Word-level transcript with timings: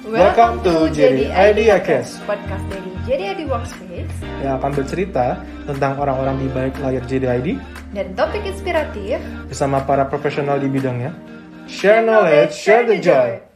Welcome 0.00 0.64
to 0.64 0.88
Jadi 0.88 1.28
Idea 1.28 1.76
Cast, 1.76 2.24
podcast. 2.24 2.64
Dari 2.72 2.88
Jadi 3.04 3.36
ID 3.36 3.40
Workspace 3.44 4.16
yang 4.40 4.56
akan 4.56 4.72
bercerita 4.72 5.36
tentang 5.68 6.00
orang-orang 6.00 6.40
di 6.40 6.48
balik 6.48 6.80
layar 6.80 7.04
JDID 7.04 7.60
dan 7.92 8.16
topik 8.16 8.40
inspiratif. 8.48 9.20
Bersama 9.52 9.84
para 9.84 10.08
profesional 10.08 10.56
di 10.56 10.72
bidangnya. 10.72 11.12
Share 11.68 12.00
knowledge, 12.00 12.56
share 12.56 12.88
the 12.88 12.96
joy. 12.96 13.49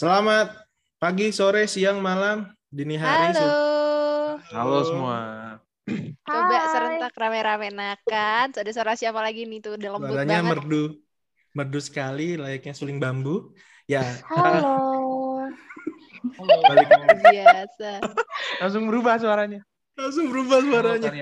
Selamat 0.00 0.56
pagi, 0.96 1.28
sore, 1.28 1.68
siang, 1.68 2.00
malam, 2.00 2.48
dini 2.72 2.96
hari. 2.96 3.36
Halo. 3.36 3.52
Halo 4.48 4.78
semua. 4.88 5.18
Coba 6.24 6.56
Hai. 6.56 6.68
serentak 6.72 7.12
rame-rame 7.20 7.68
nakan. 7.68 8.48
Ada 8.48 8.72
suara 8.72 8.96
siapa 8.96 9.20
lagi 9.20 9.44
nih 9.44 9.60
tuh? 9.60 9.76
Udah 9.76 9.92
lembut 9.92 10.16
Suaranya 10.16 10.40
banget. 10.40 10.52
merdu, 10.56 10.82
merdu 11.52 11.80
sekali, 11.84 12.40
layaknya 12.40 12.72
suling 12.72 12.96
bambu. 12.96 13.52
Ya, 13.84 14.00
Halo 14.32 15.44
balik 16.64 16.88
Biasa. 17.20 18.00
Langsung 18.56 18.88
berubah 18.88 19.20
suaranya. 19.20 19.60
langsung 20.00 20.32
berubah 20.32 20.64
suaranya. 20.64 21.12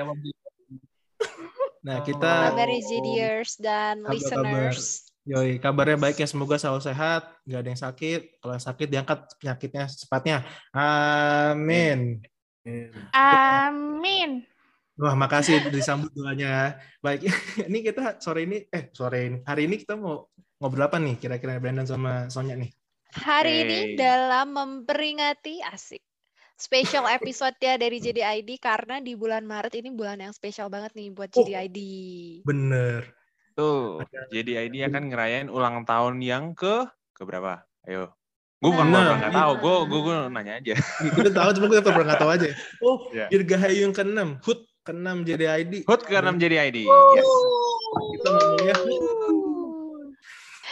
Nah, 1.83 1.99
kita 2.07 2.55
Kabar 2.55 2.71
Zediers 2.79 3.59
dan 3.59 4.07
Kabar-kabar. 4.07 4.15
listeners. 4.15 5.08
Yoi, 5.29 5.61
kabarnya 5.61 6.01
baik 6.01 6.17
ya 6.17 6.25
semoga 6.25 6.57
selalu 6.57 6.81
sehat, 6.81 7.29
nggak 7.45 7.61
ada 7.61 7.69
yang 7.69 7.83
sakit. 7.85 8.21
Kalau 8.41 8.53
yang 8.57 8.65
sakit 8.65 8.87
diangkat 8.89 9.19
penyakitnya 9.37 9.85
secepatnya. 9.85 10.37
Amin. 10.73 12.25
Amin 13.13 14.45
Wah, 14.99 15.15
makasih 15.15 15.71
disambut 15.71 16.11
doanya. 16.11 16.75
Baik, 16.99 17.29
ini 17.71 17.79
kita 17.87 18.19
sore 18.19 18.49
ini, 18.51 18.67
eh 18.67 18.91
sore 18.91 19.31
ini, 19.31 19.39
hari 19.47 19.71
ini 19.71 19.79
kita 19.79 19.95
mau 19.95 20.27
ngobrol 20.59 20.91
apa 20.91 20.99
nih 20.99 21.15
kira-kira 21.23 21.63
Brandon 21.63 21.87
sama 21.87 22.27
Sonya 22.27 22.59
nih? 22.59 22.73
Hari 23.15 23.55
ini 23.63 23.79
Hey. 23.79 23.97
dalam 23.97 24.51
memperingati 24.53 25.63
asik. 25.63 26.03
Special 26.59 27.07
episode 27.07 27.55
ya 27.63 27.79
dari 27.79 28.03
JDID 28.03 28.59
karena 28.59 28.99
di 28.99 29.15
bulan 29.15 29.47
Maret 29.47 29.79
ini 29.79 29.95
bulan 29.95 30.19
yang 30.19 30.35
spesial 30.35 30.67
banget 30.67 30.91
nih 30.99 31.15
buat 31.15 31.31
Oh. 31.31 31.47
JDID. 31.47 31.79
Bener. 32.43 33.18
Tuh, 33.59 34.07
jadi 34.31 34.71
ID 34.71 34.87
akan 34.87 35.11
ngerayain 35.11 35.49
ulang 35.51 35.83
tahun 35.83 36.23
yang 36.23 36.55
ke 36.55 36.87
ke 37.11 37.27
berapa? 37.27 37.67
Ayo. 37.91 38.15
Gue 38.63 38.71
bukan 38.71 38.87
Nah. 38.91 39.19
nggak 39.19 39.35
tahu, 39.35 39.53
gue 39.59 39.75
gue 39.91 40.01
gue 40.07 40.15
nanya 40.31 40.63
aja. 40.63 40.75
Kita 41.03 41.31
tahu, 41.35 41.49
cuma 41.59 41.67
kita 41.75 41.91
pernah 41.91 42.07
nggak 42.15 42.23
tahu 42.23 42.31
aja. 42.31 42.49
Oh, 42.87 43.11
Ya. 43.11 43.27
Dirgahayu 43.27 43.91
yang 43.91 43.95
ke-6, 43.95 44.39
HUT 44.47 44.61
ke-6 44.87 45.27
jadi 45.27 45.45
ID. 45.59 45.75
Hut 45.91 46.03
ke 46.07 46.15
enam 46.15 46.39
jadi 46.39 46.71
ID. 46.71 46.87
Yes. 46.87 47.31
Kita 48.15 48.29
ngomongnya 48.31 48.75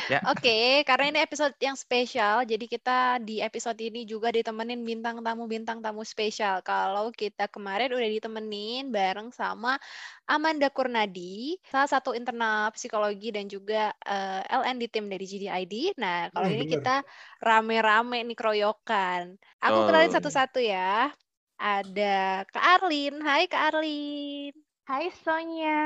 Ya. 0.05 0.21
Oke, 0.29 0.85
karena 0.85 1.05
ini 1.09 1.19
episode 1.25 1.57
yang 1.63 1.75
spesial, 1.79 2.45
jadi 2.45 2.65
kita 2.69 2.99
di 3.25 3.41
episode 3.41 3.79
ini 3.81 4.05
juga 4.05 4.29
ditemenin 4.29 4.85
bintang 4.85 5.25
tamu 5.25 5.49
bintang 5.49 5.81
tamu 5.81 6.05
spesial. 6.05 6.61
Kalau 6.61 7.09
kita 7.15 7.49
kemarin 7.49 7.89
udah 7.95 8.11
ditemenin 8.11 8.93
bareng 8.93 9.33
sama 9.33 9.81
Amanda 10.29 10.69
Kurnadi, 10.69 11.57
salah 11.71 11.89
satu 11.89 12.13
internal 12.13 12.71
psikologi 12.77 13.33
dan 13.33 13.47
juga 13.49 13.95
eh, 14.05 14.43
LN 14.51 14.77
di 14.83 14.89
tim 14.91 15.07
dari 15.09 15.25
GDID. 15.25 15.75
Nah, 15.97 16.29
kalau 16.35 16.49
Hmm, 16.49 16.55
ini 16.55 16.65
bener. 16.67 16.75
kita 16.79 16.97
rame-rame 17.41 18.19
nih 18.27 18.37
keroyokan. 18.37 19.23
Aku 19.63 19.79
Oh. 19.83 19.87
kenalin 19.87 20.13
satu-satu 20.13 20.59
ya. 20.61 21.09
Ada 21.57 22.45
Kak 22.53 22.65
Arlin. 22.83 23.15
Hai 23.25 23.47
Kak 23.49 23.73
Arlin. 23.73 24.53
Hai 24.87 25.11
Sonya 25.25 25.79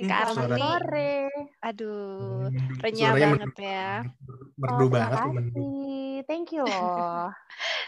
Kak 0.00 0.18
Arlin 0.30 0.46
nih, 0.48 0.62
Sore 0.62 1.14
aduh, 1.58 2.46
Merdu- 2.46 2.80
renyah 2.80 3.10
suaranya 3.10 3.26
banget 3.26 3.48
merdu- 3.48 3.66
ya. 3.66 3.90
Merdu 4.58 4.74
Oh, 4.78 4.88
banget, 4.88 5.16
terima 5.16 5.32
merdu. 5.32 5.38
kasih. 5.54 5.96
Thank 6.26 6.46
you 6.50 6.62
loh 6.62 7.30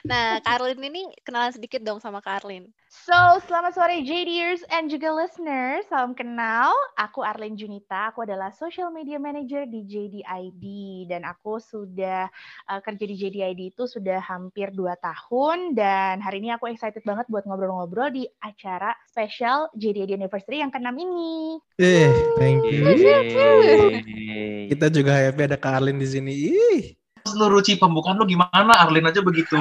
Nah, 0.01 0.41
Karlin 0.41 0.81
ini 0.81 1.03
kenalan 1.23 1.53
sedikit 1.53 1.85
dong 1.85 2.01
sama 2.01 2.19
Karlin. 2.19 2.73
So, 2.91 3.15
selamat 3.47 3.77
sore 3.77 4.03
JDers 4.03 4.65
and 4.67 4.89
juga 4.89 5.13
listeners. 5.13 5.87
Salam 5.87 6.11
kenal. 6.11 6.73
Aku 6.97 7.21
Arlene 7.21 7.55
Junita. 7.55 8.11
Aku 8.11 8.25
adalah 8.25 8.51
Social 8.51 8.91
Media 8.91 9.15
Manager 9.15 9.63
di 9.63 9.85
JDID. 9.85 10.65
Dan 11.07 11.23
aku 11.23 11.61
sudah 11.61 12.27
uh, 12.67 12.81
kerja 12.81 13.05
di 13.05 13.15
JDID 13.15 13.77
itu 13.77 13.85
sudah 13.87 14.19
hampir 14.19 14.73
2 14.73 14.91
tahun. 14.99 15.77
Dan 15.77 16.19
hari 16.19 16.43
ini 16.43 16.51
aku 16.51 16.67
excited 16.67 17.05
banget 17.05 17.29
buat 17.29 17.45
ngobrol-ngobrol 17.45 18.11
di 18.11 18.25
acara 18.41 18.91
spesial 19.05 19.71
JDID 19.77 20.17
Anniversary 20.17 20.59
yang 20.59 20.73
ke-6 20.73 20.91
ini. 20.97 21.61
Eh, 22.01 22.17
thank 22.41 22.65
you. 22.65 22.81
Yeay. 22.97 24.73
Kita 24.73 24.89
juga 24.89 25.13
happy 25.21 25.43
ada 25.45 25.61
Kak 25.61 25.85
Arlin 25.85 26.01
di 26.01 26.09
sini. 26.09 26.33
Ih, 26.33 26.97
lu 27.37 27.47
Ruci 27.53 27.77
pembukaan 27.77 28.17
lu 28.17 28.25
gimana 28.25 28.73
Arlin 28.81 29.05
aja 29.05 29.21
begitu 29.21 29.61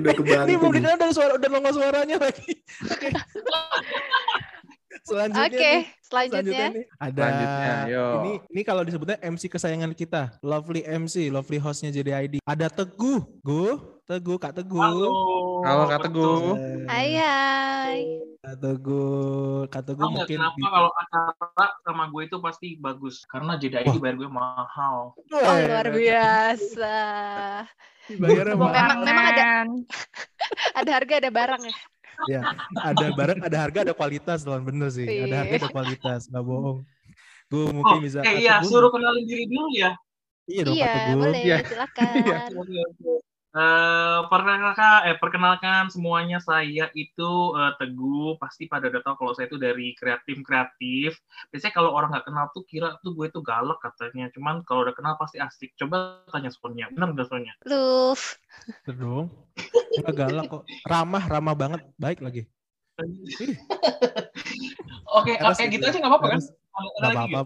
udah 0.00 0.12
kebantu. 0.16 0.48
Ini 0.48 0.56
dikenal 0.56 0.96
dari 0.96 1.12
suara 1.12 1.36
udah 1.36 1.48
nongol 1.52 1.72
suaranya 1.76 2.16
lagi. 2.18 2.52
Oke. 2.88 3.08
Selanjutnya 5.06 5.46
Oke, 5.46 5.70
nih, 5.70 5.84
selanjutnya. 6.02 6.66
nih 6.74 6.84
ada 6.98 7.14
Selanjutnya, 7.22 7.74
yo. 7.86 8.06
ini 8.18 8.32
ini 8.50 8.62
kalau 8.66 8.82
disebutnya 8.82 9.22
MC 9.22 9.46
kesayangan 9.46 9.94
kita, 9.94 10.34
lovely 10.42 10.82
MC, 10.82 11.30
lovely 11.30 11.62
hostnya 11.62 11.94
jadi 11.94 12.26
ID. 12.26 12.42
Ada 12.42 12.66
Teguh, 12.66 13.22
Gu, 13.46 13.95
Teguh, 14.06 14.38
Kak 14.38 14.54
Teguh. 14.54 14.78
halo 14.78 15.10
Halo, 15.66 15.82
Kak 15.90 16.06
Teguh. 16.06 16.54
Hai 16.86 17.10
hai. 17.18 17.98
Kak 18.38 18.56
Teguh, 18.56 19.66
Kak 19.66 19.82
Teguh 19.82 20.06
mungkin 20.06 20.38
kenapa 20.38 20.66
kalau 20.70 20.90
acara 20.94 21.34
sama 21.82 22.06
gue 22.06 22.22
itu 22.22 22.38
pasti 22.38 22.78
bagus 22.78 23.26
karena 23.26 23.58
jadi 23.58 23.82
ID 23.82 23.98
bayar 23.98 24.14
gue 24.14 24.30
mahal 24.30 25.10
Oh, 25.18 25.42
luar 25.58 25.90
biasa. 25.90 26.96
Dibayarnya 28.06 28.54
Memang- 28.54 28.70
mahal. 28.70 29.02
memang 29.02 29.24
ada 29.26 29.44
ada 30.78 30.90
harga 30.94 31.14
ada 31.18 31.30
barang 31.32 31.62
ya. 31.66 31.76
Ya, 32.30 32.40
ada 32.80 33.06
barang, 33.12 33.38
ada 33.42 33.58
harga, 33.58 33.78
ada 33.82 33.92
kualitas, 33.92 34.46
lawan 34.46 34.62
bener 34.62 34.88
sih. 34.88 35.04
Ada 35.04 35.42
harga, 35.42 35.52
Iya. 35.52 35.60
ada 35.60 35.68
kualitas, 35.68 36.20
nggak 36.30 36.44
bohong. 36.46 36.78
Gue 37.50 37.60
oh 37.60 37.74
mungkin 37.74 37.98
bisa. 38.00 38.22
eh 38.22 38.30
Kak 38.30 38.38
iya 38.38 38.54
suruh 38.62 38.88
kenalin 38.88 39.26
diri 39.26 39.44
dulu 39.46 39.66
ya 39.74 39.90
Iya 40.46 40.62
dong, 40.62 40.72
Kak 40.72 40.78
Iya, 40.78 40.94
Teguh. 40.94 41.18
boleh, 41.18 41.40
Iya. 41.42 41.56
silakan. 41.66 42.14
Eh, 43.56 44.20
perkenalkan 44.28 45.08
eh 45.08 45.16
perkenalkan 45.16 45.88
semuanya 45.88 46.36
saya 46.44 46.92
itu 46.92 47.30
eh, 47.56 47.72
Teguh 47.80 48.36
pasti 48.36 48.68
pada 48.68 48.92
udah 48.92 49.00
tahu 49.00 49.16
kalau 49.16 49.32
saya 49.32 49.48
itu 49.48 49.56
dari 49.56 49.96
kreatif 49.96 50.44
kreatif 50.44 51.16
biasanya 51.48 51.72
kalau 51.72 51.96
orang 51.96 52.12
nggak 52.12 52.28
kenal 52.28 52.52
tuh 52.52 52.68
kira 52.68 53.00
tuh 53.00 53.16
gue 53.16 53.32
tuh 53.32 53.40
galak 53.40 53.80
katanya 53.80 54.28
cuman 54.36 54.60
kalau 54.68 54.84
udah 54.84 54.92
kenal 54.92 55.16
pasti 55.16 55.40
asik 55.40 55.72
coba 55.72 56.20
tanya 56.28 56.52
Sonya 56.52 56.92
benar 56.92 57.16
nggak 57.16 57.32
Sonya 57.32 57.56
Luf. 57.64 58.36
Bener 58.84 58.96
dong. 59.00 59.26
Enggak 59.96 60.14
galak 60.20 60.44
kok. 60.52 60.62
Ramah, 60.84 61.24
ramah 61.24 61.54
banget. 61.56 61.80
Baik 61.96 62.20
lagi. 62.20 62.44
oke 65.16 65.32
oke 65.32 65.60
ya 65.60 65.68
gitu 65.68 65.84
aja 65.84 65.96
nggak 65.96 66.12
apa-apa 66.12 66.28
kan 66.28 66.40
Nggak 67.00 67.12
apa-apa. 67.24 67.40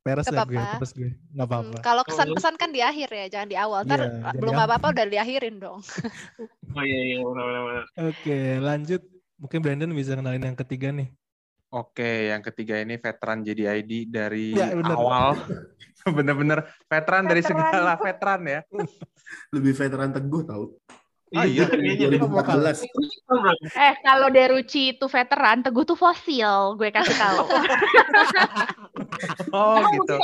Peres 0.00 0.24
Nggak 0.32 0.32
ya 0.32 0.48
gue, 0.48 0.56
apa-apa. 0.56 0.76
peres 0.80 0.92
gue. 0.96 1.10
Nggak 1.36 1.46
Hmm, 1.46 1.56
apa-apa. 1.60 1.78
kalau 1.84 2.02
kesan-kesan 2.08 2.54
kan 2.56 2.70
di 2.72 2.80
akhir 2.80 3.08
ya, 3.12 3.26
jangan 3.28 3.48
di 3.52 3.56
awal. 3.60 3.80
Ntar 3.84 4.00
Iya, 4.00 4.08
jangan 4.16 4.34
belum 4.40 4.54
apa-apa 4.56 4.86
udah 4.96 5.04
diakhirin 5.12 5.56
dong. 5.60 5.80
oh 6.76 6.82
iya 6.84 7.00
iya 7.04 7.18
benar 7.20 7.46
benar. 7.68 7.84
Oke, 8.08 8.38
lanjut. 8.64 9.02
Mungkin 9.40 9.58
Brandon 9.60 9.92
bisa 9.92 10.16
kenalin 10.16 10.44
yang 10.44 10.56
ketiga 10.56 10.88
nih. 10.92 11.08
Oke, 11.70 12.32
yang 12.32 12.42
ketiga 12.42 12.80
ini 12.82 12.98
veteran 12.98 13.44
jadi 13.44 13.78
ID 13.80 14.08
dari 14.08 14.56
Ya, 14.56 14.72
bener. 14.72 14.96
awal. 14.96 15.36
Bener-bener 16.16 16.64
veteran 16.88 17.28
dari 17.28 17.44
Veteran. 17.44 17.60
segala 17.68 17.92
veteran 18.00 18.40
ya. 18.48 18.60
lebih 19.54 19.72
veteran 19.78 20.10
teguh 20.10 20.42
tau 20.42 20.74
Ah, 21.30 21.46
iya. 21.46 21.62
Kayaknya 21.70 22.10
deh. 22.10 22.18
2014 22.18 22.82
Eh, 23.70 23.94
kalau 24.02 24.28
Deruci 24.34 24.98
itu 24.98 25.06
veteran, 25.06 25.62
Teguh 25.62 25.86
tuh 25.86 25.94
fosil, 25.94 26.74
gue 26.74 26.90
kasih 26.90 27.16
tahu. 27.16 27.38
Oh 29.52 29.82
gitu. 29.90 30.16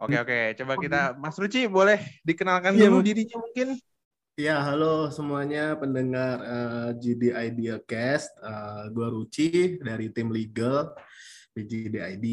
Oke 0.00 0.16
oke, 0.20 0.40
coba 0.62 0.72
kita 0.78 1.00
Mas 1.18 1.36
Ruci 1.36 1.66
boleh 1.68 2.00
dikenalkan 2.24 2.76
Iya, 2.76 2.88
dulu 2.88 3.02
dirinya 3.04 3.36
mungkin. 3.40 3.78
Ya, 4.34 4.58
halo 4.66 5.14
semuanya 5.14 5.78
pendengar 5.78 6.42
eh, 6.42 6.88
GD 6.98 7.22
Idea 7.34 7.76
Cast. 7.84 8.30
Eh, 8.40 8.84
gua 8.90 9.10
Ruci 9.12 9.78
dari 9.80 10.10
tim 10.10 10.30
legal 10.30 10.96
di 11.54 11.62
GD 11.66 11.96
ID. 12.18 12.26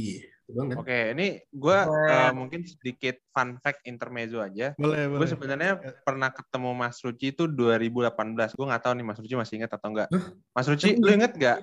Kan? 0.52 0.68
Oke, 0.78 1.00
ini 1.16 1.28
gue 1.48 1.80
Boleh. 1.88 2.30
mungkin 2.36 2.62
sedikit 2.68 3.16
fun 3.32 3.58
fact 3.64 3.82
intermezzo 3.88 4.44
aja. 4.44 4.76
Boleh, 4.76 5.08
Gue 5.08 5.24
boleh. 5.24 5.32
sebenarnya 5.32 5.72
pernah 6.04 6.30
ketemu 6.30 6.70
Mas 6.76 7.00
Ruci 7.00 7.32
itu 7.32 7.48
2018. 7.48 8.56
Gue 8.56 8.66
nggak 8.68 8.84
tahu 8.84 8.94
nih 9.00 9.06
Mas 9.06 9.20
Ruci 9.20 9.36
masih 9.40 9.54
ingat 9.64 9.72
atau 9.74 9.88
enggak. 9.90 10.10
Mas 10.52 10.68
Ruci, 10.68 11.00
lu 11.00 11.10
inget 11.12 11.34
nggak 11.36 11.58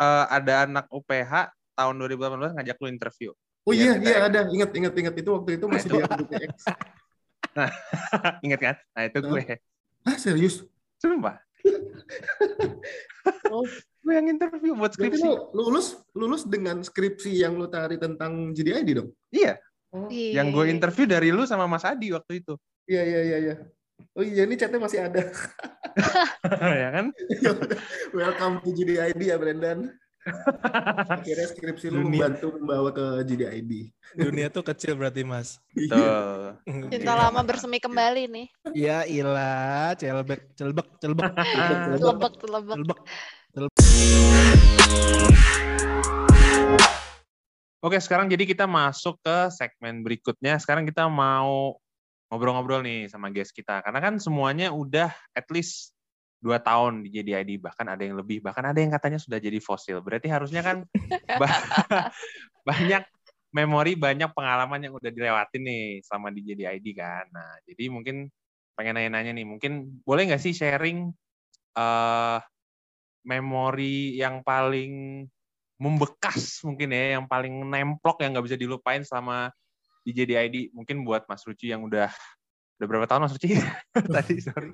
eh, 0.00 0.26
ada 0.32 0.54
anak 0.64 0.86
UPH 0.88 1.52
tahun 1.76 1.94
2018 2.00 2.56
ngajak 2.56 2.76
lu 2.80 2.88
interview. 2.88 3.30
Oh 3.68 3.72
Iya, 3.76 4.00
iya, 4.00 4.08
iya 4.08 4.16
ada. 4.24 4.40
Ingat, 4.48 4.70
ingat, 4.72 4.94
ingat. 4.96 5.14
Itu 5.20 5.30
waktu 5.36 5.60
itu 5.60 5.64
masih 5.68 5.88
di 5.92 6.00
RBTX. 6.00 6.52
Ingat 8.46 8.60
kan? 8.62 8.76
Nah 8.96 9.02
itu 9.04 9.18
gue. 9.20 9.42
Ah, 10.06 10.16
serius? 10.16 10.64
Sumpah. 10.96 11.40
Oh, 13.50 13.64
Gue 14.00 14.16
yang 14.16 14.26
interview 14.26 14.72
buat 14.72 14.90
berarti 14.90 15.12
skripsi. 15.12 15.28
lu 15.28 15.34
lulus 15.52 15.86
lulus 16.14 16.42
dengan 16.44 16.80
skripsi 16.80 17.36
yang 17.36 17.54
lu 17.54 17.68
tari 17.68 18.00
tentang 18.00 18.50
GDID 18.50 18.88
dong? 18.96 19.10
Iya, 19.28 19.60
Oh, 19.90 20.06
Iya, 20.06 20.40
yang 20.40 20.54
gue 20.54 20.64
iya. 20.64 20.72
interview 20.72 21.04
dari 21.04 21.28
lu 21.28 21.42
sama 21.44 21.66
Mas 21.66 21.82
Adi 21.82 22.10
waktu 22.10 22.40
itu. 22.40 22.54
iya, 22.86 23.02
iya, 23.02 23.20
iya, 23.20 23.38
iya. 23.38 23.54
Oh 24.14 24.22
iya, 24.22 24.46
ini 24.46 24.54
chatnya 24.54 24.78
masih 24.78 25.04
ada. 25.04 25.20
ya 26.80 26.88
kan? 26.90 27.06
Welcome 28.16 28.54
to 28.62 28.70
GDID 28.72 29.20
ya, 29.20 29.36
Brendan. 29.36 29.92
Akhirnya 31.10 31.48
skripsi 31.48 31.88
lu 31.88 32.04
Dunia. 32.04 32.28
membantu 32.28 32.46
membawa 32.60 32.90
ke 32.92 33.24
GDID. 33.24 33.72
Dunia 34.14 34.46
tuh 34.52 34.60
kecil 34.60 34.92
berarti 34.94 35.24
mas. 35.24 35.56
Iya. 35.72 35.96
Tuh. 36.60 36.88
Cinta 36.92 37.12
lama 37.16 37.40
bersemi 37.40 37.80
kembali 37.80 38.28
nih. 38.28 38.46
Ya 38.76 39.08
ilah, 39.08 39.96
celbek, 39.96 40.52
celbek, 40.54 40.88
celbek, 41.00 41.30
Telebek, 41.32 42.32
telebek. 42.36 43.00
celbek. 43.56 43.80
Oke, 47.80 47.96
sekarang 47.96 48.28
jadi 48.28 48.44
kita 48.44 48.68
masuk 48.68 49.16
ke 49.24 49.48
segmen 49.56 50.04
berikutnya. 50.04 50.60
Sekarang 50.60 50.84
kita 50.84 51.08
mau 51.08 51.80
ngobrol-ngobrol 52.28 52.84
nih 52.84 53.08
sama 53.08 53.32
guest 53.32 53.56
kita. 53.56 53.80
Karena 53.80 54.04
kan 54.04 54.20
semuanya 54.20 54.68
udah 54.68 55.08
at 55.32 55.48
least 55.48 55.96
dua 56.40 56.56
tahun 56.58 57.04
di 57.04 57.12
JDID, 57.12 57.60
bahkan 57.60 57.84
ada 57.84 58.00
yang 58.00 58.16
lebih, 58.16 58.40
bahkan 58.40 58.64
ada 58.64 58.80
yang 58.80 58.88
katanya 58.88 59.20
sudah 59.20 59.36
jadi 59.36 59.60
fosil. 59.60 60.00
Berarti 60.00 60.32
harusnya 60.32 60.64
kan 60.64 60.82
ba- 61.40 61.46
banyak 62.68 63.04
memori, 63.52 63.94
banyak 63.94 64.32
pengalaman 64.32 64.80
yang 64.80 64.94
udah 64.96 65.10
dilewatin 65.12 65.62
nih 65.62 65.84
selama 66.02 66.32
di 66.32 66.40
JDID 66.48 66.86
kan. 66.96 67.28
Nah, 67.28 67.60
jadi 67.68 67.92
mungkin 67.92 68.32
pengen 68.74 68.96
nanya-nanya 68.96 69.36
nih, 69.36 69.46
mungkin 69.46 70.00
boleh 70.02 70.32
nggak 70.32 70.42
sih 70.42 70.56
sharing 70.56 71.12
eh 71.70 72.38
memori 73.20 74.16
yang 74.16 74.40
paling 74.40 75.22
membekas 75.80 76.64
mungkin 76.64 76.92
ya, 76.92 77.20
yang 77.20 77.28
paling 77.28 77.52
nemplok 77.68 78.20
yang 78.24 78.32
nggak 78.36 78.46
bisa 78.48 78.56
dilupain 78.56 79.04
selama 79.04 79.52
di 80.04 80.16
JDID. 80.16 80.72
Mungkin 80.72 81.04
buat 81.04 81.28
Mas 81.28 81.44
Ruci 81.44 81.72
yang 81.72 81.84
udah 81.84 82.08
udah 82.80 82.86
berapa 82.88 83.04
tahun 83.04 83.28
Mas 83.28 83.36
Ruci? 83.36 83.60
Tadi 84.16 84.34
sorry. 84.40 84.72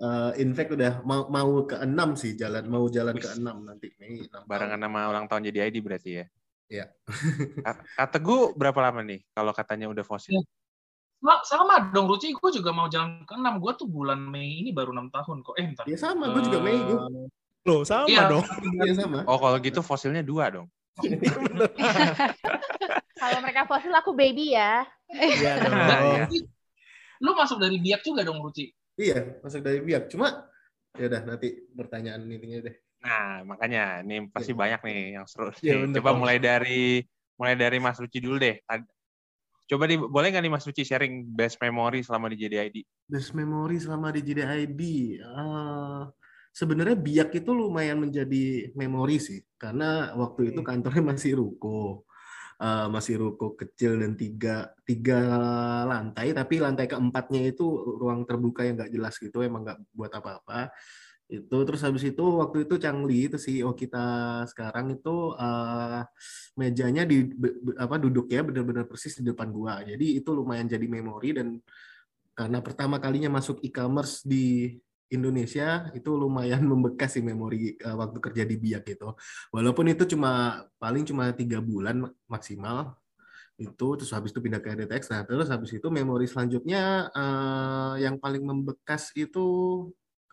Eh, 0.00 0.32
in 0.40 0.56
fact 0.56 0.72
udah 0.72 1.04
mau 1.04 1.28
mau 1.28 1.60
ke 1.68 1.76
enam 1.84 2.16
sih 2.16 2.32
jalan 2.32 2.64
mau 2.72 2.88
jalan 2.88 3.12
ke 3.20 3.36
enam 3.36 3.68
nanti 3.68 3.92
Mei 4.00 4.24
enam 4.24 4.48
Barengan 4.48 4.80
nama 4.80 5.12
ulang 5.12 5.28
tahun 5.28 5.44
JDID 5.44 5.76
berarti 5.84 6.10
ya. 6.16 6.24
Iya. 6.72 6.86
Ka- 7.68 7.84
Kata 8.00 8.16
gue 8.16 8.56
berapa 8.56 8.80
lama 8.80 9.04
nih 9.04 9.20
kalau 9.36 9.52
katanya 9.52 9.92
udah 9.92 10.00
fosil? 10.00 10.40
Nah, 11.20 11.44
sama 11.44 11.92
dong, 11.92 12.08
Ruci. 12.08 12.32
Gue 12.32 12.48
juga 12.48 12.72
mau 12.72 12.88
jalan 12.88 13.28
ke 13.28 13.36
6. 13.36 13.60
Gue 13.60 13.76
tuh 13.76 13.84
bulan 13.84 14.16
Mei 14.16 14.64
ini 14.64 14.72
baru 14.72 14.96
6 14.96 15.12
tahun 15.12 15.44
kok. 15.44 15.52
Eh, 15.60 15.68
bentar. 15.68 15.84
Ya 15.84 15.98
sama, 16.00 16.32
gue 16.32 16.48
juga 16.48 16.64
Mei 16.64 16.80
gue. 16.80 16.96
Loh 17.68 17.84
sama 17.84 18.08
Iya. 18.08 18.24
dong. 18.32 18.44
Iya 18.80 18.92
sama. 18.96 19.28
Oh 19.28 19.36
kalau 19.36 19.60
gitu 19.60 19.84
fosilnya 19.84 20.24
dua 20.24 20.48
dong. 20.48 20.66
Kalau 23.20 23.38
mereka 23.44 23.68
fosil 23.68 23.92
aku 23.92 24.16
baby 24.16 24.56
ya. 24.56 24.88
Iya 25.12 25.60
dong. 25.60 25.76
Nah, 25.76 26.00
iya. 26.08 26.24
Lu 27.20 27.36
masuk 27.36 27.60
dari 27.60 27.76
biak 27.76 28.00
juga 28.00 28.24
dong, 28.24 28.40
Ruci. 28.40 28.72
Iya 29.00 29.40
masuk 29.40 29.64
dari 29.64 29.80
biak. 29.80 30.12
Cuma 30.12 30.44
ya 30.92 31.08
udah 31.08 31.22
nanti 31.24 31.48
pertanyaan 31.72 32.28
intinya 32.28 32.68
deh. 32.68 32.76
Nah 33.00 33.48
makanya 33.48 34.04
ini 34.04 34.28
pasti 34.28 34.52
banyak 34.52 34.84
nih 34.84 35.16
yang 35.16 35.24
seru. 35.24 35.48
Nih. 35.64 35.88
bener, 35.88 35.96
Coba 35.96 36.10
Om. 36.12 36.18
mulai 36.20 36.36
dari 36.36 37.00
mulai 37.40 37.56
dari 37.56 37.80
Mas 37.80 37.96
Ruci 37.96 38.20
dulu 38.20 38.36
deh. 38.36 38.60
Coba 39.70 39.86
di, 39.86 39.94
boleh 39.96 40.34
nggak 40.34 40.42
nih 40.44 40.52
Mas 40.52 40.66
Ruci 40.66 40.82
sharing 40.82 41.30
best 41.30 41.56
memory 41.62 42.02
selama 42.02 42.26
di 42.28 42.36
JDID? 42.42 42.76
Best 43.06 43.32
memory 43.38 43.78
selama 43.78 44.10
di 44.10 44.20
JDID. 44.20 44.82
Eh, 45.22 46.02
sebenarnya 46.50 46.98
biak 46.98 47.30
itu 47.38 47.54
lumayan 47.54 48.02
menjadi 48.02 48.74
memori 48.74 49.22
sih, 49.22 49.38
karena 49.54 50.10
waktu 50.18 50.50
itu 50.50 50.60
kantornya 50.66 51.14
masih 51.14 51.38
ruko, 51.38 52.02
Eh, 52.60 52.86
masih 52.92 53.16
ruko 53.16 53.56
kecil 53.56 54.04
dan 54.04 54.12
tiga 54.20 54.68
tiga 54.84 55.16
lantai, 55.88 56.36
tapi 56.36 56.60
lantai 56.60 56.84
keempatnya 56.92 57.40
itu 57.48 57.64
ruang 57.96 58.28
terbuka 58.28 58.60
yang 58.68 58.76
nggak 58.76 58.92
jelas 58.92 59.16
gitu, 59.16 59.40
emang 59.40 59.64
nggak 59.64 59.80
buat 59.96 60.12
apa-apa. 60.12 60.68
Itu 61.24 61.56
terus 61.64 61.80
habis 61.80 62.04
itu 62.04 62.20
waktu 62.20 62.68
itu 62.68 62.76
Changli 62.76 63.32
itu 63.32 63.40
CEO 63.40 63.72
kita 63.72 64.04
sekarang 64.52 64.92
itu 64.92 65.32
eh, 65.40 66.04
mejanya 66.60 67.08
di 67.08 67.32
be- 67.32 67.80
apa 67.80 67.96
duduk 67.96 68.28
ya 68.28 68.44
benar-benar 68.44 68.84
persis 68.84 69.16
di 69.16 69.24
depan 69.32 69.48
gua. 69.56 69.80
Jadi 69.80 70.20
itu 70.20 70.28
lumayan 70.36 70.68
jadi 70.68 70.84
memori 70.84 71.32
dan 71.40 71.56
karena 72.36 72.60
pertama 72.60 73.00
kalinya 73.00 73.32
masuk 73.40 73.64
e-commerce 73.64 74.20
di 74.28 74.76
Indonesia 75.10 75.90
itu 75.92 76.10
lumayan 76.14 76.62
membekas 76.70 77.18
sih 77.18 77.24
memori 77.24 77.74
eh, 77.76 77.96
waktu 77.98 78.18
kerja 78.22 78.42
di 78.46 78.56
Biak 78.56 78.82
gitu. 78.86 79.12
Walaupun 79.50 79.90
itu 79.90 80.06
cuma 80.16 80.64
paling 80.78 81.04
cuma 81.04 81.34
tiga 81.34 81.58
bulan 81.58 82.08
mak- 82.08 82.16
maksimal 82.30 82.94
itu 83.60 83.86
terus 84.00 84.08
habis 84.16 84.32
itu 84.32 84.40
pindah 84.40 84.62
ke 84.64 84.72
RDTX. 84.72 85.12
Nah 85.12 85.22
terus 85.28 85.52
habis 85.52 85.68
itu 85.74 85.86
memori 85.92 86.24
selanjutnya 86.24 87.10
eh, 87.12 87.94
yang 88.06 88.16
paling 88.16 88.40
membekas 88.46 89.12
itu 89.18 89.46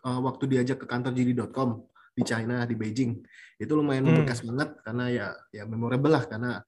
eh, 0.06 0.20
waktu 0.24 0.44
diajak 0.48 0.80
ke 0.82 0.86
kantor 0.88 1.12
JD.com 1.12 1.84
di 2.18 2.22
China 2.26 2.66
di 2.66 2.74
Beijing 2.74 3.14
itu 3.62 3.72
lumayan 3.78 4.02
Hmm. 4.02 4.10
membekas 4.10 4.42
banget 4.42 4.74
karena 4.82 5.04
ya 5.06 5.26
ya 5.54 5.62
memorable 5.70 6.10
lah 6.10 6.26
karena 6.26 6.58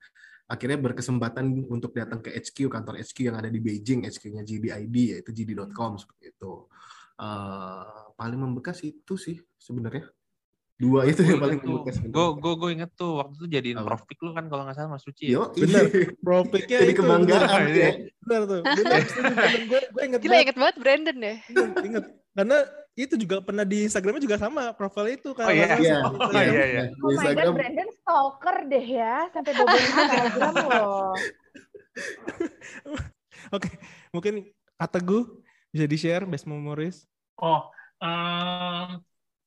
akhirnya 0.46 0.78
berkesempatan 0.78 1.46
untuk 1.66 1.90
datang 1.94 2.22
ke 2.22 2.30
HQ 2.34 2.70
kantor 2.70 2.98
HQ 3.02 3.18
yang 3.18 3.38
ada 3.38 3.50
di 3.50 3.58
Beijing 3.58 4.06
HQ-nya 4.06 4.42
GDID 4.46 4.96
yaitu 5.18 5.30
GD.com 5.34 5.98
seperti 5.98 6.34
itu 6.34 6.70
Eh, 7.20 7.84
paling 8.16 8.38
membekas 8.38 8.80
itu 8.80 9.14
sih 9.14 9.36
sebenarnya 9.54 10.08
dua 10.74 11.04
itu 11.04 11.20
yang 11.20 11.36
paling 11.36 11.60
membekas 11.60 12.00
Gue 12.00 12.26
gue 12.34 12.52
gue 12.56 12.70
inget 12.72 12.90
tuh 12.94 13.20
waktu 13.20 13.36
itu 13.36 13.46
jadiin 13.50 13.76
Apa? 13.76 13.92
profik 13.92 14.16
lu 14.18 14.32
kan 14.32 14.48
kalau 14.48 14.64
nggak 14.64 14.72
salah 14.74 14.90
Mas 14.90 15.04
Ruci. 15.04 15.28
ya? 15.28 15.36
Yo, 15.36 15.42
Bener. 15.52 15.84
Profitnya 16.18 16.78
Jadi 16.80 16.92
itu, 16.92 17.00
kebanggaan 17.04 17.44
bener. 17.44 17.76
ya. 17.76 17.90
Bener 18.18 18.42
tuh. 18.46 18.60
Gue 19.68 19.80
gue 19.84 20.02
inget 20.02 20.18
Gila 20.18 20.30
banget. 20.30 20.44
inget 20.48 20.56
banget 20.56 20.76
Brandon 20.80 21.16
deh. 21.18 21.36
Inget, 21.46 21.70
inget. 21.84 22.04
Karena 22.30 22.56
itu 22.94 23.14
juga 23.16 23.36
pernah 23.40 23.64
di 23.64 23.78
Instagramnya 23.84 24.22
juga 24.22 24.36
sama 24.36 24.72
profil 24.72 25.06
itu 25.10 25.30
kan. 25.32 25.44
Oh, 25.44 25.52
iya. 25.52 25.76
Iya, 25.76 25.96
Oh, 26.00 26.32
iya, 26.32 26.64
iya. 26.66 26.82
Oh 26.96 27.12
my 27.12 27.28
god, 27.30 27.52
Brandon 27.52 27.88
stalker 27.92 28.56
deh 28.64 28.86
ya, 28.86 29.28
sampai 29.30 29.52
bobo 29.52 29.76
Instagram 29.76 30.54
loh. 30.64 31.12
Oke, 33.52 33.68
mungkin 34.10 34.34
kata 34.76 34.98
gue 34.98 35.22
bisa 35.70 35.84
di-share 35.86 36.24
best 36.26 36.46
memories. 36.50 37.06
Oh, 37.40 37.60
eh, 38.04 38.88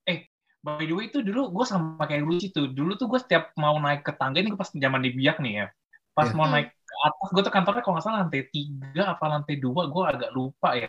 eh, 0.09 0.19
by 0.65 0.83
the 0.87 0.93
way 0.97 1.05
itu 1.11 1.21
dulu 1.21 1.53
gue 1.53 1.65
sama 1.67 2.03
kayak 2.09 2.23
Ruci 2.25 2.49
tuh. 2.55 2.71
Dulu 2.73 2.97
tuh 2.97 3.07
gue 3.11 3.19
setiap 3.21 3.53
mau 3.59 3.75
naik 3.77 4.01
ke 4.07 4.13
tangga 4.17 4.41
ini 4.41 4.55
pas 4.57 4.69
zaman 4.73 5.01
di 5.05 5.11
biak 5.13 5.37
nih 5.43 5.53
ya. 5.63 5.67
Pas 6.17 6.29
Iya. 6.29 6.37
mau 6.37 6.47
Hmm. 6.49 6.53
naik 6.57 6.69
ke 6.73 6.95
atas, 7.07 7.27
gue 7.33 7.41
tuh 7.45 7.53
kantornya 7.53 7.81
kalau 7.85 7.95
nggak 7.97 8.05
salah 8.05 8.19
lantai 8.25 8.43
tiga 8.53 9.03
apa 9.13 9.25
lantai 9.29 9.55
dua, 9.61 9.81
gue 9.89 10.03
agak 10.05 10.29
lupa 10.33 10.69
ya. 10.77 10.87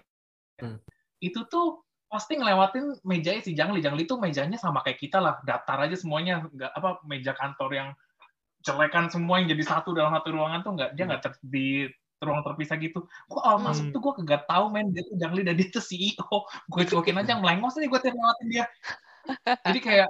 Hmm. 0.60 0.78
Itu 1.20 1.46
tuh 1.48 1.82
pasti 2.08 2.38
ngelewatin 2.38 3.02
mejanya 3.02 3.42
si 3.42 3.52
Jangli. 3.58 3.82
Jangli 3.82 4.06
tuh 4.06 4.18
mejanya 4.22 4.56
sama 4.60 4.80
kayak 4.86 4.98
kita 5.02 5.18
lah, 5.18 5.40
datar 5.42 5.78
aja 5.82 5.96
semuanya, 5.98 6.46
nggak 6.46 6.72
apa 6.78 6.88
meja 7.08 7.32
kantor 7.34 7.70
yang 7.74 7.88
celekan 8.64 9.12
semua 9.12 9.40
yang 9.40 9.48
jadi 9.52 9.64
satu 9.76 9.92
dalam 9.92 10.12
satu 10.16 10.28
ruangan 10.32 10.60
tuh 10.64 10.72
nggak 10.76 10.90
dia 10.96 11.04
nggak 11.08 11.22
ter- 11.24 11.42
di 11.44 11.84
ruang 12.24 12.42
terpisah 12.42 12.76
gitu. 12.76 13.04
Gue 13.24 13.40
awal 13.40 13.60
Hmm. 13.60 13.66
masuk 13.68 13.86
tuh 13.90 14.00
gue 14.00 14.12
kagak 14.24 14.42
tahu 14.44 14.64
men 14.68 14.90
dia 14.90 15.04
tuh 15.04 15.16
Jangli 15.16 15.42
dan 15.44 15.54
dia 15.54 15.68
tuh 15.68 15.80
CEO. 15.80 16.26
Gue 16.66 16.82
cuekin 16.84 17.16
aja 17.16 17.36
melengos 17.36 17.76
nih 17.76 17.86
gue 17.86 18.00
tiap 18.00 18.16
dia. 18.44 18.64
Jadi 19.64 19.80
kayak 19.80 20.08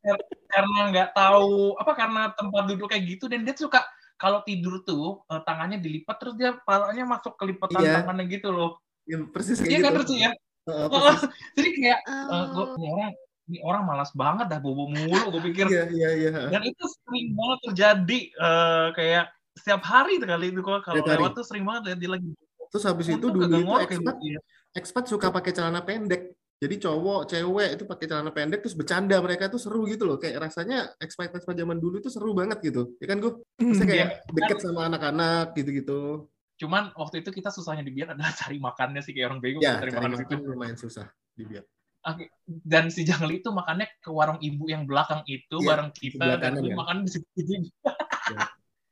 kar- 0.00 0.26
karena 0.46 0.80
nggak 0.88 1.10
tahu 1.12 1.74
apa 1.76 1.92
karena 1.92 2.22
tempat 2.32 2.62
duduk 2.64 2.88
kayak 2.88 3.04
gitu 3.04 3.26
dan 3.26 3.42
dia 3.42 3.52
suka 3.52 3.82
kalau 4.16 4.40
tidur 4.40 4.80
tuh 4.80 5.20
eh, 5.26 5.42
tangannya 5.42 5.76
dilipat 5.76 6.16
terus 6.16 6.34
dia 6.34 6.56
palanya 6.62 7.04
masuk 7.04 7.36
ke 7.36 7.44
lipatan 7.44 7.80
Iya. 7.80 8.00
tangannya 8.00 8.24
gitu 8.30 8.48
loh. 8.48 8.80
Ya, 9.04 9.20
persis 9.28 9.60
kayak 9.60 9.70
Iya 9.70 9.78
kan 9.78 9.92
gitu. 9.92 9.96
terus 10.00 10.10
ya. 10.16 10.30
Heeh, 10.66 10.86
persis. 10.88 11.20
Jadi 11.58 11.68
kayak 11.74 12.00
eh, 12.06 12.44
gue 12.48 12.64
Oh. 12.64 12.76
ini 12.76 12.88
orang 12.88 13.10
ini 13.46 13.58
orang 13.62 13.82
malas 13.84 14.10
banget 14.10 14.46
dah 14.48 14.58
bobo 14.58 14.88
mulu 14.88 15.30
gue 15.30 15.42
pikir. 15.44 15.66
Iya, 15.68 15.84
iya, 15.92 16.08
iya. 16.16 16.30
Dan 16.50 16.62
itu 16.64 16.82
sering 16.88 17.30
banget 17.30 17.58
terjadi 17.68 18.20
eh, 18.32 18.86
kayak 18.90 19.24
setiap 19.56 19.82
hari 19.88 20.20
kali 20.20 20.52
itu 20.52 20.60
kalau 20.60 20.84
lewat 20.84 21.32
tuh 21.32 21.44
sering 21.48 21.64
banget 21.64 21.92
lihat 21.92 21.98
dia 21.98 22.10
lagi. 22.12 22.30
Terus 22.68 22.84
habis 22.84 23.06
itu 23.08 23.26
dulu 23.26 23.46
itu 23.48 23.74
expat, 23.88 24.16
ya. 24.20 24.40
expat 24.76 25.04
suka 25.08 25.32
pakai 25.32 25.52
celana 25.56 25.80
pendek. 25.80 26.36
Jadi 26.56 26.88
cowok, 26.88 27.28
cewek 27.28 27.70
itu 27.76 27.84
pakai 27.84 28.06
celana 28.08 28.32
pendek 28.32 28.64
terus 28.64 28.72
bercanda 28.72 29.20
mereka 29.20 29.52
tuh 29.52 29.60
seru 29.60 29.84
gitu 29.88 30.08
loh. 30.08 30.16
Kayak 30.16 30.48
rasanya 30.48 30.88
expat 31.00 31.32
expat 31.32 31.56
zaman 31.56 31.76
dulu 31.80 32.00
itu 32.00 32.08
seru 32.08 32.32
banget 32.32 32.60
gitu. 32.64 32.96
Ya 33.00 33.06
kan 33.12 33.20
gue 33.20 33.32
Maksudnya 33.60 33.88
kayak 33.88 34.08
Iya. 34.20 34.32
deket 34.32 34.58
sama 34.64 34.88
anak-anak 34.88 35.52
gitu-gitu. 35.56 36.28
Cuman 36.56 36.96
waktu 36.96 37.20
itu 37.20 37.28
kita 37.32 37.52
susahnya 37.52 37.84
di 37.84 37.92
biar 37.92 38.16
adalah 38.16 38.32
cari 38.40 38.56
makannya 38.56 39.00
sih 39.04 39.12
kayak 39.12 39.36
orang 39.36 39.40
bego 39.44 39.60
Ya, 39.60 39.80
cari 39.80 39.92
cari 39.92 40.00
makan 40.00 40.12
makan 40.16 40.38
lumayan 40.48 40.76
susah 40.80 41.08
di 41.36 41.44
biak. 41.44 41.64
Oke. 42.06 42.24
Dan 42.46 42.88
si 42.88 43.04
Jangli 43.04 43.44
itu 43.44 43.52
makannya 43.52 43.88
ke 44.00 44.08
warung 44.08 44.40
ibu 44.40 44.64
yang 44.72 44.88
belakang 44.88 45.20
itu 45.28 45.60
Iya, 45.60 45.68
bareng 45.68 45.90
kita 45.92 46.40
dan 46.40 46.56
ya. 46.64 46.72
makan 46.72 47.04
di 47.04 47.10
situ 47.12 47.28
juga. 47.36 47.92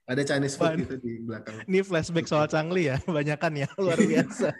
Ada 0.04 0.22
Chinese 0.36 0.60
food 0.60 0.84
gitu 0.84 0.96
di 1.00 1.24
belakang. 1.24 1.64
Ini 1.64 1.80
flashback 1.80 2.28
soal 2.28 2.44
Changli 2.44 2.92
ya, 2.92 3.00
banyakan 3.16 3.64
ya, 3.64 3.68
luar 3.80 3.96
biasa. 3.96 4.52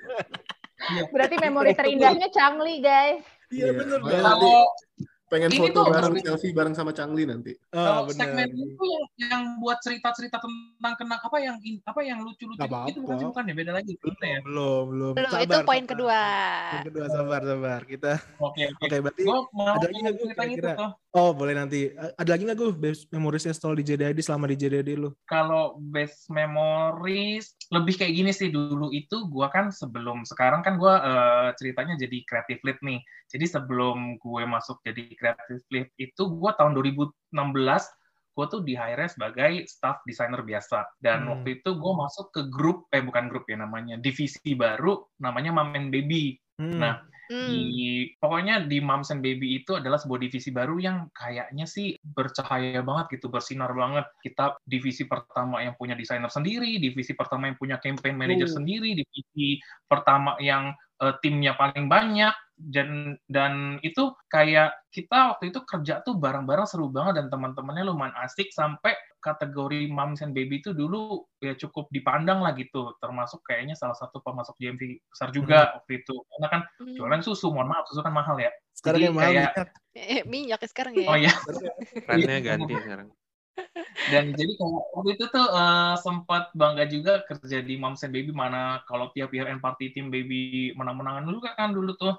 Berarti 1.12 1.36
memori 1.36 1.76
terindahnya 1.76 2.28
Changli, 2.32 2.80
guys. 2.80 3.20
Iya 3.52 3.76
nanti 3.76 4.08
Kalau 4.08 4.72
pengen 5.34 5.50
Ini 5.50 5.58
foto 5.58 5.78
tuh- 5.82 5.90
bareng 5.90 6.14
selfie 6.22 6.54
bareng 6.54 6.74
sama 6.78 6.94
Changli 6.94 7.26
nanti. 7.26 7.50
Ah, 7.74 8.06
kalau 8.06 8.14
segmen 8.14 8.46
itu 8.54 8.84
yang, 8.86 9.04
yang 9.18 9.42
buat 9.58 9.82
cerita-cerita 9.82 10.38
tentang 10.38 10.94
kena 10.94 11.18
apa 11.18 11.38
yang 11.42 11.58
in- 11.66 11.82
apa 11.82 12.06
yang 12.06 12.22
lucu-lucu 12.22 12.62
itu 12.86 12.98
bukan 13.02 13.16
sih 13.18 13.26
bukan 13.26 13.50
ya 13.50 13.54
beda 13.58 13.72
lagi 13.74 13.92
Belum, 13.98 14.14
ya? 14.22 14.38
belum, 14.46 14.82
belum. 14.94 15.12
Belum, 15.18 15.30
Sabar, 15.34 15.42
itu 15.42 15.56
poin 15.66 15.82
sabar. 15.82 15.90
kedua. 15.90 16.20
Poin 16.70 16.84
kedua, 16.86 17.06
sabar, 17.10 17.40
sabar. 17.42 17.80
Kita, 17.82 18.12
Oke 18.38 18.62
oke. 18.70 18.84
oke, 18.86 18.96
berarti, 19.02 19.22
Gue 19.26 19.38
mau 19.50 19.74
ada 19.74 19.86
lagi 19.90 19.98
nggak, 19.98 20.14
Gu, 20.14 20.22
cerita 20.22 20.42
itu 20.46 20.54
kira-kira? 20.54 20.72
tuh. 20.78 20.90
oh 21.14 21.30
boleh 21.30 21.54
nanti. 21.54 21.80
Ada 22.14 22.30
lagi 22.30 22.42
nggak 22.46 22.58
gue 22.58 22.70
best 22.72 23.02
memorisnya 23.10 23.50
soal 23.50 23.74
di 23.74 23.82
JDID 23.82 24.18
selama 24.22 24.46
di 24.46 24.56
JDID 24.56 24.90
lu? 24.94 25.10
Kalau 25.26 25.74
best 25.80 26.30
memories 26.30 27.58
lebih 27.72 27.94
kayak 27.96 28.14
gini 28.14 28.30
sih 28.30 28.50
dulu 28.50 28.90
itu 28.90 29.26
gua 29.26 29.48
kan 29.48 29.70
sebelum 29.70 30.22
sekarang 30.22 30.62
kan 30.62 30.76
gua 30.76 30.94
eh, 31.00 31.48
ceritanya 31.58 31.98
jadi 31.98 32.22
creative 32.22 32.62
lead 32.62 32.78
nih. 32.82 33.00
Jadi 33.24 33.50
sebelum 33.50 34.14
gue 34.20 34.42
masuk 34.46 34.78
jadi 34.84 35.10
creative 35.24 35.64
lead 35.72 35.88
itu 35.96 36.22
gua 36.28 36.52
tahun 36.60 36.76
2016 36.76 37.88
gue 38.34 38.46
tuh 38.50 38.66
di 38.66 38.74
hire 38.74 39.06
sebagai 39.06 39.62
staff 39.70 40.02
designer 40.04 40.42
biasa 40.42 40.84
dan 40.98 41.22
Hmm. 41.22 41.38
waktu 41.38 41.62
itu 41.62 41.70
gue 41.70 41.92
masuk 41.94 42.34
ke 42.34 42.42
grup 42.50 42.90
eh 42.90 42.98
bukan 42.98 43.30
grup 43.30 43.46
ya 43.46 43.62
namanya 43.62 43.94
divisi 43.94 44.58
baru 44.58 45.06
namanya 45.22 45.54
Mom 45.54 45.70
and 45.72 45.94
Baby 45.94 46.34
Hmm. 46.54 46.78
Nah, 46.78 47.02
Hmm. 47.34 47.50
di 47.50 47.62
pokoknya 48.20 48.70
di 48.70 48.78
Moms 48.78 49.10
and 49.10 49.18
Baby 49.18 49.58
itu 49.58 49.74
adalah 49.74 49.98
sebuah 49.98 50.22
divisi 50.22 50.54
baru 50.54 50.78
yang 50.78 51.10
kayaknya 51.10 51.66
sih 51.66 51.98
bercahaya 51.98 52.78
banget 52.84 53.18
gitu, 53.18 53.26
bersinar 53.26 53.74
banget. 53.74 54.06
Kita 54.22 54.54
divisi 54.62 55.08
pertama 55.10 55.58
yang 55.58 55.74
punya 55.74 55.98
desainer 55.98 56.30
sendiri, 56.30 56.78
divisi 56.78 57.10
pertama 57.16 57.50
yang 57.50 57.58
punya 57.58 57.82
campaign 57.82 58.14
manager 58.14 58.46
Oh. 58.46 58.62
sendiri, 58.62 58.94
divisi 58.94 59.58
pertama 59.90 60.38
yang 60.38 60.70
eh, 61.02 61.14
timnya 61.26 61.58
paling 61.58 61.90
banyak 61.90 62.30
dan 62.54 63.18
dan 63.26 63.82
itu 63.82 64.14
kayak 64.26 64.70
kita 64.88 65.34
waktu 65.34 65.50
itu 65.50 65.58
kerja 65.66 66.00
tuh 66.00 66.14
bareng-bareng 66.14 66.64
seru 66.64 66.86
banget 66.86 67.18
dan 67.18 67.26
teman-temannya 67.26 67.82
lumayan 67.84 68.14
asik 68.22 68.50
sampai 68.50 68.94
kategori 69.18 69.90
Moms 69.90 70.22
and 70.22 70.30
Baby 70.30 70.62
itu 70.62 70.70
dulu 70.70 71.26
ya 71.40 71.56
cukup 71.56 71.90
dipandang 71.90 72.38
lah 72.38 72.54
gitu 72.54 72.94
termasuk 72.98 73.42
kayaknya 73.42 73.74
salah 73.74 73.96
satu 73.96 74.20
pemasok 74.20 74.54
GMV 74.54 74.82
besar 75.10 75.28
juga 75.30 75.74
waktu 75.74 76.00
itu 76.00 76.14
karena 76.14 76.48
kan 76.48 76.60
Hmm. 76.78 76.94
jualan 76.94 77.22
susu 77.22 77.50
mohon 77.50 77.66
maaf 77.66 77.88
susu 77.88 78.00
kan 78.00 78.12
mahal 78.12 78.36
ya 78.36 78.52
Sekarang 78.70 78.98
jadi 78.98 79.06
yang 79.06 79.16
mahal 79.16 79.30
kayak- 79.30 79.54
minyak. 79.54 79.68
Eh, 79.94 80.22
minyak 80.26 80.60
ya 80.60 80.68
sekarang 80.68 80.92
ya. 80.94 81.06
oh 81.06 81.16
ya 81.16 81.32
Iya. 82.10 82.38
ganti 82.40 82.74
sekarang. 82.76 83.08
Dan 84.06 84.30
jadi 84.30 84.52
kayak 84.52 84.84
waktu 84.92 85.10
itu 85.14 85.24
tuh 85.26 85.46
eh, 85.46 85.94
sempat 85.98 86.50
bangga 86.52 86.84
juga 86.84 87.22
kerja 87.24 87.58
di 87.58 87.74
Moms 87.74 88.02
and 88.02 88.10
Baby 88.10 88.30
mana 88.30 88.82
kalau 88.84 89.08
tiap 89.10 89.30
year 89.30 89.46
end 89.46 89.58
party 89.58 89.90
tim 89.90 90.08
baby 90.08 90.72
menang-menangan 90.74 91.24
dulu 91.24 91.38
kan 91.40 91.70
dulu 91.70 91.92
tuh 91.94 92.14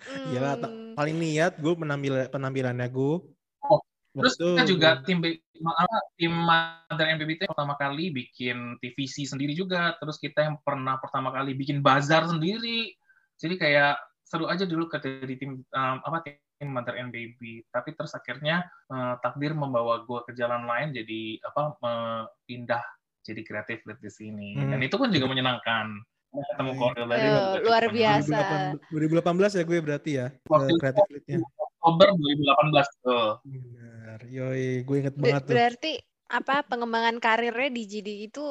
Iya, 0.00 0.56
Hmm. 0.56 0.96
paling 0.96 1.12
niat 1.14 1.60
gue 1.60 1.76
penampilan 1.76 2.32
penampilannya 2.32 2.88
gue. 2.88 3.20
Oh, 3.60 3.80
terus 4.10 4.32
Waktu- 4.34 4.56
kita 4.56 4.64
juga 4.64 4.88
tim 5.04 5.20
ba- 5.20 5.36
ma- 5.60 5.76
apa, 5.76 5.96
tim 6.16 6.32
Mother 6.32 7.04
and 7.04 7.20
Baby 7.20 7.36
itu 7.36 7.44
pertama 7.44 7.76
kali 7.76 8.08
bikin 8.08 8.80
TVC 8.80 9.28
sendiri 9.28 9.52
juga 9.52 9.92
terus 9.96 10.16
kita 10.16 10.40
yang 10.42 10.56
pernah 10.58 10.96
pertama 10.96 11.28
kali 11.30 11.52
bikin 11.52 11.84
bazar 11.84 12.24
sendiri 12.24 12.96
jadi 13.36 13.54
kayak 13.56 13.94
seru 14.24 14.48
aja 14.48 14.64
dulu 14.64 14.88
kerja 14.88 15.20
di 15.20 15.36
tim 15.36 15.60
um, 15.68 15.96
apa 16.00 16.24
tim 16.24 16.40
Mother 16.62 16.92
and 16.94 17.08
Baby 17.08 17.64
tapi 17.66 17.96
terus 17.96 18.12
akhirnya 18.12 18.60
eh, 18.86 19.14
takdir 19.18 19.56
membawa 19.56 20.04
gue 20.04 20.20
ke 20.22 20.32
jalan 20.34 20.68
lain 20.68 20.92
jadi 20.92 21.20
apa 21.42 21.60
eh, 21.78 22.22
pindah 22.44 22.84
jadi 23.20 23.40
kreatif 23.40 23.80
lead 23.84 23.96
di 23.98 24.10
sini 24.10 24.50
Hmm. 24.54 24.68
dan 24.70 24.80
itu 24.82 24.96
pun 24.96 25.08
juga 25.08 25.24
menyenangkan 25.26 25.96
ketemu 26.30 26.70
Hmm. 26.70 26.80
Korel 26.80 27.06
tadi 27.06 27.26
juga 27.26 27.42
luar 27.60 27.84
biasa. 27.88 28.38
2018 28.86 29.50
ya 29.50 29.62
gue 29.64 29.78
berarti 29.80 30.10
ya, 30.14 30.26
Waktu 30.46 30.68
itu- 30.68 30.78
kreatif 30.78 31.04
lead-nya. 31.10 31.38
Oktober 31.80 32.08
2018 32.12 32.88
tuh 33.00 33.28
Benar, 33.42 34.18
yoi, 34.28 34.84
gue 34.84 34.96
inget 34.96 35.14
Ber- 35.16 35.24
banget 35.26 35.42
tuh. 35.42 35.54
berarti 35.56 35.92
apa 36.30 36.54
pengembangan 36.62 37.16
karirnya 37.18 37.68
di 37.68 37.82
GD 37.82 38.08
itu 38.26 38.44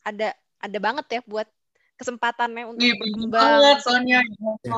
ada 0.00 0.30
ada 0.58 0.78
banget 0.78 1.06
ya 1.10 1.20
buat 1.26 1.48
kesempatannya 2.00 2.64
untuk 2.72 2.82
Wih, 2.82 2.92
pengen 3.00 3.30
berkembang. 3.30 3.34
banget 3.36 3.76
Sonya. 3.86 4.20
ya 4.66 4.72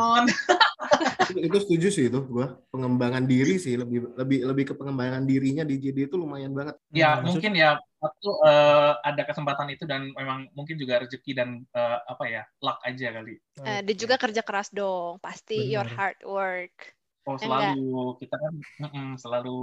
itu, 1.26 1.38
itu 1.48 1.56
setuju 1.64 1.86
sih 1.96 2.04
itu 2.10 2.18
gua 2.30 2.46
pengembangan 2.72 3.24
diri 3.26 3.54
sih 3.64 3.74
lebih 3.80 3.98
lebih 4.20 4.38
lebih 4.50 4.64
ke 4.70 4.74
pengembangan 4.78 5.22
dirinya 5.26 5.62
di 5.66 5.74
JD 5.82 5.98
itu 6.06 6.16
lumayan 6.22 6.52
banget 6.54 6.76
Ya 6.94 7.08
Hmm, 7.18 7.26
maksud- 7.26 7.26
mungkin 7.42 7.52
ya 7.62 7.70
waktu 8.04 8.28
eh, 8.48 8.92
ada 9.08 9.22
kesempatan 9.28 9.68
itu 9.74 9.84
dan 9.90 10.00
memang 10.14 10.38
mungkin 10.56 10.76
juga 10.78 10.94
rezeki 11.02 11.30
dan 11.36 11.48
eh, 11.76 11.98
apa 12.12 12.24
ya 12.30 12.42
luck 12.62 12.78
aja 12.88 13.06
kali. 13.16 13.34
Eh, 13.66 13.80
dan 13.82 13.94
juga 13.98 14.16
kerja 14.16 14.42
keras 14.46 14.68
dong, 14.72 15.18
pasti 15.18 15.56
your 15.74 15.84
Benar. 15.84 15.98
hard 15.98 16.18
work. 16.24 16.76
Oh 17.26 17.34
Enggak. 17.34 17.74
selalu 17.74 18.14
kita 18.22 18.36
kan 18.38 18.54
mm-mm, 18.86 19.08
selalu 19.18 19.56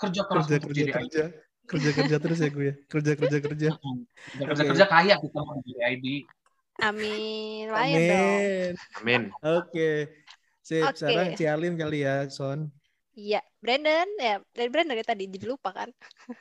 kerja 0.00 0.22
keras 0.24 0.46
kerja 0.46 0.56
untuk 0.56 0.70
kerja 0.72 0.82
jadi 0.88 0.92
kerja 0.96 1.22
kerja 1.70 1.90
kerja 1.98 2.16
terus 2.22 2.38
ya 2.42 2.48
gue 2.56 2.64
ya 2.70 2.74
kerja 2.92 3.12
kerja 3.20 3.36
kerja. 3.46 3.68
Kerja 4.32 4.44
kerja 4.48 4.64
kerja 4.70 4.86
kaya 4.88 5.14
kita 5.20 5.38
mau 5.44 5.54
jadi 5.66 5.80
ID. 5.92 6.06
Amin, 6.80 7.70
dong. 8.18 8.44
amin 9.02 9.22
Amin. 9.22 9.22
oke 9.44 9.88
sip 10.66 10.90
Oke. 10.90 10.98
sekarang 10.98 11.28
Cialin 11.38 11.74
kali 11.80 11.96
ya 12.06 12.14
Son 12.36 12.60
Iya, 13.20 13.38
Brandon 13.62 14.08
ya, 14.26 14.32
dari 14.56 14.68
Brandon 14.72 14.92
dari 14.96 15.04
tadi 15.10 15.22
jadi 15.34 15.46
lupa 15.52 15.68
kan. 15.78 15.88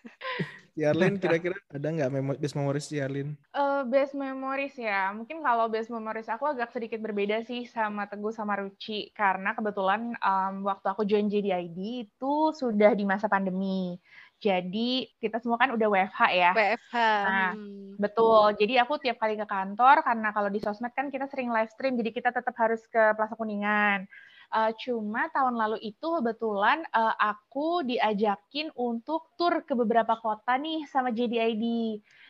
Cialin 0.76 1.16
kira-kira 1.22 1.56
ada 1.76 1.88
nggak 1.94 2.10
memo 2.14 2.32
best 2.42 2.56
memories 2.58 2.88
Cialin 2.92 3.30
Eh, 3.52 3.82
best 3.92 4.16
memories 4.16 4.76
ya. 4.80 5.12
Mungkin 5.18 5.44
kalau 5.44 5.68
best 5.74 5.92
memories 5.92 6.32
aku 6.32 6.46
agak 6.48 6.72
sedikit 6.72 7.00
berbeda 7.04 7.44
sih 7.44 7.68
sama 7.68 8.08
Teguh 8.08 8.32
sama 8.32 8.56
Ruci 8.64 9.12
karena 9.12 9.52
kebetulan 9.58 10.16
em, 10.24 10.54
waktu 10.64 10.86
aku 10.88 11.04
join 11.04 11.28
JDID 11.28 11.78
itu 12.08 12.34
sudah 12.56 12.96
di 12.96 13.04
masa 13.04 13.28
pandemi. 13.28 14.00
Jadi 14.42 15.06
kita 15.22 15.38
semua 15.38 15.62
kan 15.62 15.70
udah 15.70 15.86
WFH 15.86 16.22
ya. 16.34 16.52
WFH. 16.58 16.98
Nah, 16.98 17.54
hmm. 17.54 18.02
Betul. 18.02 18.58
Jadi 18.58 18.74
aku 18.82 18.98
tiap 18.98 19.22
kali 19.22 19.38
ke 19.38 19.46
kantor 19.46 20.02
karena 20.02 20.34
kalau 20.34 20.50
di 20.50 20.58
sosmed 20.58 20.90
kan 20.98 21.14
kita 21.14 21.30
sering 21.30 21.54
live 21.54 21.70
stream, 21.70 21.94
jadi 21.94 22.10
kita 22.10 22.30
tetap 22.34 22.58
harus 22.58 22.82
ke 22.90 23.14
Plaza 23.14 23.38
Kuningan. 23.38 24.10
Eh, 24.52 24.72
cuma 24.84 25.32
tahun 25.32 25.56
lalu 25.56 25.80
itu 25.80 26.08
kebetulan 26.20 26.84
eh, 26.84 27.16
aku 27.24 27.88
diajakin 27.88 28.68
untuk 28.76 29.32
tur 29.40 29.64
ke 29.64 29.72
beberapa 29.72 30.20
kota 30.20 30.60
nih 30.60 30.84
sama 30.92 31.16
JDID. 31.16 31.64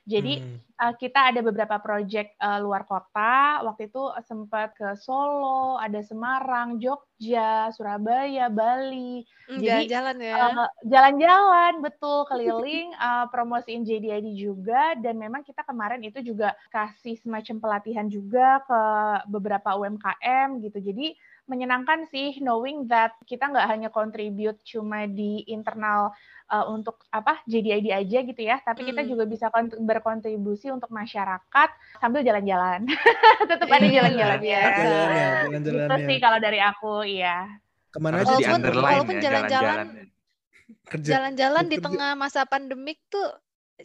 Jadi 0.02 0.42
Hmm. 0.42 0.58
uh, 0.82 0.94
kita 0.98 1.30
ada 1.30 1.46
beberapa 1.46 1.78
project 1.78 2.34
uh, 2.42 2.58
luar 2.58 2.90
kota. 2.90 3.62
Waktu 3.62 3.94
itu 3.94 4.02
sempat 4.26 4.74
ke 4.74 4.98
Solo, 4.98 5.78
ada 5.78 6.02
Semarang, 6.02 6.82
Jogja, 6.82 7.70
Surabaya, 7.70 8.50
Bali. 8.50 9.22
Hmm, 9.46 9.62
jadi, 9.62 9.86
Jalan-jalan 9.86 10.18
ya. 10.26 10.36
Uh, 10.42 10.70
Jalan-jalan, 10.90 11.74
betul 11.86 12.26
keliling, 12.26 12.98
uh, 12.98 13.30
promosiin 13.34 13.86
JDID 13.86 14.34
juga. 14.34 14.98
Dan 14.98 15.22
memang 15.22 15.46
kita 15.46 15.62
kemarin 15.70 16.02
itu 16.02 16.18
juga 16.26 16.58
kasih 16.74 17.14
semacam 17.22 17.62
pelatihan 17.62 18.10
juga 18.10 18.66
ke 18.66 18.82
beberapa 19.30 19.78
UMKM 19.78 20.66
gitu. 20.66 20.82
Jadi 20.82 21.14
menyenangkan 21.52 22.08
sih 22.08 22.40
knowing 22.40 22.88
that 22.88 23.12
kita 23.24 23.46
nggak 23.46 23.68
hanya 23.68 23.90
contribute 23.90 24.56
cuma 24.64 25.04
di 25.04 25.44
internal 25.46 26.16
uh, 26.48 26.66
untuk 26.66 27.04
apa 27.10 27.44
JDID 27.44 27.92
aja 27.92 28.20
gitu 28.24 28.42
ya, 28.42 28.58
tapi 28.60 28.84
kita 28.86 29.04
Hmm. 29.04 29.10
juga 29.10 29.24
bisa 29.26 29.48
kont- 29.48 29.76
berkontribusi 29.78 30.68
untuk 30.68 30.88
masyarakat 30.90 31.70
sambil 31.98 32.24
jalan-jalan. 32.24 32.88
Tetap 33.52 33.68
ada 33.68 33.82
Iya, 33.82 33.96
jalan-jalannya. 34.00 34.40
biasa. 34.40 34.80
jalan-jalannya 34.80 35.28
Gitu 35.28 35.44
jalan-jalannya 35.52 36.08
sih 36.08 36.18
kalau 36.18 36.40
dari 36.40 36.60
aku, 36.60 36.94
iya. 37.04 37.38
ke 37.88 38.00
mana 38.00 38.16
aja 38.18 38.32
di 38.32 38.32
Walaupun- 38.40 38.56
underline 38.58 38.88
walaupun 38.88 39.16
ya 39.16 39.22
jalan-jalan- 39.22 39.78
jalan-jalan. 39.92 40.08
kerja 40.88 41.10
Jalan-jalan 41.12 41.66
di 41.68 41.78
tengah 41.78 42.12
masa 42.16 42.42
pandemik 42.44 43.00
tuh 43.08 43.28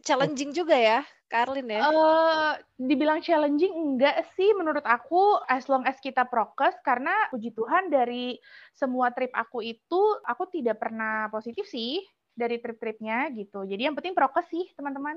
challenging 0.02 0.50
juga 0.52 0.76
ya, 0.76 1.00
Karlin 1.28 1.68
ya. 1.70 1.80
Eh, 1.86 2.52
dibilang 2.76 3.20
challenging 3.20 3.72
enggak 3.72 4.26
sih 4.34 4.52
menurut 4.56 4.82
aku 4.82 5.40
as 5.46 5.66
long 5.70 5.84
as 5.84 5.96
kita 6.00 6.26
prokes 6.26 6.76
karena 6.82 7.12
puji 7.32 7.52
Tuhan 7.52 7.88
dari 7.88 8.36
semua 8.72 9.12
trip 9.14 9.32
aku 9.32 9.62
itu 9.62 10.00
aku 10.24 10.48
tidak 10.52 10.80
pernah 10.82 11.30
positif 11.32 11.64
sih 11.66 12.02
dari 12.36 12.60
trip-tripnya 12.60 13.32
gitu. 13.32 13.64
Jadi 13.64 13.88
yang 13.88 13.96
penting 13.96 14.12
prokes 14.12 14.48
sih 14.52 14.68
teman-teman. 14.76 15.16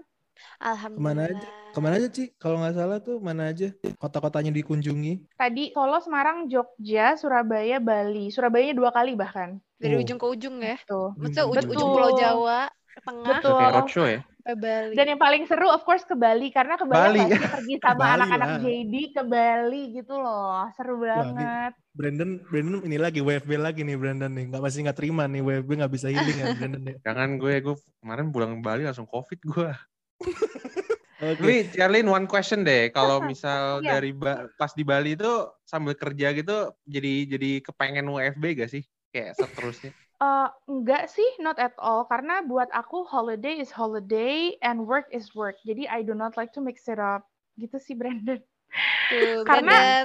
Alhamdulillah. 0.64 1.36
aja? 1.36 1.48
ke 1.76 1.80
mana 1.84 2.00
aja 2.00 2.08
Ci 2.08 2.32
kalau 2.40 2.64
nggak 2.64 2.76
salah 2.80 3.04
tuh 3.04 3.20
mana 3.20 3.52
aja 3.52 3.76
kota-kotanya 4.00 4.56
dikunjungi 4.56 5.36
Tadi 5.36 5.76
Solo, 5.76 6.00
Semarang, 6.00 6.48
Jogja, 6.48 7.20
Surabaya, 7.20 7.84
Bali. 7.84 8.32
Surabayanya 8.32 8.72
dua 8.72 8.90
kali 8.96 9.20
bahkan. 9.20 9.60
Dari 9.76 9.96
Oh. 9.96 10.04
ujung 10.04 10.16
ke 10.16 10.28
ujung 10.28 10.56
ya. 10.64 10.80
Tuh. 10.88 11.12
Maksudnya 11.20 11.44
Betul. 11.44 11.60
ujung, 11.60 11.72
ujung 11.76 11.90
Pulau 11.92 12.12
Jawa 12.16 12.60
ke 12.72 13.00
tengah. 13.04 13.28
Betul. 13.36 13.58
Kayak 13.60 13.74
roadshow 13.76 14.06
ya. 14.08 14.20
Ke 14.50 14.58
Bali. 14.58 14.98
Dan 14.98 15.06
yang 15.14 15.22
paling 15.22 15.46
seru 15.46 15.70
of 15.70 15.86
course 15.86 16.02
ke 16.02 16.18
Bali 16.18 16.50
karena 16.50 16.74
ke 16.74 16.82
Bali 16.90 17.22
Bali. 17.22 17.38
pergi 17.38 17.76
sama 17.86 18.18
anak-anak. 18.18 18.66
JD 18.66 18.94
ke 19.14 19.22
Bali 19.22 19.82
gitu 19.94 20.18
loh. 20.18 20.66
Seru 20.74 20.98
banget. 20.98 21.78
Brandon, 21.94 22.42
Brandon 22.50 22.82
ini 22.82 22.98
lagi 22.98 23.22
WFB 23.22 23.62
lagi 23.62 23.86
nih 23.86 23.94
Brandon 23.94 24.34
nih. 24.34 24.50
Nggak 24.50 24.62
masih 24.66 24.80
nggak 24.90 24.98
terima 24.98 25.30
nih 25.30 25.46
WFB 25.46 25.70
nggak 25.86 25.94
bisa 25.94 26.10
healing 26.10 26.38
ya 26.42 26.46
Brandon 26.58 26.82
ya. 26.82 26.96
Jangan 27.06 27.30
gue, 27.38 27.54
gue 27.62 27.76
kemarin 28.02 28.26
pulang 28.34 28.52
ke 28.58 28.62
Bali 28.66 28.82
langsung 28.90 29.06
COVID 29.06 29.40
gue. 29.46 29.70
Oke. 31.20 31.36
Tapi 31.36 31.56
Charlene 31.76 32.10
one 32.10 32.26
question 32.26 32.64
deh, 32.64 32.90
kalau 32.90 33.20
misal 33.22 33.84
Iya. 33.84 34.00
dari 34.00 34.16
Ba- 34.16 34.48
pas 34.56 34.72
di 34.74 34.88
Bali 34.88 35.14
itu 35.14 35.28
sambil 35.62 35.94
kerja 35.94 36.32
gitu 36.32 36.72
jadi 36.88 37.14
jadi 37.38 37.52
kepengen 37.62 38.08
WFB 38.10 38.44
gak 38.66 38.72
sih? 38.72 38.82
Kayak 39.14 39.38
seterusnya. 39.38 39.92
Eh, 40.20 40.48
enggak 40.68 41.08
sih, 41.08 41.30
not 41.40 41.56
at 41.64 41.72
all. 41.80 42.04
Karena 42.04 42.44
buat 42.44 42.68
aku 42.76 43.08
holiday 43.08 43.64
is 43.64 43.72
holiday 43.72 44.52
and 44.60 44.84
work 44.84 45.08
is 45.16 45.32
work. 45.32 45.56
Jadi 45.64 45.88
I 45.88 46.04
do 46.04 46.12
not 46.12 46.36
like 46.36 46.52
to 46.52 46.60
mix 46.60 46.92
it 46.92 47.00
up. 47.00 47.24
Gitu 47.56 47.80
sih 47.80 47.96
Brandon. 47.96 48.36
Tuh, 49.08 49.42
Karena- 49.48 50.04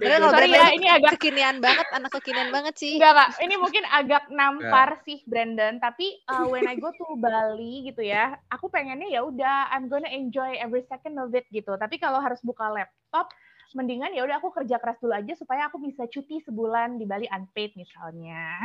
Brandon. 0.00 0.32
Sorry 0.32 0.48
ya, 0.56 0.72
ini 0.72 0.88
agak 0.88 1.20
kekinian 1.20 1.60
banget, 1.60 1.84
anak 1.92 2.16
kekinian 2.16 2.48
banget 2.48 2.80
sih. 2.80 2.96
Enggak, 2.96 3.12
Kak. 3.12 3.28
Ini 3.44 3.54
mungkin 3.60 3.84
agak 3.92 4.24
nampar 4.32 5.04
sih, 5.04 5.20
Brandon. 5.28 5.76
Tapi 5.76 6.24
uh, 6.32 6.48
when 6.48 6.64
I 6.64 6.80
go 6.80 6.88
to 6.88 7.06
Bali 7.20 7.92
gitu 7.92 8.00
ya, 8.00 8.40
aku 8.48 8.72
pengennya 8.72 9.12
ya 9.12 9.20
udah 9.20 9.68
I'm 9.68 9.92
gonna 9.92 10.08
enjoy 10.08 10.56
every 10.64 10.88
second 10.88 11.20
of 11.20 11.28
it 11.36 11.44
gitu. 11.52 11.76
Tapi 11.76 12.00
kalau 12.00 12.24
harus 12.24 12.40
buka 12.40 12.72
laptop, 12.72 13.28
mendingan 13.76 14.12
ya 14.12 14.22
udah 14.24 14.36
aku 14.40 14.52
kerja 14.52 14.76
keras 14.78 14.98
dulu 15.00 15.12
aja 15.12 15.32
supaya 15.36 15.68
aku 15.68 15.80
bisa 15.82 16.04
cuti 16.08 16.40
sebulan 16.44 16.96
di 17.00 17.04
Bali 17.04 17.26
unpaid 17.28 17.76
misalnya. 17.76 18.60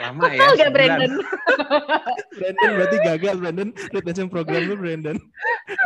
Lama 0.00 0.26
ya. 0.30 0.38
Betul 0.40 0.54
gak. 0.58 0.70
Brandon? 0.74 1.12
Brandon 2.38 2.70
berarti 2.76 2.96
gagal 3.04 3.34
Brandon 3.38 3.68
retention 3.94 4.28
program 4.28 4.62
lu 4.66 4.74
Brandon. 4.78 5.16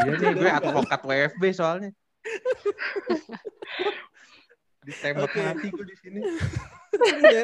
Iya 0.04 0.12
nih, 0.16 0.32
gue 0.32 0.50
advokat 0.50 1.00
WFB 1.04 1.42
soalnya. 1.52 1.90
Ditembak 4.84 5.32
Oke. 5.32 5.40
hati 5.40 5.66
gue 5.72 5.86
di 5.88 5.96
sini. 6.00 6.20
Iya. 6.94 7.42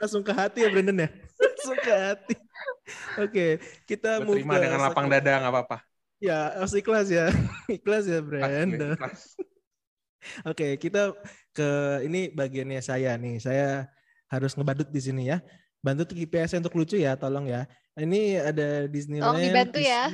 Langsung 0.00 0.22
ke 0.24 0.32
hati 0.32 0.64
ya 0.64 0.68
Brandon 0.72 1.04
ya. 1.04 1.08
Langsung 1.40 1.78
ke 1.80 1.92
hati. 1.92 2.34
Oke, 3.20 3.46
kita 3.88 4.20
Gue 4.20 4.26
move 4.28 4.36
terima 4.44 4.60
ke 4.60 4.68
dengan 4.68 4.80
lapang 4.84 5.06
dada 5.08 5.40
nggak 5.40 5.52
apa-apa. 5.52 5.78
Ya, 6.24 6.56
harus 6.56 6.72
ikhlas 6.72 7.12
ya. 7.12 7.28
ikhlas 7.76 8.08
ya 8.08 8.24
ikhlas. 8.24 9.36
Oke, 10.50 10.80
kita 10.80 11.12
ke 11.52 11.68
ini 12.08 12.32
bagiannya 12.32 12.80
saya 12.80 13.12
nih. 13.20 13.36
Saya 13.44 13.92
harus 14.32 14.56
ngebadut 14.56 14.88
di 14.88 15.00
sini 15.04 15.28
ya. 15.28 15.44
Bantu 15.84 16.08
tuh 16.08 16.16
GPS 16.16 16.56
untuk 16.56 16.72
lucu 16.80 16.96
ya, 16.96 17.12
tolong 17.12 17.44
ya. 17.44 17.68
Ini 17.92 18.40
ada 18.40 18.88
Disneyland. 18.88 19.36
dibantu 19.36 19.84
ya. 19.84 20.08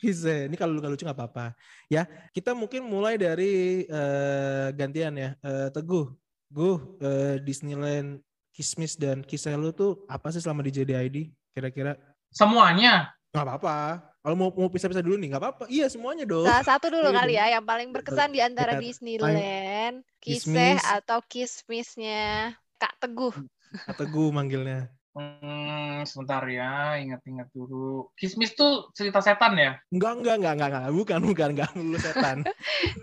Kisah. 0.00 0.48
Ini 0.48 0.56
kalau 0.56 0.80
nggak 0.80 0.96
lucu 0.96 1.04
nggak 1.04 1.18
apa-apa. 1.20 1.52
Ya, 1.92 2.08
kita 2.32 2.56
mungkin 2.56 2.88
mulai 2.88 3.20
dari 3.20 3.84
eh, 3.84 4.66
gantian 4.72 5.12
ya. 5.12 5.36
Eh, 5.44 5.68
Teguh, 5.76 6.08
Guh, 6.48 6.96
eh, 7.04 7.36
Disneyland 7.44 8.24
Kismis 8.54 8.96
dan 8.96 9.20
kisah 9.26 9.58
lu 9.58 9.74
tuh 9.76 10.08
apa 10.08 10.32
sih 10.32 10.40
selama 10.40 10.64
di 10.64 10.72
JDID? 10.72 11.16
Kira-kira 11.52 12.00
Semuanya. 12.32 13.12
nggak 13.34 13.44
apa-apa. 13.44 14.13
Kalau 14.24 14.40
mau 14.40 14.48
mau 14.56 14.72
pisah-pisah 14.72 15.04
dulu 15.04 15.20
nih 15.20 15.36
nggak 15.36 15.42
apa-apa. 15.44 15.64
Iya 15.68 15.84
semuanya 15.92 16.24
dong. 16.24 16.48
Salah 16.48 16.64
satu 16.64 16.88
dulu 16.88 17.12
Iya 17.12 17.18
kali 17.20 17.34
dong. 17.36 17.40
ya, 17.44 17.52
yang 17.52 17.64
paling 17.68 17.88
berkesan 17.92 18.32
di 18.32 18.40
antara 18.40 18.72
Kita- 18.72 18.80
Disneyland, 18.80 19.96
Kismis. 20.16 20.48
Kiseh 20.48 20.74
atau 20.80 21.20
Kismisnya 21.20 22.56
Kak 22.80 23.04
Teguh. 23.04 23.36
Atau 23.84 24.08
Teguh 24.08 24.32
manggilnya. 24.32 24.88
Hmm, 25.12 26.02
sebentar 26.02 26.40
ya, 26.48 26.96
ingat-ingat 26.98 27.52
dulu. 27.52 28.08
Kismis 28.16 28.56
tuh 28.56 28.88
cerita 28.96 29.20
setan 29.20 29.54
ya? 29.54 29.76
Enggak, 29.92 30.18
enggak, 30.18 30.34
enggak, 30.40 30.52
enggak, 30.56 30.68
enggak. 30.72 30.84
Bukan, 30.90 31.18
bukan, 31.22 31.48
enggak 31.54 31.70
melulu 31.76 31.98
setan. 32.00 32.36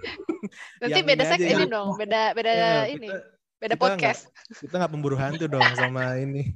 Nanti 0.81 0.99
Yang 0.99 1.05
beda 1.05 1.23
seg 1.29 1.37
aja, 1.37 1.47
ini 1.47 1.53
yang- 1.53 1.69
dong, 1.69 1.89
beda 1.95 2.21
beda 2.33 2.49
Ya, 2.51 2.73
ini, 2.89 3.07
kita- 3.07 3.23
beda 3.61 3.75
kita 3.77 3.83
podcast. 3.85 4.21
kita 4.57 4.73
nggak 4.73 4.91
pemburu 4.91 5.15
hantu 5.21 5.45
dong 5.45 5.61
sama 5.77 6.17
ini. 6.17 6.49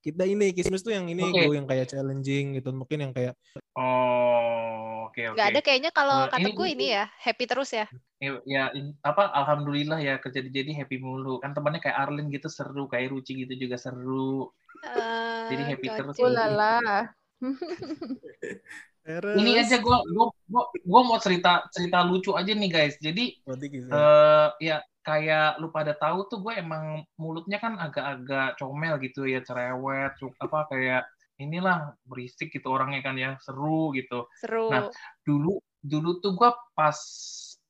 Kita 0.00 0.22
ini 0.24 0.52
Kismis 0.52 0.80
tuh 0.80 0.92
yang 0.92 1.06
ini 1.08 1.22
Oke. 1.24 1.44
gue 1.46 1.54
yang 1.56 1.68
kayak 1.68 1.90
challenging 1.90 2.56
gitu, 2.56 2.70
mungkin 2.70 2.98
yang 3.08 3.12
kayak 3.12 3.34
Oh, 3.74 5.10
oke 5.10 5.18
oke. 5.18 5.34
Nggak 5.34 5.48
ada 5.50 5.60
kayaknya 5.60 5.90
kalau 5.90 6.24
Nah, 6.24 6.30
Kak 6.30 6.38
ini- 6.40 6.46
Teguh 6.50 6.68
ini 6.70 6.86
ya, 6.94 7.04
happy 7.20 7.44
terus 7.44 7.70
ya. 7.72 7.86
Ya, 8.22 8.30
ya, 8.46 8.64
in- 8.72 8.96
apa 9.02 9.28
alhamdulillah 9.34 9.98
ya 10.00 10.16
kerja 10.16 10.40
di 10.40 10.48
jadi 10.48 10.72
happy 10.72 10.96
mulu. 10.98 11.42
Kan 11.42 11.52
temannya 11.52 11.82
kayak 11.82 11.98
Arlen 11.98 12.30
gitu 12.30 12.46
seru, 12.48 12.86
kayak 12.86 13.10
Ruci 13.10 13.44
gitu 13.44 13.54
juga 13.58 13.76
seru. 13.76 14.48
Eh, 14.84 15.48
Jadi 15.50 15.62
happy 15.74 15.86
terus. 15.90 16.14
Ulala. 16.18 17.12
terus. 19.04 19.36
Ini 19.36 19.50
aja 19.60 19.76
gua 19.80 20.00
gua, 20.06 20.32
gua 20.80 21.00
mau 21.04 21.18
cerita 21.20 21.66
cerita 21.68 22.00
lucu 22.00 22.32
aja 22.32 22.52
nih 22.52 22.70
guys. 22.70 22.94
Jadi 22.96 23.36
Berarti 23.44 23.66
gitu. 23.68 23.88
eh 23.90 24.48
ya 24.62 24.76
kayak 25.04 25.60
lu 25.60 25.68
pada 25.68 25.92
tahu 25.92 26.26
tuh 26.32 26.40
gue 26.40 26.56
emang 26.56 27.04
mulutnya 27.20 27.60
kan 27.60 27.76
agak-agak 27.76 28.56
comel 28.56 28.96
gitu 29.04 29.28
ya 29.28 29.44
cerewet 29.44 30.16
apa 30.16 30.58
kayak 30.72 31.02
inilah 31.36 31.92
berisik 32.08 32.48
gitu 32.50 32.72
orangnya 32.72 33.04
kan 33.04 33.14
ya 33.20 33.36
seru 33.42 33.92
gitu 33.92 34.26
Seru. 34.40 34.72
Nah, 34.72 34.88
dulu 35.28 35.60
dulu 35.84 36.24
tuh 36.24 36.32
gue 36.32 36.50
pas 36.72 36.96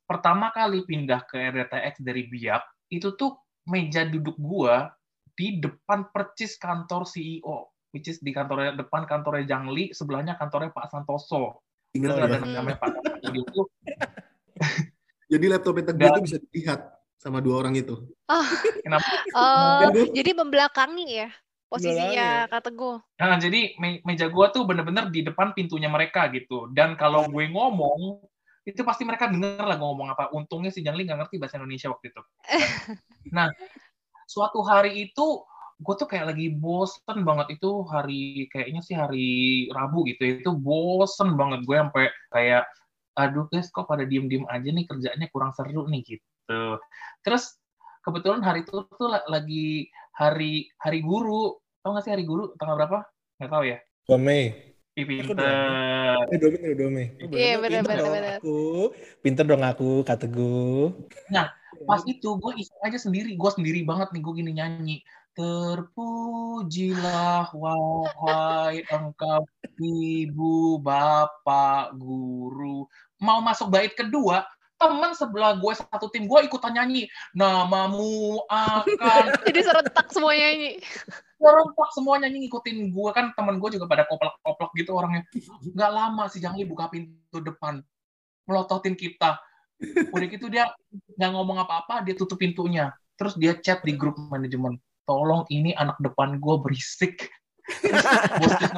pertama 0.06 0.52
kali 0.54 0.84
pindah 0.86 1.26
ke 1.26 1.40
RDTX 1.50 2.04
dari 2.04 2.28
Biak 2.28 2.62
itu 2.92 3.16
tuh 3.16 3.40
meja 3.64 4.04
duduk 4.04 4.36
gua 4.36 4.92
di 5.34 5.58
depan 5.58 6.12
percis 6.12 6.60
kantor 6.60 7.08
CEO 7.08 7.72
which 7.90 8.06
is 8.12 8.20
di 8.20 8.30
kantor 8.30 8.76
depan 8.76 9.08
kantornya 9.08 9.48
Jangli 9.48 9.90
sebelahnya 9.90 10.36
kantornya 10.36 10.70
Pak 10.70 10.92
Santoso 10.92 11.64
Ingat 11.94 12.10
ya. 12.14 12.24
ada 12.28 12.36
Hmm. 12.42 12.52
namanya 12.52 12.78
Pak 12.78 12.90
Santoso 12.92 13.32
itu 13.32 13.60
Jadi 15.32 15.44
laptopnya 15.48 15.90
Teguh 15.90 16.04
itu 16.04 16.22
bisa 16.22 16.36
dilihat 16.38 16.80
sama 17.24 17.40
dua 17.40 17.64
orang 17.64 17.74
itu. 17.74 17.96
kenapa 18.84 19.00
Oh, 19.32 19.80
Kan 19.80 19.96
dia- 19.96 20.12
jadi 20.12 20.30
membelakangi 20.36 21.06
ya 21.08 21.28
posisinya. 21.72 22.46
Kak 22.52 22.70
Teguh. 22.70 23.00
Nah, 23.18 23.40
jadi 23.40 23.74
me- 23.80 24.04
meja 24.04 24.28
gua 24.28 24.52
tuh 24.52 24.62
bener-bener 24.68 25.08
di 25.10 25.24
depan 25.24 25.56
pintunya 25.56 25.88
mereka 25.88 26.28
gitu. 26.30 26.68
Dan 26.70 26.94
kalau 26.94 27.26
gue 27.26 27.44
ngomong, 27.50 28.22
itu 28.62 28.80
pasti 28.86 29.02
mereka 29.02 29.26
denger 29.26 29.64
lah 29.64 29.74
gue 29.74 29.88
ngomong 29.88 30.12
apa. 30.12 30.30
Untungnya 30.30 30.70
si 30.70 30.84
Jangli 30.84 31.02
nggak 31.08 31.26
ngerti 31.26 31.36
bahasa 31.40 31.56
Indonesia 31.58 31.88
waktu 31.90 32.12
itu. 32.12 32.22
Nah, 33.34 33.48
suatu 34.28 34.60
hari 34.60 35.08
itu 35.10 35.26
gue 35.80 35.94
tuh 35.96 36.06
kayak 36.06 36.36
lagi 36.36 36.52
bosen 36.54 37.24
banget 37.24 37.56
itu 37.58 37.82
hari 37.88 38.46
kayaknya 38.52 38.84
sih 38.84 38.94
hari 38.94 39.28
Rabu 39.72 40.04
gitu. 40.06 40.44
Itu 40.44 40.50
bosen 40.54 41.34
banget 41.34 41.64
gue 41.64 41.76
sampai 41.80 42.04
kayak 42.30 42.68
aduh 43.14 43.46
guys 43.48 43.70
kok 43.70 43.86
pada 43.86 44.02
diem-diem 44.04 44.42
aja 44.50 44.68
nih 44.70 44.84
kerjanya 44.86 45.26
kurang 45.32 45.50
seru 45.56 45.88
nih 45.88 46.02
gitu. 46.04 46.26
Terus 47.24 47.56
kebetulan 48.04 48.44
hari 48.44 48.68
itu 48.68 48.84
tuh 48.84 49.08
la- 49.08 49.24
lagi 49.28 49.88
hari 50.12 50.68
hari 50.76 51.00
guru. 51.00 51.56
Tahu 51.80 51.90
nggak 51.96 52.04
sih 52.04 52.12
hari 52.12 52.24
guru 52.24 52.52
tanggal 52.60 52.76
berapa? 52.80 52.98
Nggak 53.40 53.50
tahu 53.50 53.64
ya. 53.64 53.78
Dome. 54.04 54.40
Ih, 54.94 55.02
Aku 55.02 55.34
pinter. 55.34 56.14
Eh, 56.30 56.38
Dome, 56.38 56.58
eh, 56.62 56.76
Dome. 56.78 57.04
Iya, 57.34 57.58
bener, 57.58 57.82
Pinter 57.82 57.82
bener, 57.82 57.98
dong 57.98 58.14
bener. 58.14 58.38
Aku, 58.38 58.94
pinter 59.18 59.42
dong 59.42 59.66
aku, 59.66 60.06
kata 60.06 60.30
gue. 60.30 60.94
Pas 61.82 61.98
itu 62.06 62.28
gue 62.38 62.52
iseng 62.62 62.78
aja 62.86 62.98
sendiri, 63.02 63.34
gue 63.34 63.50
sendiri 63.50 63.82
banget 63.82 64.14
nih 64.14 64.22
gue 64.22 64.34
gini 64.38 64.54
nyanyi. 64.54 65.02
Terpujilah 65.34 67.50
wahai 67.50 68.86
engkau 68.86 69.42
ibu 69.82 70.78
bapak 70.78 71.98
guru. 71.98 72.86
Mau 73.18 73.42
masuk 73.42 73.74
bait 73.74 73.98
kedua, 73.98 74.46
teman 74.84 75.16
sebelah 75.16 75.56
gue 75.56 75.72
satu 75.72 76.12
tim 76.12 76.28
gue 76.28 76.40
ikutan 76.44 76.76
nyanyi. 76.76 77.08
Namamu 77.32 78.44
akan 78.52 79.24
Jadi 79.48 79.60
serentak 79.64 80.12
semuanya 80.12 80.48
ini. 80.52 80.70
serempak 81.40 81.92
semua 81.92 82.16
nyanyi 82.16 82.48
ngikutin 82.48 82.88
gue 82.88 83.10
kan 83.12 83.36
teman 83.36 83.60
gue 83.60 83.76
juga 83.76 83.84
pada 83.84 84.04
koplak-koplak 84.08 84.70
gitu 84.76 84.92
orangnya. 84.96 85.24
Nggak 85.60 85.90
lama 85.92 86.24
si 86.28 86.40
Jangli 86.40 86.64
buka 86.68 86.88
pintu 86.88 87.40
depan, 87.40 87.84
melototin 88.48 88.96
kita. 88.96 89.40
Udah 90.12 90.26
gitu 90.28 90.48
dia 90.48 90.72
nggak 91.20 91.30
ngomong 91.32 91.64
apa-apa, 91.64 92.04
dia 92.04 92.16
tutup 92.16 92.40
pintunya. 92.40 92.92
Terus 93.20 93.36
dia 93.36 93.54
chat 93.60 93.84
di 93.84 93.92
grup 93.92 94.16
manajemen, 94.16 94.80
tolong 95.04 95.44
ini 95.52 95.76
anak 95.76 96.00
depan 96.00 96.40
gue 96.40 96.54
berisik. 96.64 97.28
Terus 97.64 98.04
bos 98.40 98.54
kita, 98.60 98.76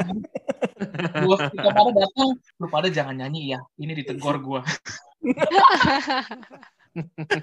bos 1.27 1.43
kita 1.51 1.69
pada 1.75 1.91
datang, 1.91 2.29
lu 2.63 2.67
pada 2.71 2.89
jangan 2.91 3.19
nyanyi 3.19 3.57
ya, 3.57 3.61
ini 3.83 3.93
ditegor 3.99 4.39
gue. 4.39 4.61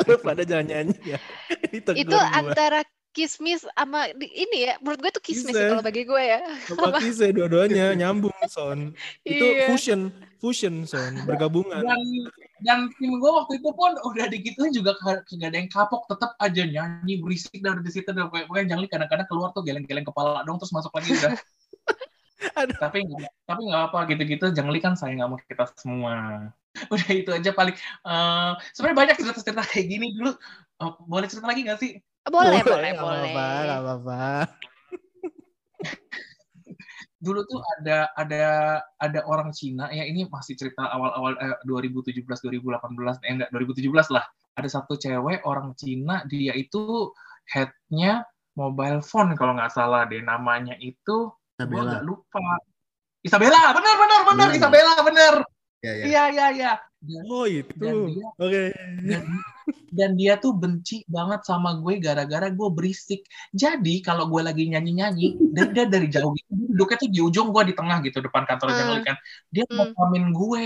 Lu 0.08 0.16
pada 0.22 0.42
jangan 0.42 0.66
nyanyi 0.66 0.98
ya. 1.16 1.20
Itu 1.78 1.94
gua. 2.10 2.26
antara 2.34 2.82
kismis 3.14 3.62
sama 3.78 4.10
ini 4.18 4.66
ya, 4.66 4.82
menurut 4.82 4.98
gue 5.06 5.12
tuh 5.14 5.22
kismis 5.22 5.54
kalau 5.54 5.86
bagi 5.86 6.02
gue 6.02 6.18
ya. 6.18 6.42
Sama 6.66 6.98
kisah 6.98 7.30
dua-duanya 7.30 7.94
nyambung, 7.94 8.34
Son. 8.50 8.98
Itu 9.22 9.46
Iya. 9.54 9.70
fusion, 9.70 10.10
fusion, 10.42 10.90
Son. 10.90 11.22
Bergabungan. 11.30 11.86
Dan 11.86 12.02
dan 12.66 12.80
tim 12.98 13.14
gue 13.22 13.32
waktu 13.32 13.62
itu 13.62 13.70
pun 13.70 13.94
udah 14.02 14.26
digituin 14.34 14.74
juga 14.74 14.98
kagak 14.98 15.30
kagak 15.30 15.48
ada 15.54 15.58
yang 15.62 15.70
kapok, 15.70 16.10
tetap 16.10 16.34
aja 16.42 16.64
nyanyi 16.66 17.22
berisik 17.22 17.62
dari 17.62 17.86
di 17.86 17.92
situ. 17.94 18.10
Dan 18.10 18.34
pokoknya 18.34 18.50
pokoknya 18.50 18.68
jangan 18.74 18.86
kadang-kadang 18.90 19.28
keluar 19.30 19.50
tuh 19.54 19.62
geleng-geleng 19.62 20.06
kepala 20.10 20.42
dong, 20.42 20.58
terus 20.58 20.74
masuk 20.74 20.90
lagi 20.98 21.14
udah. 21.14 21.34
Aduh. 22.60 22.76
tapi 22.76 23.08
nggak 23.08 23.32
tapi 23.48 23.62
nggak 23.72 23.84
apa 23.88 24.00
gitu-gitu 24.12 24.52
jengli 24.52 24.84
kan 24.84 25.00
saya 25.00 25.16
nggak 25.16 25.30
mau 25.32 25.40
kita 25.48 25.64
semua 25.80 26.52
udah 26.94 27.10
itu 27.10 27.30
aja 27.30 27.52
paling 27.52 27.76
Eh, 28.04 28.52
sebenarnya 28.74 28.98
banyak 28.98 29.16
cerita-cerita 29.20 29.64
kayak 29.64 29.88
gini 29.88 30.08
dulu 30.14 30.32
Eh, 30.82 30.92
boleh 31.06 31.28
cerita 31.30 31.46
lagi 31.46 31.62
nggak 31.64 31.80
sih 31.80 31.92
Boleh, 32.24 32.64
boleh, 32.64 32.92
boleh. 32.96 33.32
nggak 33.36 33.80
apa-apa. 33.84 34.48
dulu 37.20 37.40
tuh 37.48 37.64
ada 37.80 38.12
ada 38.20 38.44
ada 39.00 39.20
orang 39.24 39.56
Cina 39.56 39.88
ya 39.88 40.04
ini 40.04 40.28
masih 40.28 40.60
cerita 40.60 40.84
awal-awal 40.92 41.40
eh, 41.40 41.56
2017 41.64 42.20
2018 42.20 43.24
eh 43.24 43.32
enggak 43.32 43.50
2017 43.56 44.12
lah 44.12 44.28
ada 44.60 44.68
satu 44.68 45.00
cewek 45.00 45.40
orang 45.48 45.72
Cina 45.80 46.28
dia 46.28 46.52
itu 46.52 47.16
headnya 47.48 48.28
mobile 48.60 49.00
phone 49.00 49.40
kalau 49.40 49.56
nggak 49.56 49.72
salah 49.72 50.04
deh 50.04 50.20
namanya 50.20 50.76
itu 50.84 51.32
gue 51.56 51.64
Isabella. 51.64 51.88
nggak 51.96 52.04
lupa 52.04 52.44
Isabella 53.24 53.72
benar 53.72 53.96
benar 53.96 54.22
benar 54.28 54.48
Hmm. 54.52 54.58
Isabella 54.60 54.94
benar. 55.00 55.34
Iya 55.84 56.24
iya 56.32 56.46
iya 56.56 56.74
dan, 57.04 57.24
Oh 57.28 57.44
itu. 57.44 57.68
dan 57.76 58.08
dia 58.08 58.28
Oke. 58.40 58.64
dan, 59.04 59.24
dan 59.92 60.10
dia 60.16 60.34
tuh 60.40 60.56
benci 60.56 61.04
banget 61.04 61.44
sama 61.44 61.76
gue 61.84 62.00
gara-gara 62.00 62.48
gue 62.48 62.70
berisik. 62.72 63.28
Jadi 63.52 64.00
kalau 64.00 64.32
gue 64.32 64.40
lagi 64.40 64.72
nyanyi-nyanyi, 64.72 65.52
dan 65.52 65.76
dia 65.76 65.84
dari 65.84 66.08
jauh 66.08 66.32
gitu, 66.32 66.48
duduknya 66.72 66.98
tuh 67.04 67.10
di 67.12 67.20
ujung 67.20 67.52
gue 67.52 67.64
di 67.68 67.76
tengah 67.76 68.00
gitu 68.08 68.24
depan 68.24 68.48
kantor 68.48 68.72
Hmm. 68.72 68.78
Jangli 68.80 69.00
kan. 69.04 69.16
Dia 69.52 69.64
Hmm. 69.68 69.76
mau 69.76 69.88
komen 69.92 70.32
gue. 70.32 70.64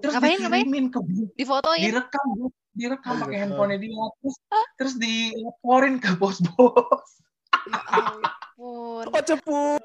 Terus 0.00 0.12
Ngapain, 0.16 0.36
ngapain? 0.36 0.64
dikirimin 0.68 0.86
ke 0.92 0.98
Difotoin. 1.36 1.80
direkam 1.80 2.26
direkam 2.70 3.14
pakai 3.20 3.38
handphonenya 3.42 3.80
dia 3.82 4.04
terus 4.22 4.36
terus 4.78 4.94
dilaporin 5.00 5.96
ke 5.96 6.12
bos-bos. 6.20 7.08
Ya 7.68 7.80
ampun. 7.90 9.04
Oh 9.10 9.22
cepu. 9.24 9.76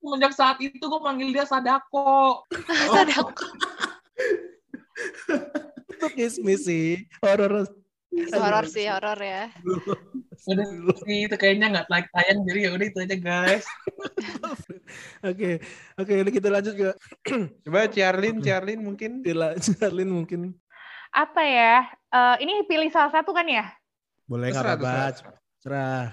Semenjak 0.00 0.32
saat 0.34 0.58
itu 0.58 0.80
gue 0.80 1.00
manggil 1.02 1.30
dia 1.30 1.46
Sadako. 1.46 2.42
Sadako. 2.66 3.46
Itu 5.90 6.06
kismis 6.16 6.66
sih. 6.66 7.06
Horor. 7.22 7.70
Horor 8.10 8.66
sih, 8.66 8.90
horor 8.90 9.18
ya. 9.22 9.54
Udah 10.50 10.66
sih 11.06 11.30
itu 11.30 11.36
kayaknya 11.38 11.70
nggak 11.70 11.86
like 11.92 12.10
tayang 12.10 12.42
jadi 12.42 12.58
ya 12.66 12.70
udah 12.74 12.86
itu 12.90 12.98
aja 12.98 13.16
guys. 13.18 13.64
Oke. 15.22 15.62
Oke, 15.94 16.12
ini 16.18 16.30
kita 16.34 16.50
lanjut 16.50 16.74
ke 16.74 16.90
Coba 17.62 17.86
Ciarlin, 17.86 18.42
Ciarlin 18.42 18.82
mungkin. 18.82 19.22
Charlin 19.62 20.10
mungkin. 20.10 20.58
Apa 21.14 21.42
ya? 21.42 21.86
Eh, 22.10 22.36
ini 22.46 22.66
pilih 22.66 22.90
salah 22.90 23.14
satu 23.14 23.30
kan 23.30 23.46
ya? 23.46 23.70
Boleh 24.26 24.50
nggak 24.50 24.62
Terserah, 24.62 24.78
apa-apa. 24.78 25.30
Cerah. 25.62 26.04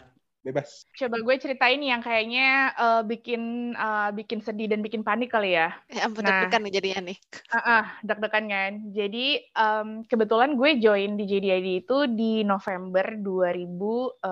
Bebas. 0.47 0.88
Coba 0.95 1.19
gue 1.19 1.36
ceritain 1.36 1.83
yang 1.83 1.99
kayaknya 1.99 2.71
eh, 2.71 3.03
bikin 3.03 3.75
eh, 3.75 4.10
bikin 4.15 4.39
sedih 4.39 4.71
dan 4.71 4.79
bikin 4.79 5.03
panik 5.03 5.36
kali 5.36 5.60
ya. 5.60 5.75
Ya 5.91 6.07
ampun, 6.07 6.23
Nah. 6.23 6.47
deg-degan 6.47 6.63
nih 6.63 6.73
jadinya 6.79 7.12
nih. 7.12 7.17
Ah, 7.51 7.60
ah, 7.60 7.86
deg-degan 7.99 8.45
kan. 8.47 8.71
Jadi 8.95 9.43
em, 9.43 10.07
kebetulan 10.07 10.55
gue 10.55 10.79
join 10.79 11.19
di 11.19 11.27
JDID 11.27 11.83
itu 11.83 11.97
di 12.15 12.47
November 12.47 13.12
2020 13.19 14.23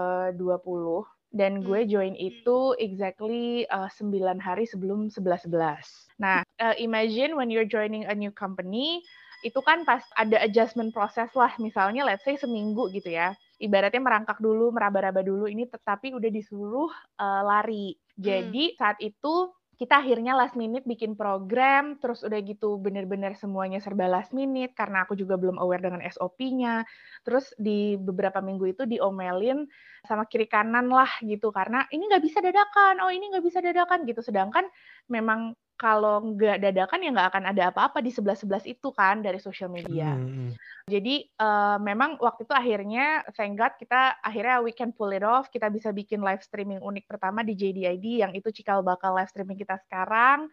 dan 1.35 1.59
gue 1.59 1.83
join 1.83 2.15
itu 2.15 2.79
exactly 2.79 3.67
eh, 3.67 3.89
9 3.91 4.39
hari 4.39 4.63
sebelum 4.63 5.11
11-11. 5.11 6.15
Nah, 6.15 6.47
eh, 6.63 6.75
imagine 6.79 7.35
when 7.35 7.51
you're 7.51 7.67
joining 7.67 8.07
a 8.07 8.15
new 8.15 8.31
company 8.31 9.03
itu 9.43 9.59
kan 9.61 9.83
pas 9.83 10.01
ada 10.15 10.39
adjustment 10.41 10.95
proses 10.95 11.29
lah, 11.37 11.51
misalnya 11.61 12.01
let's 12.07 12.23
say 12.23 12.39
seminggu 12.39 12.87
gitu 12.95 13.11
ya. 13.13 13.35
Ibaratnya 13.59 14.01
merangkak 14.03 14.39
dulu, 14.43 14.71
meraba-raba 14.75 15.23
dulu 15.23 15.47
ini 15.47 15.67
tetapi 15.69 16.15
udah 16.15 16.31
disuruh 16.31 16.91
eh, 17.19 17.43
lari. 17.43 17.95
Jadi 18.15 18.79
saat 18.79 18.95
itu 19.03 19.51
kita 19.75 19.99
akhirnya 19.99 20.39
last 20.39 20.55
minute 20.55 20.87
bikin 20.87 21.19
program, 21.19 21.99
terus 21.99 22.23
udah 22.23 22.39
gitu 22.47 22.79
bener-bener 22.79 23.35
semuanya 23.35 23.83
serba 23.83 24.07
last 24.07 24.31
minute 24.31 24.71
karena 24.71 25.03
aku 25.03 25.19
juga 25.19 25.35
belum 25.35 25.59
aware 25.59 25.83
dengan 25.83 25.99
SOP-nya. 25.99 26.87
Terus 27.27 27.51
di 27.59 27.99
beberapa 27.99 28.39
minggu 28.39 28.71
itu 28.71 28.83
diomelin 28.87 29.67
sama 30.07 30.23
kiri 30.31 30.47
kanan 30.47 30.87
lah 30.87 31.11
gitu 31.19 31.51
karena 31.51 31.83
ini 31.91 32.07
nggak 32.07 32.23
bisa 32.23 32.39
dadakan, 32.39 33.03
oh 33.03 33.11
ini 33.11 33.35
nggak 33.35 33.43
bisa 33.43 33.59
dadakan 33.59 34.07
gitu. 34.07 34.23
Sedangkan 34.23 34.63
memang 35.11 35.51
kalau 35.75 36.23
nggak 36.35 36.63
dadakan 36.63 37.03
ya 37.03 37.09
nggak 37.11 37.29
akan 37.35 37.43
ada 37.51 37.63
apa-apa 37.69 37.99
di 37.99 38.11
sebelah-sebelah 38.11 38.63
itu 38.63 38.89
kan 38.95 39.19
dari 39.19 39.39
sosial 39.43 39.67
media. 39.67 40.15
Hmm, 40.15 40.55
Jadi 40.87 41.27
eh, 41.27 41.77
memang 41.83 42.15
waktu 42.19 42.47
itu 42.47 42.53
akhirnya 42.55 43.27
thank 43.35 43.59
God 43.59 43.75
kita 43.75 44.19
akhirnya 44.23 44.63
we 44.63 44.71
can 44.71 44.95
pull 44.95 45.11
it 45.11 45.23
off. 45.23 45.51
Kita 45.51 45.67
bisa 45.67 45.91
bikin 45.91 46.23
live 46.23 46.41
streaming 46.41 46.79
unik 46.79 47.05
pertama 47.05 47.43
di 47.43 47.53
JDID 47.53 48.23
yang 48.23 48.31
itu 48.31 48.49
cikal 48.55 48.81
bakal 48.81 49.13
live 49.13 49.29
streaming 49.29 49.59
kita 49.59 49.75
sekarang 49.83 50.47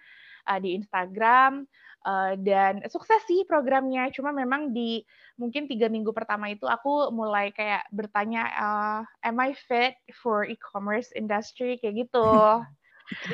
eh, 0.50 0.58
di 0.58 0.74
Instagram 0.74 1.70
Eh, 2.02 2.34
dan 2.42 2.82
sukses 2.90 3.22
sih 3.30 3.46
programnya. 3.46 4.10
Cuma 4.10 4.34
memang 4.34 4.74
di 4.74 5.06
mungkin 5.38 5.70
tiga 5.70 5.86
minggu 5.86 6.10
pertama 6.10 6.50
itu 6.50 6.66
aku 6.66 7.14
mulai 7.14 7.54
kayak 7.54 7.86
bertanya 7.94 8.42
eh, 8.50 9.00
am 9.30 9.38
I 9.38 9.54
fit 9.54 9.94
for 10.18 10.42
e-commerce 10.42 11.14
industry 11.14 11.78
kayak 11.78 12.06
gitu. 12.06 12.26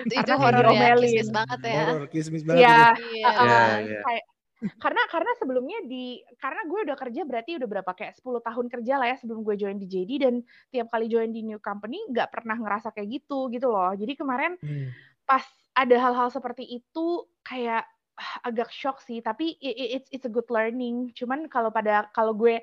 Itu, 0.04 0.14
itu 0.14 0.32
horor 0.34 0.66
ya, 0.74 0.96
kismis 0.96 1.30
banget 1.30 1.60
ya. 1.62 1.84
Horor, 1.86 2.06
kismis 2.10 2.42
banget. 2.42 2.62
Iya. 2.64 2.82
Iya. 2.96 3.26
Uh, 3.28 3.76
iya. 3.84 4.00
kayak 4.02 4.24
karena 4.58 5.02
karena 5.06 5.32
sebelumnya 5.38 5.78
di 5.86 6.18
karena 6.42 6.66
gue 6.66 6.80
udah 6.90 6.96
kerja 6.98 7.22
berarti 7.22 7.62
udah 7.62 7.68
berapa 7.70 7.92
kayak 7.94 8.18
10 8.18 8.42
tahun 8.42 8.66
kerja 8.66 8.94
lah 8.98 9.06
ya 9.14 9.16
sebelum 9.22 9.46
gue 9.46 9.54
join 9.54 9.78
di 9.78 9.86
JD 9.86 10.10
dan 10.18 10.34
tiap 10.74 10.90
kali 10.90 11.06
join 11.06 11.30
di 11.30 11.46
new 11.46 11.62
company 11.62 12.02
nggak 12.10 12.26
pernah 12.34 12.58
ngerasa 12.58 12.90
kayak 12.90 13.22
gitu 13.22 13.46
gitu 13.54 13.70
loh. 13.70 13.94
Jadi 13.94 14.18
kemarin 14.18 14.58
Hmm. 14.58 14.90
pas 15.22 15.46
ada 15.78 15.94
hal-hal 15.94 16.34
seperti 16.34 16.66
itu 16.66 17.06
kayak 17.46 17.86
ah, 18.18 18.34
agak 18.42 18.74
shock 18.74 18.98
sih 18.98 19.22
tapi 19.22 19.54
it's 19.62 20.10
it's 20.10 20.26
a 20.26 20.32
good 20.32 20.48
learning. 20.50 21.14
Cuman 21.14 21.46
kalau 21.46 21.70
pada 21.70 22.10
kalau 22.10 22.34
gue 22.34 22.58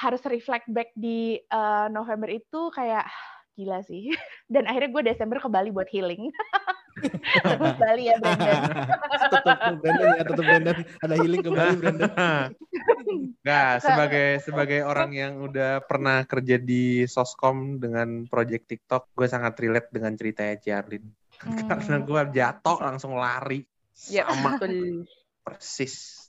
harus 0.00 0.22
reflect 0.24 0.64
back 0.72 0.96
di 0.96 1.36
uh, 1.52 1.92
November 1.92 2.32
itu 2.32 2.72
kayak 2.72 3.04
ah, 3.04 3.20
gila 3.52 3.84
sih. 3.84 4.08
Dan 4.44 4.68
akhirnya 4.68 4.90
gue 4.92 5.02
Desember 5.08 5.38
ke 5.40 5.48
Bali 5.48 5.70
buat 5.72 5.88
healing. 5.88 6.28
Terus 7.44 7.74
Bali 7.76 8.02
ya 8.06 8.16
Brandon. 8.20 8.60
Tetap 9.34 9.76
Brandon 9.82 10.08
ya, 10.14 10.22
tetap 10.24 10.44
Brandon. 10.46 10.78
Ada 11.02 11.14
healing 11.18 11.42
kembali 11.42 11.74
Brandon. 11.80 12.12
Nggak, 13.44 13.72
sebagai 13.82 14.28
sebagai 14.40 14.80
orang 14.86 15.10
yang 15.12 15.32
udah 15.42 15.84
pernah 15.84 16.24
kerja 16.24 16.56
di 16.56 17.04
Soskom 17.04 17.76
dengan 17.82 18.24
project 18.30 18.70
TikTok, 18.72 19.12
gue 19.12 19.26
sangat 19.28 19.58
relate 19.60 19.88
dengan 19.92 20.14
ceritanya 20.16 20.56
Ciarlin. 20.60 21.04
Karena 21.34 21.98
Hmm. 22.00 22.06
gue 22.06 22.20
jatuh 22.32 22.78
langsung 22.80 23.18
lari. 23.18 23.66
Ya, 24.08 24.26
Sama 24.30 24.56
betul. 24.56 25.04
persis. 25.44 26.24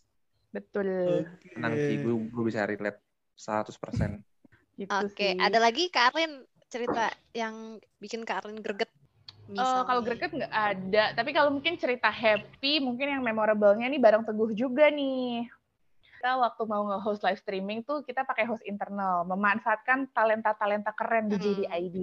Betul. 0.51 1.23
Tenang 1.55 1.75
Ci, 1.77 1.93
gue, 1.99 2.13
gue 2.15 2.43
bisa 2.43 2.67
relate 2.67 2.99
100%. 3.35 4.21
Gitu 4.75 4.91
Oke, 4.91 5.35
sih. 5.35 5.39
ada 5.39 5.57
lagi 5.61 5.87
Kak 5.87 6.11
Arlin 6.11 6.43
cerita 6.75 7.07
yang 7.31 7.79
bikin 8.03 8.27
Kak 8.27 8.43
Arlin 8.43 8.59
greget? 8.59 8.91
Misalnya. 9.47 9.87
kalau 9.87 10.01
greget 10.03 10.31
nggak 10.33 10.51
ada, 10.51 11.03
tapi 11.15 11.29
kalau 11.31 11.53
mungkin 11.53 11.79
cerita 11.79 12.11
happy, 12.11 12.83
mungkin 12.83 13.15
yang 13.15 13.23
memorable-nya 13.23 13.87
nih 13.87 14.01
bareng 14.01 14.25
Teguh 14.27 14.51
juga 14.51 14.91
nih. 14.91 15.47
Kita 16.17 16.35
waktu 16.41 16.61
mau 16.65 16.83
nge-host 16.89 17.21
live 17.23 17.39
streaming 17.39 17.79
tuh 17.85 18.01
kita 18.01 18.25
pakai 18.25 18.43
host 18.49 18.65
internal, 18.65 19.23
memanfaatkan 19.23 20.09
talenta-talenta 20.11 20.91
keren 20.97 21.29
di 21.29 21.37
Hmm. 21.37 21.43
JDID. 21.45 21.97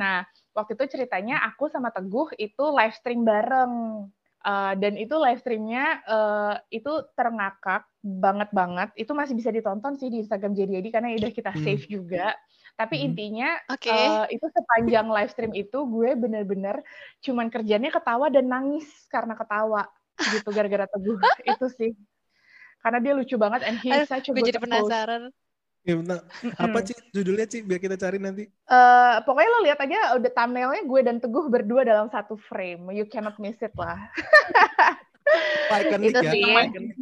Nah, 0.00 0.24
waktu 0.56 0.74
itu 0.74 0.96
ceritanya 0.96 1.44
aku 1.44 1.68
sama 1.68 1.92
Teguh 1.92 2.34
itu 2.40 2.64
live 2.72 2.96
stream 2.96 3.22
bareng. 3.22 4.08
Eh, 4.40 4.74
dan 4.80 4.96
itu 4.96 5.12
live 5.20 5.44
streamnya 5.44 6.00
eh, 6.00 6.54
itu 6.72 7.04
terngakak 7.12 7.84
banget 8.00 8.48
banget. 8.56 8.88
Itu 8.96 9.12
masih 9.12 9.36
bisa 9.36 9.52
ditonton 9.52 10.00
sih 10.00 10.08
di 10.08 10.24
Instagram 10.24 10.56
JDID 10.56 10.88
karena 10.88 11.12
udah 11.20 11.32
kita 11.36 11.52
Hmm. 11.52 11.60
save 11.60 11.84
juga. 11.84 12.32
Tapi 12.74 12.94
Hmm. 12.96 13.06
intinya 13.10 13.50
Oke. 13.68 13.88
Eh, 13.88 14.24
itu 14.34 14.46
sepanjang 14.46 15.06
live 15.06 15.30
stream 15.30 15.52
itu 15.52 15.78
gue 15.80 16.10
bener-bener 16.14 16.80
cuman 17.20 17.48
kerjanya 17.48 17.88
ketawa 17.88 18.28
dan 18.28 18.46
nangis 18.46 18.86
karena 19.06 19.34
ketawa 19.34 19.86
gitu 20.18 20.48
gara-gara 20.50 20.84
teguh 20.84 21.16
itu 21.56 21.66
sih 21.74 21.92
karena 22.80 22.98
dia 22.98 23.12
lucu 23.12 23.36
banget 23.36 23.60
and 23.62 23.76
he's 23.78 24.04
Aduh, 24.04 24.08
such 24.08 24.26
a 24.28 24.32
gue 24.32 24.40
good 24.40 24.48
jadi 24.48 24.60
penasaran. 24.60 25.22
Ya, 25.80 25.96
bentar. 25.96 26.20
Apa 26.56 26.84
sih 26.84 26.92
judulnya 27.10 27.48
sih 27.48 27.64
biar 27.64 27.80
kita 27.80 27.96
cari 27.96 28.20
nanti? 28.20 28.44
Eh, 28.44 29.16
pokoknya 29.24 29.48
lo 29.48 29.58
lihat 29.64 29.80
aja 29.80 29.98
udah 30.12 30.30
thumbnailnya 30.30 30.82
gue 30.84 31.00
dan 31.00 31.16
teguh 31.16 31.48
berdua 31.48 31.84
dalam 31.84 32.08
satu 32.08 32.36
frame 32.36 32.92
you 32.92 33.08
cannot 33.08 33.36
miss 33.36 33.56
it 33.60 33.72
lah 33.74 33.96
Iconic 35.70 36.10
Itu 36.10 36.20
ya. 36.20 36.32
sih. 36.32 36.42
Iconic. 36.42 36.96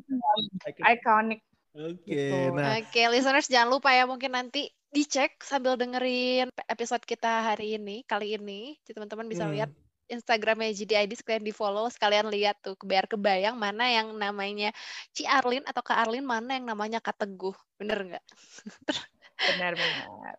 Iconic. 0.78 1.40
Oke, 1.74 2.10
Gitu. 2.10 2.54
nah 2.54 2.76
Oke, 2.76 3.02
listeners 3.06 3.46
jangan 3.46 3.70
lupa 3.70 3.90
ya 3.90 4.04
mungkin 4.04 4.34
nanti 4.34 4.66
dicek 4.88 5.36
sambil 5.44 5.76
dengerin 5.76 6.48
episode 6.68 7.04
kita 7.04 7.52
hari 7.52 7.76
ini, 7.76 8.02
kali 8.08 8.36
ini. 8.36 8.76
Jadi 8.84 8.96
teman-teman 8.96 9.28
bisa 9.28 9.44
Hmm. 9.44 9.54
lihat 9.54 9.70
Instagramnya 10.08 10.72
GDID 10.72 11.12
sekalian 11.20 11.44
di 11.44 11.52
follow, 11.52 11.84
sekalian 11.92 12.32
lihat 12.32 12.56
tuh 12.64 12.72
biar 12.80 13.04
kebayang 13.04 13.60
mana 13.60 13.84
yang 13.92 14.08
namanya 14.16 14.72
Ci 15.12 15.28
Arlin 15.28 15.60
atau 15.68 15.84
Kak 15.84 16.08
Arlin, 16.08 16.24
mana 16.24 16.56
yang 16.56 16.64
namanya 16.64 16.98
Kak 17.04 17.20
Teguh. 17.20 17.52
Bener 17.76 17.98
nggak? 18.08 18.24
benar-benar 19.52 20.36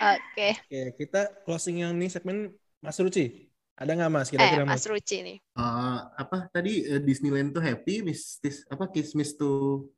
Oke. 0.00 0.48
Oke, 0.64 0.80
kita 0.96 1.20
closing 1.44 1.82
yang 1.84 1.92
ini 1.98 2.08
segmen 2.08 2.54
Mas 2.80 2.96
Ruci. 3.02 3.50
Ada 3.76 3.96
nggak 3.96 4.12
mas 4.12 4.28
Eh, 4.30 4.32
kira-kira 4.32 4.62
Mas 4.64 4.80
mas? 4.80 4.86
Ruci 4.86 5.16
nih. 5.26 5.38
Eh, 5.58 5.98
apa 6.22 6.36
tadi 6.54 6.86
eh, 6.86 7.02
Disneyland 7.02 7.50
tuh 7.52 7.62
happy, 7.64 8.06
mistis 8.06 8.62
apa 8.70 8.86
kismis 8.88 9.34
tuh 9.34 9.90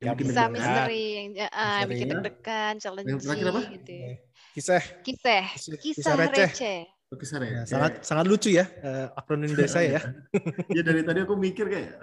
Ya, 0.00 0.04
yang 0.10 0.16
bikin 0.16 0.32
Kisah 0.32 0.46
Bener. 0.48 0.56
deg-degan. 0.56 0.72
misteri 0.72 1.04
yang 1.12 1.32
ah, 1.52 1.80
bikin 1.84 2.06
deg-degan, 2.08 2.24
terakhir 2.24 2.64
apa? 2.72 2.80
challenging 2.80 3.68
gitu 3.76 3.92
ya. 3.92 4.12
Kisah. 4.50 4.82
Kisah, 5.04 5.44
Kisah- 5.54 5.78
kisah 5.78 5.94
kisah 6.00 6.14
receh. 6.16 6.48
receh. 6.48 6.80
Oh, 7.10 7.16
kisah 7.18 7.36
Ya, 7.36 7.44
receh. 7.44 7.66
sangat 7.68 7.92
sangat 8.06 8.24
lucu 8.30 8.48
ya 8.54 8.64
eh, 8.70 9.06
akronim 9.18 9.50
dari 9.52 9.70
saya 9.70 9.88
ya. 9.98 10.02
ya 10.78 10.82
dari 10.86 11.02
tadi 11.04 11.18
aku 11.26 11.34
mikir 11.36 11.66
kayak 11.68 12.00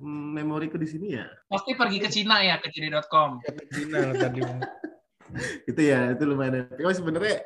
hmm, 0.00 0.26
memoriku 0.40 0.80
di 0.80 0.88
sini 0.88 1.14
ya 1.14 1.28
Pasti 1.46 1.76
pergi 1.76 1.98
ke 2.00 2.08
Cina 2.08 2.40
ya, 2.40 2.56
ke 2.58 2.72
cina.com. 2.72 3.30
Ya, 3.44 3.50
ke 3.52 3.64
Cina 3.68 4.00
tadi. 4.16 4.40
itu 5.70 5.80
ya 5.86 6.10
itu 6.16 6.22
lumayan. 6.26 6.66
Oh 6.82 6.90
sebenarnya 6.90 7.38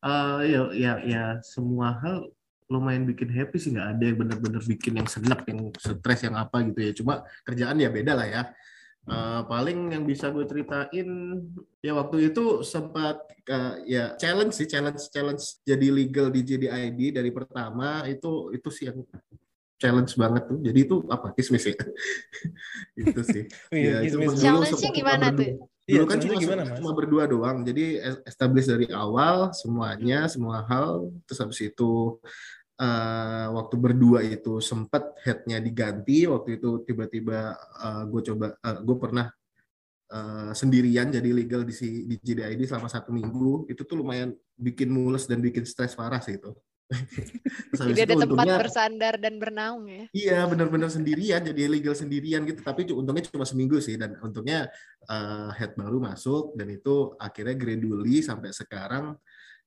eh 0.00 0.38
ya 0.48 0.60
ya 0.72 0.92
ya 1.04 1.22
semua 1.44 2.00
hal 2.00 2.32
lumayan 2.70 3.02
bikin 3.04 3.28
happy 3.28 3.58
sih 3.58 3.74
nggak 3.74 3.88
ada 3.98 4.04
yang 4.06 4.18
benar-benar 4.22 4.62
bikin 4.62 4.92
yang 4.96 5.08
senek 5.10 5.42
yang 5.50 5.60
stres 5.74 6.20
yang 6.22 6.38
apa 6.38 6.62
gitu 6.70 6.78
ya 6.80 6.92
cuma 6.94 7.14
kerjaan 7.42 7.76
ya 7.76 7.90
beda 7.90 8.14
lah 8.14 8.28
ya 8.30 8.42
Eh, 9.10 9.42
paling 9.48 9.90
yang 9.96 10.04
bisa 10.04 10.28
gue 10.28 10.44
ceritain 10.44 11.08
ya 11.80 11.96
waktu 11.96 12.30
itu 12.30 12.60
sempat 12.62 13.16
eh, 13.48 13.74
ya 13.88 14.04
challenge 14.14 14.54
sih 14.54 14.68
challenge 14.68 15.08
challenge 15.10 15.40
jadi 15.66 15.88
legal 15.88 16.28
di 16.28 16.44
JDID 16.44 17.16
dari 17.18 17.32
pertama 17.32 18.04
itu 18.06 18.52
itu 18.54 18.68
sih 18.70 18.92
yang 18.92 19.00
challenge 19.80 20.14
banget 20.14 20.46
tuh 20.46 20.60
jadi 20.60 20.78
itu 20.84 20.96
apa 21.08 21.32
kismis 21.32 21.64
ya 21.64 21.74
itu 23.02 23.20
sih 23.24 23.44
Iya, 23.72 24.04
itu 24.04 24.20
kismis. 24.20 24.30
dulu 24.36 24.38
Challenge-nya 24.62 24.90
gimana 24.92 25.26
berdua. 25.32 25.38
tuh? 25.40 25.48
Iya, 25.90 25.96
Dulu 25.98 26.04
kan 26.06 26.18
cuma 26.22 26.34
gimana, 26.38 26.62
Mas? 26.70 26.76
cuma 26.78 26.90
berdua 26.94 27.24
doang. 27.26 27.58
Jadi 27.66 27.84
es- 27.98 28.22
establish 28.22 28.70
dari 28.70 28.86
awal 28.94 29.50
semuanya, 29.50 30.30
semua 30.30 30.62
hal. 30.62 31.10
Terus 31.26 31.38
habis 31.42 31.58
itu 31.66 32.14
eh, 32.80 33.46
waktu 33.52 33.74
berdua 33.76 34.24
itu 34.24 34.58
sempat 34.64 35.20
headnya 35.20 35.60
diganti. 35.60 36.24
Waktu 36.24 36.56
itu 36.56 36.82
tiba-tiba 36.88 37.54
gue 38.08 38.22
coba, 38.32 38.46
gue 38.80 38.96
pernah 38.96 39.26
eh, 40.08 40.52
sendirian 40.56 41.12
jadi 41.12 41.30
legal 41.30 41.62
di 41.68 41.74
si 41.76 42.08
di 42.08 42.16
JDID 42.16 42.64
selama 42.64 42.88
satu 42.88 43.12
minggu. 43.12 43.68
Itu 43.68 43.84
tuh 43.84 44.00
lumayan 44.00 44.32
bikin 44.56 44.88
mules 44.88 45.28
dan 45.28 45.44
bikin 45.44 45.68
stres 45.68 45.92
parah 45.92 46.24
sih 46.24 46.40
itu. 46.40 46.50
Jadi 47.78 48.02
ada 48.02 48.14
tempat 48.18 48.34
untungnya 48.34 48.56
bersandar 48.58 49.14
dan 49.22 49.34
bernaung 49.38 49.86
ya. 49.86 50.04
Iya 50.10 50.40
benar-benar 50.50 50.90
sendirian 50.90 51.38
jadi 51.46 51.70
legal 51.70 51.94
sendirian 51.94 52.42
gitu 52.42 52.66
tapi 52.66 52.90
untungnya 52.90 53.30
cuma 53.30 53.46
seminggu 53.46 53.78
sih 53.78 53.94
dan 53.94 54.18
untungnya 54.18 54.66
eh, 55.06 55.50
head 55.54 55.78
baru 55.78 56.02
masuk 56.02 56.58
dan 56.58 56.66
itu 56.74 57.14
akhirnya 57.22 57.54
gradually 57.54 58.26
sampai 58.26 58.50
sekarang 58.50 59.14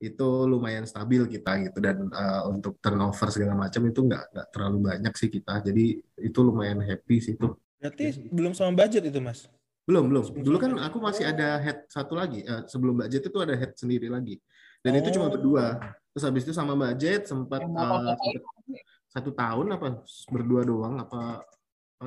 itu 0.04 0.28
lumayan 0.44 0.84
stabil 0.84 1.24
kita 1.28 1.64
gitu. 1.64 1.78
Dan 1.80 2.12
eh, 2.12 2.42
untuk 2.52 2.76
turnover 2.84 3.28
segala 3.32 3.56
macam 3.56 3.82
itu 3.88 4.00
nggak 4.04 4.24
nggak 4.36 4.48
terlalu 4.52 4.78
banyak 4.92 5.14
sih 5.16 5.30
kita. 5.32 5.64
Jadi 5.64 5.86
itu 6.20 6.40
lumayan 6.44 6.84
happy 6.84 7.18
sih 7.24 7.34
itu 7.40 7.56
Berarti 7.80 8.32
belum 8.32 8.56
sama 8.56 8.72
budget 8.76 9.04
itu 9.08 9.20
mas? 9.20 9.48
belum 9.84 10.08
belum. 10.08 10.24
Dulu 10.48 10.58
kan 10.64 10.72
aku 10.80 10.96
masih 11.04 11.28
ada 11.28 11.60
head 11.60 11.84
satu 11.92 12.16
lagi. 12.16 12.40
Eh, 12.44 12.64
sebelum 12.72 13.04
budget 13.04 13.28
itu 13.28 13.38
ada 13.44 13.52
head 13.52 13.76
sendiri 13.76 14.08
lagi. 14.08 14.40
Dan 14.80 14.96
itu 15.00 15.12
cuma 15.20 15.28
Oh. 15.28 15.36
berdua. 15.36 15.80
Terus 16.16 16.24
habis 16.24 16.44
itu 16.48 16.56
sama 16.56 16.72
budget 16.76 17.28
sempat 17.28 17.60
sempet 17.60 18.16
satu 19.12 19.32
tahun 19.36 19.76
apa? 19.76 20.04
Berdua 20.32 20.64
doang 20.64 20.96
apa 21.04 21.44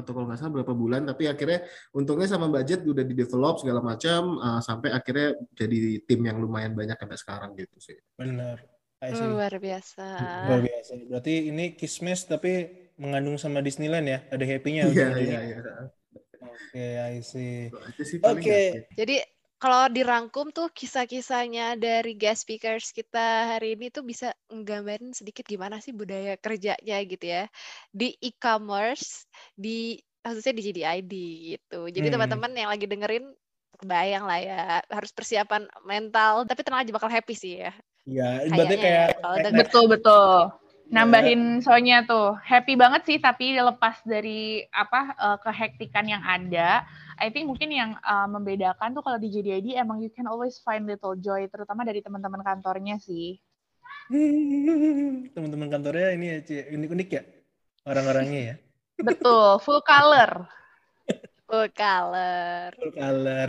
atau 0.02 0.12
kalau 0.12 0.26
nggak 0.28 0.38
salah 0.38 0.52
berapa 0.60 0.72
bulan 0.76 1.08
tapi 1.08 1.28
akhirnya 1.28 1.64
untungnya 1.96 2.28
sama 2.28 2.46
budget 2.52 2.84
udah 2.84 3.04
di 3.04 3.14
develop 3.16 3.60
segala 3.60 3.80
macam 3.80 4.36
eh, 4.38 4.60
sampai 4.60 4.88
akhirnya 4.92 5.28
jadi 5.56 6.04
tim 6.04 6.20
yang 6.24 6.38
lumayan 6.40 6.76
banyak 6.76 6.96
sampai 6.96 7.18
sekarang 7.18 7.50
gitu 7.56 7.76
sih 7.80 7.96
Benar. 8.16 8.60
Luar 9.06 9.52
biasa. 9.60 10.06
Luar 10.48 10.60
biasa. 10.64 10.92
Berarti 11.04 11.52
ini 11.52 11.76
kismis 11.76 12.24
tapi 12.24 12.64
mengandung 12.96 13.36
sama 13.36 13.60
Disneyland 13.60 14.08
ya? 14.08 14.18
Ada 14.32 14.44
happy-nya 14.48 14.88
iya 14.88 15.08
iya 15.20 15.40
iya 15.52 15.58
Oke, 16.46 16.86
I 16.96 17.20
see. 17.20 17.68
Oke. 17.68 18.22
paling 18.24 18.44
ya. 18.46 18.82
Jadi 18.96 19.16
kalau 19.56 19.88
dirangkum 19.88 20.52
tuh 20.52 20.68
kisah-kisahnya 20.68 21.80
dari 21.80 22.12
guest 22.12 22.44
speakers 22.44 22.92
kita 22.92 23.56
hari 23.56 23.72
ini 23.72 23.88
tuh 23.88 24.04
bisa 24.04 24.36
nggambarin 24.52 25.16
sedikit 25.16 25.48
gimana 25.48 25.80
sih 25.80 25.96
budaya 25.96 26.36
kerjanya 26.36 26.96
gitu 27.08 27.24
ya 27.24 27.48
di 27.88 28.12
e-commerce 28.20 29.24
di 29.56 29.96
khususnya 30.20 30.52
di 30.58 30.62
JDID 30.66 31.12
gitu. 31.54 31.80
Jadi 31.88 32.06
Hmm. 32.10 32.14
teman-teman 32.18 32.50
yang 32.52 32.68
lagi 32.68 32.84
dengerin 32.84 33.24
kebayang 33.78 34.24
lah 34.26 34.38
ya 34.42 34.60
harus 34.90 35.12
persiapan 35.14 35.68
mental 35.86 36.42
tapi 36.44 36.60
tenang 36.66 36.82
aja 36.82 36.92
bakal 36.92 37.08
happy 37.08 37.34
sih 37.36 37.62
ya. 37.62 37.72
Ya, 38.06 38.42
berarti 38.46 38.74
kayak 38.76 38.82
ya, 38.82 39.06
kayak- 39.22 39.42
denger. 39.46 39.58
Betul 39.64 39.84
betul. 39.88 40.34
Nambahin 40.86 41.58
soalnya 41.66 42.06
tuh 42.06 42.38
happy 42.46 42.78
banget 42.78 43.02
sih 43.06 43.18
tapi 43.18 43.58
lepas 43.58 44.02
dari 44.06 44.62
apa 44.70 45.00
eh, 45.18 45.38
kehektikan 45.42 46.06
yang 46.06 46.22
ada, 46.22 46.86
I 47.16 47.32
think 47.32 47.48
mungkin 47.48 47.72
yang 47.72 47.96
eh, 47.96 48.28
membedakan 48.28 48.92
tuh 48.92 49.02
kalau 49.04 49.18
di 49.20 49.32
JDID 49.32 49.76
emang 49.76 50.04
you 50.04 50.12
can 50.12 50.28
always 50.28 50.60
find 50.60 50.84
little 50.84 51.16
joy 51.16 51.48
terutama 51.48 51.82
dari 51.82 52.04
teman-teman 52.04 52.44
kantornya 52.44 53.00
sih. 53.00 53.40
teman-teman 55.34 55.68
kantornya 55.72 56.14
ini 56.14 56.26
ya, 56.38 56.38
unik-unik 56.76 57.08
ya 57.10 57.22
orang-orangnya 57.86 58.40
ya. 58.40 58.54
Betul, 59.00 59.60
full 59.62 59.80
color. 59.84 60.46
Full 61.46 61.70
color. 61.78 62.74
Full 62.74 62.94
color. 62.98 63.48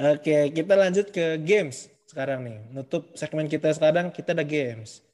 Oke, 0.00 0.56
kita 0.56 0.72
lanjut 0.72 1.12
ke 1.12 1.36
games 1.36 1.92
sekarang 2.08 2.48
nih. 2.48 2.58
Nutup 2.72 3.12
segmen 3.12 3.44
kita 3.44 3.68
sekarang 3.76 4.08
kita 4.08 4.32
ada 4.32 4.40
games. 4.40 5.04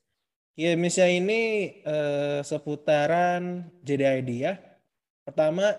Gamesnya 0.55 1.11
ini 1.11 1.75
eh, 1.83 2.41
seputaran 2.47 3.67
JDID 3.83 4.31
ya. 4.39 4.55
Pertama, 5.27 5.75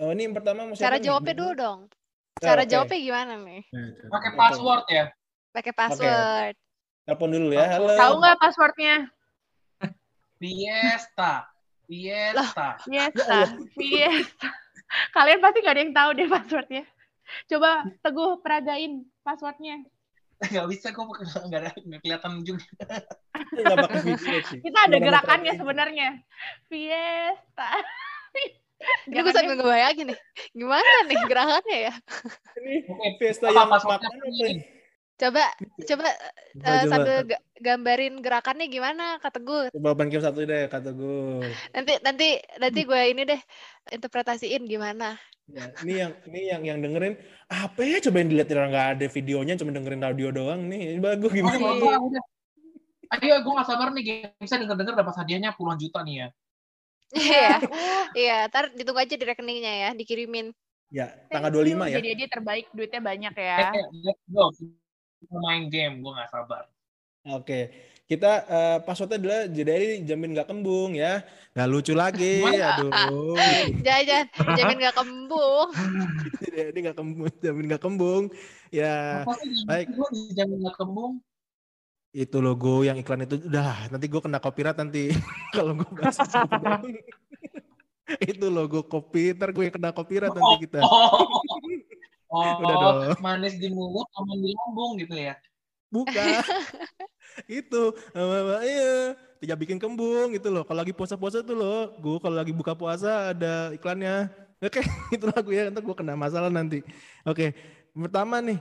oh 0.00 0.10
ini 0.12 0.28
yang 0.28 0.34
pertama 0.36 0.68
mau 0.68 0.76
Cara 0.76 0.96
nih? 1.00 1.04
jawabnya 1.08 1.34
dulu 1.34 1.52
dong. 1.56 1.80
Oh, 1.86 2.42
Cara 2.44 2.62
oke. 2.64 2.70
jawabnya 2.70 2.98
gimana 3.00 3.32
nih? 3.40 3.62
Pakai 4.12 4.30
password 4.36 4.84
ya. 4.92 5.04
Pakai 5.56 5.72
password. 5.72 6.54
Telepon 7.08 7.30
dulu 7.32 7.48
ya. 7.56 7.66
Halo. 7.70 7.96
Tahu 7.96 8.14
nggak 8.20 8.38
passwordnya? 8.40 8.94
Fiesta. 10.36 11.48
Fiesta. 11.88 12.68
Fiesta, 12.84 13.38
Fiesta. 13.72 14.48
Kalian 15.16 15.40
pasti 15.40 15.58
nggak 15.64 15.74
ada 15.74 15.82
yang 15.82 15.94
tahu 15.96 16.10
deh 16.12 16.28
passwordnya. 16.28 16.84
Coba 17.50 17.70
Teguh 18.04 18.38
peragain 18.44 19.06
passwordnya. 19.24 19.82
Gak 20.36 20.68
bisa 20.68 20.92
gue 20.92 21.04
nggak 21.48 21.60
ada 21.64 21.70
nggak 21.72 22.00
kelihatan 22.04 22.44
juga. 22.44 22.68
Kita 24.60 24.78
ada 24.84 24.96
gerakannya 25.00 25.52
sebenarnya. 25.56 26.20
Fiesta. 26.68 27.70
Ini 29.08 29.20
gue 29.24 29.32
sambil 29.32 29.54
ngebayangin 29.56 30.06
nih. 30.12 30.18
Gimana 30.52 30.90
nih 31.08 31.18
gerakannya 31.24 31.78
ya? 31.88 31.94
Ini 32.60 32.76
Fiesta 33.16 33.48
apa 33.48 33.56
yang 33.56 33.70
makan? 33.72 34.10
Coba 35.16 35.44
coba 35.88 36.08
Coba, 36.52 36.68
eh, 36.68 36.80
coba. 36.84 36.92
sambil 36.92 37.16
ga- 37.24 37.44
gambarin 37.56 38.20
gerakannya 38.20 38.66
gimana 38.68 39.16
kata 39.24 39.40
gue. 39.40 39.72
Coba 39.72 39.96
game 39.96 40.20
satu 40.20 40.44
deh 40.44 40.68
kata 40.68 40.92
gue. 40.92 41.40
Nanti 41.72 41.92
nanti 42.04 42.28
nanti 42.60 42.80
gue 42.84 43.00
ini 43.16 43.22
deh 43.24 43.40
interpretasiin 43.96 44.68
gimana. 44.68 45.16
Ya, 45.46 45.72
ini 45.80 45.94
yang 46.04 46.12
ini 46.28 46.40
yang 46.52 46.62
yang 46.68 46.78
dengerin 46.84 47.14
apa 47.48 47.80
ya 47.80 48.02
coba 48.04 48.16
yang 48.20 48.28
dilihat 48.34 48.50
orang 48.52 48.70
nggak 48.74 48.88
ada 48.98 49.06
videonya 49.08 49.54
cuma 49.56 49.70
dengerin 49.72 50.04
audio 50.04 50.28
doang 50.34 50.68
nih. 50.68 50.98
Ini 50.98 51.00
bagus 51.00 51.32
Oh, 51.32 51.36
gimana? 51.38 51.56
iya, 51.56 51.72
gua 51.80 51.92
udah. 51.96 52.24
Ayo, 53.06 53.38
gue 53.38 53.52
gak 53.54 53.68
sabar 53.70 53.88
nih. 53.94 54.34
Bisa 54.42 54.58
denger-denger 54.58 54.98
dapat 54.98 55.14
hadiahnya 55.14 55.54
puluhan 55.54 55.78
juta 55.78 56.02
nih 56.02 56.26
ya. 56.26 56.28
Iya. 57.14 57.50
Iya, 58.16 58.48
ntar 58.48 58.72
ditunggu 58.72 59.00
aja 59.02 59.14
di 59.14 59.26
rekeningnya 59.26 59.72
ya, 59.86 59.90
dikirimin. 59.92 60.50
Ya, 60.88 61.12
tanggal 61.28 61.50
25 61.50 61.92
ya. 61.92 61.96
Jadi 61.98 62.08
dia 62.14 62.28
terbaik, 62.30 62.66
duitnya 62.70 63.02
banyak 63.02 63.34
ya. 63.34 63.58
Eh, 63.74 63.86
let's 64.06 64.22
go. 64.30 64.54
Kita 65.20 65.36
main 65.42 65.66
game. 65.68 66.00
Gue 66.00 66.14
gak 66.14 66.30
sabar. 66.30 66.70
Oke. 67.26 67.74
Kita 68.06 68.46
eh, 68.46 68.78
passwordnya 68.86 69.18
adalah 69.18 69.40
jadi 69.50 69.98
jamin 70.06 70.30
nggak 70.30 70.46
kembung 70.46 70.94
ya. 70.94 71.26
Nggak 71.58 71.68
lucu 71.74 71.92
lagi. 71.98 72.38
Aduh. 72.78 73.34
Jangan, 73.82 74.24
jamin 74.54 74.76
gak 74.78 74.94
kembung. 74.94 75.68
Jadi 76.46 76.78
nggak 76.86 76.96
kembung, 76.96 77.26
jamin 77.42 77.64
nggak 77.66 77.82
kembung. 77.82 78.24
Ya, 78.70 79.26
baik. 79.66 79.90
gue 79.90 80.08
dijamin 80.14 80.70
gak 80.70 80.78
kembung? 80.78 81.18
Itu 82.16 82.40
logo 82.40 82.80
yang 82.80 82.96
iklan 82.96 83.28
itu. 83.28 83.36
Udah 83.44 83.92
nanti 83.92 84.08
gue 84.08 84.20
kena 84.24 84.40
copyright 84.40 84.80
nanti. 84.80 85.12
Kalau 85.56 85.76
gue 85.76 85.88
bahas 85.92 86.16
itu. 88.32 88.46
logo 88.48 88.80
kopi. 88.88 89.36
Ntar 89.36 89.52
gue 89.52 89.68
kena 89.68 89.92
copyright 89.92 90.32
nanti 90.32 90.64
kita. 90.64 90.80
Oh, 90.80 91.44
oh 92.32 92.52
Udah 92.64 92.76
dong. 92.80 93.20
manis 93.20 93.60
di 93.60 93.68
mulut, 93.68 94.08
aman 94.16 94.36
di 94.40 94.48
lambung 94.56 94.96
gitu 94.96 95.12
ya. 95.12 95.36
buka 95.86 96.42
itu. 97.46 97.82
Eh, 98.16 98.58
iya. 98.66 98.92
Tidak 99.36 99.56
bikin 99.60 99.76
kembung 99.76 100.32
gitu 100.32 100.48
loh. 100.48 100.64
Kalau 100.64 100.80
lagi 100.80 100.96
puasa-puasa 100.96 101.44
tuh 101.44 101.54
loh 101.54 101.92
gue 102.00 102.16
kalau 102.18 102.36
lagi 102.40 102.56
buka 102.56 102.72
puasa 102.72 103.36
ada 103.36 103.76
iklannya. 103.76 104.32
Oke 104.64 104.80
itu 105.14 105.28
lagu 105.28 105.52
ya 105.52 105.68
ntar 105.68 105.84
gue 105.84 105.94
kena 105.94 106.16
masalah 106.16 106.48
nanti. 106.48 106.80
Oke 107.28 107.52
pertama 107.92 108.40
nih 108.40 108.56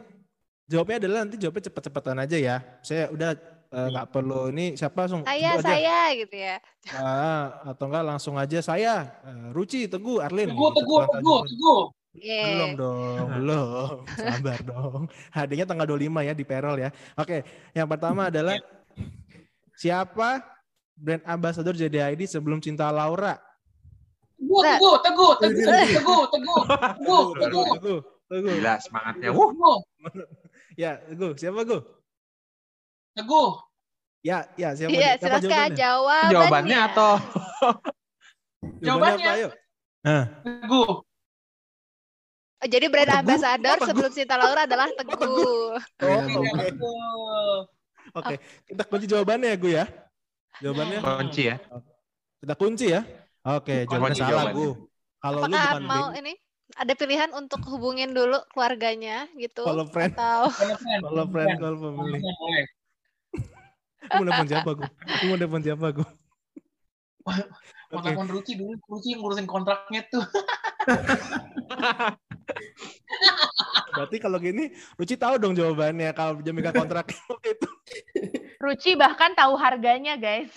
jawabnya 0.66 0.98
adalah 0.98 1.20
nanti 1.22 1.38
jawabnya 1.38 1.64
cepet-cepetan 1.64 2.18
aja 2.20 2.38
ya 2.38 2.56
saya 2.82 3.10
udah 3.10 3.32
eh, 3.68 3.88
nggak 3.88 4.08
perlu 4.10 4.50
ini 4.50 4.74
siapa 4.74 5.06
langsung 5.06 5.22
Saya, 5.22 5.50
Teguh 5.52 5.60
aja. 5.60 5.68
saya 5.68 6.00
gitu 6.16 6.36
ya. 6.36 6.56
Ah, 6.92 7.44
atau 7.68 7.86
enggak 7.86 8.06
langsung 8.06 8.36
aja 8.36 8.60
saya 8.60 8.94
Eh, 9.22 9.48
Ruci 9.52 9.86
Teguh 9.86 10.18
Arlin 10.20 10.50
Teguh, 10.50 10.70
gitu. 10.70 10.80
teguh, 10.80 11.00
teguh, 11.08 11.40
17. 11.44 11.52
teguh. 11.52 11.82
Iya. 12.16 12.44
belum 12.48 12.72
dong 12.76 13.28
belum 13.38 13.92
sabar 14.08 14.60
dong 14.64 15.02
hadiahnya 15.30 15.68
tanggal 15.68 15.84
25 15.86 16.00
ya 16.24 16.34
di 16.34 16.44
perol 16.44 16.78
ya 16.78 16.88
oke 17.14 17.44
yang 17.72 17.86
pertama 17.86 18.32
adalah 18.32 18.56
siapa 19.74 20.40
brand 20.96 21.20
ambassador 21.26 21.74
JDID 21.74 22.24
sebelum 22.26 22.58
cinta 22.58 22.88
Laura 22.88 23.36
Teguh, 24.36 24.62
Nah. 24.62 24.78
teguh, 24.78 24.96
teguh, 24.98 25.32
teguh, 25.38 25.60
teguh, 25.60 25.84
teguh, 25.92 26.24
teguh, 26.26 26.62
Teguh, 26.96 27.26
teguh, 27.36 27.66
Teguh, 27.72 28.00
Teguh. 28.26 28.54
Gila 28.54 28.74
semangatnya. 28.78 29.30
Wuh. 29.32 29.50
teguh, 29.50 29.78
ya 30.76 30.92
Teguh 31.08 31.32
siapa 31.40 31.60
Teguh 31.64 31.82
teguh. 33.16 33.52
ya 34.26 34.38
ya 34.60 34.70
siapa 34.76 34.92
Iya, 34.92 35.10
siapa 35.22 35.38
silakan 35.40 35.72
jawabannya. 35.76 36.30
Jawabannya 36.32 36.78
atau 36.92 37.12
jawabannya 38.84 38.84
Jawabannya. 38.84 39.26
apa 39.26 39.38
ayo 39.40 39.50
nah 40.06 40.24
Teguh. 40.44 40.92
Oh, 42.56 42.68
jadi 42.72 42.86
brand 42.90 43.06
Oh, 43.06 43.14
Teguh? 43.14 43.22
ambassador 43.22 43.70
Oh, 43.70 43.78
Teguh. 43.78 43.88
sebelum 43.90 44.12
Cinta 44.16 44.36
Laura 44.40 44.62
adalah 44.66 44.88
Teguh. 44.92 45.76
oh 45.76 45.78
Iya, 46.02 46.24
oke 46.52 46.68
Betul. 46.72 47.58
oke 48.16 48.36
kita 48.70 48.84
kunci 48.86 49.06
jawabannya 49.10 49.48
ya 49.54 49.58
Gu 49.58 49.70
ya 49.72 49.86
jawabannya 50.62 51.00
kunci 51.04 51.42
ya? 51.52 51.56
kita 52.42 52.54
kunci 52.56 52.86
ya 52.96 53.02
oke 53.44 53.76
jawabannya 53.86 54.16
Kunci 54.16 54.22
salah 54.22 54.32
jawabannya. 54.32 54.56
Gu 54.56 54.68
kalau 55.22 55.40
lu 55.42 55.56
bukan 55.58 55.84
mau 55.90 56.08
ini 56.14 56.34
ada 56.74 56.94
pilihan 56.98 57.30
untuk 57.38 57.62
hubungin 57.70 58.12
dulu 58.18 58.42
keluarganya 58.50 59.30
gitu 59.38 59.62
Follow 59.62 59.86
friend. 59.86 60.18
atau 60.18 60.50
Follow 60.58 60.78
friend, 60.82 61.02
kalau 61.06 61.26
friend 61.30 61.58
call 61.62 61.76
Follow 61.78 61.94
family 62.02 62.20
mau 64.06 64.22
nelfon 64.22 64.46
siapa 64.46 64.70
gue? 64.78 64.90
Mau 65.26 65.36
nelfon 65.38 65.64
siapa 65.66 65.88
gue? 65.90 66.10
Mau 67.26 68.02
telepon 68.06 68.28
Ruci 68.30 68.54
dulu, 68.54 68.78
Ruci 68.86 69.18
yang 69.18 69.26
ngurusin 69.26 69.48
kontraknya 69.50 70.06
tuh. 70.14 70.22
Berarti 73.98 74.18
kalau 74.22 74.38
gini, 74.38 74.70
Ruci 75.00 75.18
tahu 75.18 75.42
dong 75.42 75.58
jawabannya 75.58 76.14
kalau 76.14 76.38
Jamika 76.46 76.70
kontrak 76.86 77.10
itu. 77.42 77.70
Ruci 78.62 78.94
bahkan 78.94 79.34
tahu 79.34 79.58
harganya, 79.58 80.20
guys. 80.22 80.54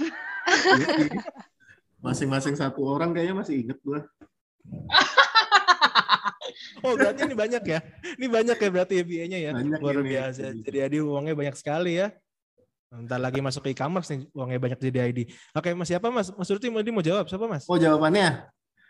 Masing-masing 2.05 2.55
satu 2.59 2.85
orang 2.85 3.17
kayaknya 3.17 3.41
masih 3.41 3.65
inget 3.65 3.79
gua. 3.81 4.05
Oh 6.83 6.95
berarti 6.95 7.27
ini 7.27 7.35
banyak 7.35 7.63
ya? 7.65 7.79
Ini 8.19 8.27
banyak 8.27 8.57
ya 8.59 8.69
berarti 8.71 8.95
ya 9.01 9.05
biayanya 9.05 9.39
ya? 9.39 9.51
Banyak 9.55 9.81
Luar 9.83 9.97
ini. 10.03 10.11
biasa. 10.15 10.41
Jadi 10.63 10.79
ID 10.79 10.95
uangnya 11.03 11.35
banyak 11.35 11.57
sekali 11.59 11.99
ya. 11.99 12.09
Ntar 12.89 13.21
lagi 13.21 13.45
masuk 13.45 13.69
ke 13.69 13.77
e-commerce 13.77 14.09
nih 14.09 14.27
uangnya 14.33 14.59
banyak 14.59 14.79
jadi 14.81 15.13
ID. 15.13 15.19
Oke 15.53 15.77
mas 15.77 15.89
siapa 15.93 16.09
mas? 16.09 16.33
Mas 16.33 16.49
Ruti 16.49 16.73
mau 16.73 16.81
mau 16.81 17.05
jawab 17.05 17.29
siapa 17.29 17.45
mas? 17.45 17.69
Oh 17.69 17.77
jawabannya 17.77 18.49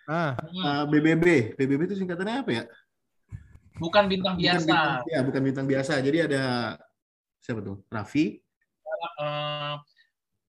Ah 0.09 0.33
eh, 0.39 0.83
BBB. 0.89 1.53
BBB 1.59 1.81
itu 1.91 1.97
singkatannya 2.01 2.35
apa 2.47 2.51
ya? 2.55 2.63
Bukan 3.79 4.07
bintang 4.11 4.35
Bukan 4.39 4.43
biasa. 4.43 4.65
bintang- 4.65 5.03
ya 5.11 5.21
bukan 5.27 5.43
bintang 5.45 5.67
biasa. 5.67 5.93
Jadi 6.01 6.19
ada 6.31 6.43
siapa 7.43 7.61
tuh? 7.61 7.83
Raffi. 7.91 8.39
Eh, 9.19 9.75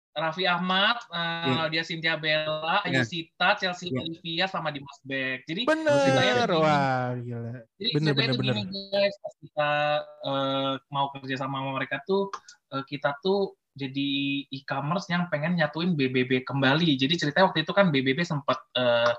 Raffi 0.10 0.44
Ahmad, 0.44 0.98
eh, 1.14 1.46
Iya. 1.48 1.54
Nadia 1.56 1.84
Cynthia 1.86 2.16
Bella, 2.18 2.82
Iya. 2.84 3.02
Ayu 3.02 3.04
Sita, 3.06 3.56
Chelsea 3.56 3.94
Iya. 3.94 4.02
Olivia, 4.02 4.46
sama 4.50 4.74
Dimas 4.74 5.00
Beck. 5.06 5.46
Jadi 5.46 5.64
bener. 5.64 6.50
Wah 6.50 7.14
gila. 7.16 7.64
Jadi 7.78 7.92
Bener, 7.96 8.14
bener, 8.18 8.34
tuh 8.36 8.44
gini 8.44 8.64
guys, 8.90 9.16
pas 9.22 9.34
kita 9.40 9.72
eh, 10.26 10.74
mau 10.90 11.06
kerja 11.14 11.36
sama 11.40 11.60
sama 11.60 11.76
mereka 11.78 12.02
tuh 12.06 12.30
eh, 12.74 12.84
kita 12.86 13.16
tuh 13.22 13.54
jadi 13.78 14.10
e-commerce 14.52 15.08
yang 15.08 15.32
pengen 15.32 15.56
nyatuin 15.56 15.96
BBB 15.96 16.44
kembali. 16.44 17.00
Jadi 17.00 17.16
ceritanya 17.16 17.48
waktu 17.54 17.64
itu 17.64 17.72
kan 17.72 17.94
BBB 17.94 18.26
sempat 18.26 18.60
eh, 18.76 19.14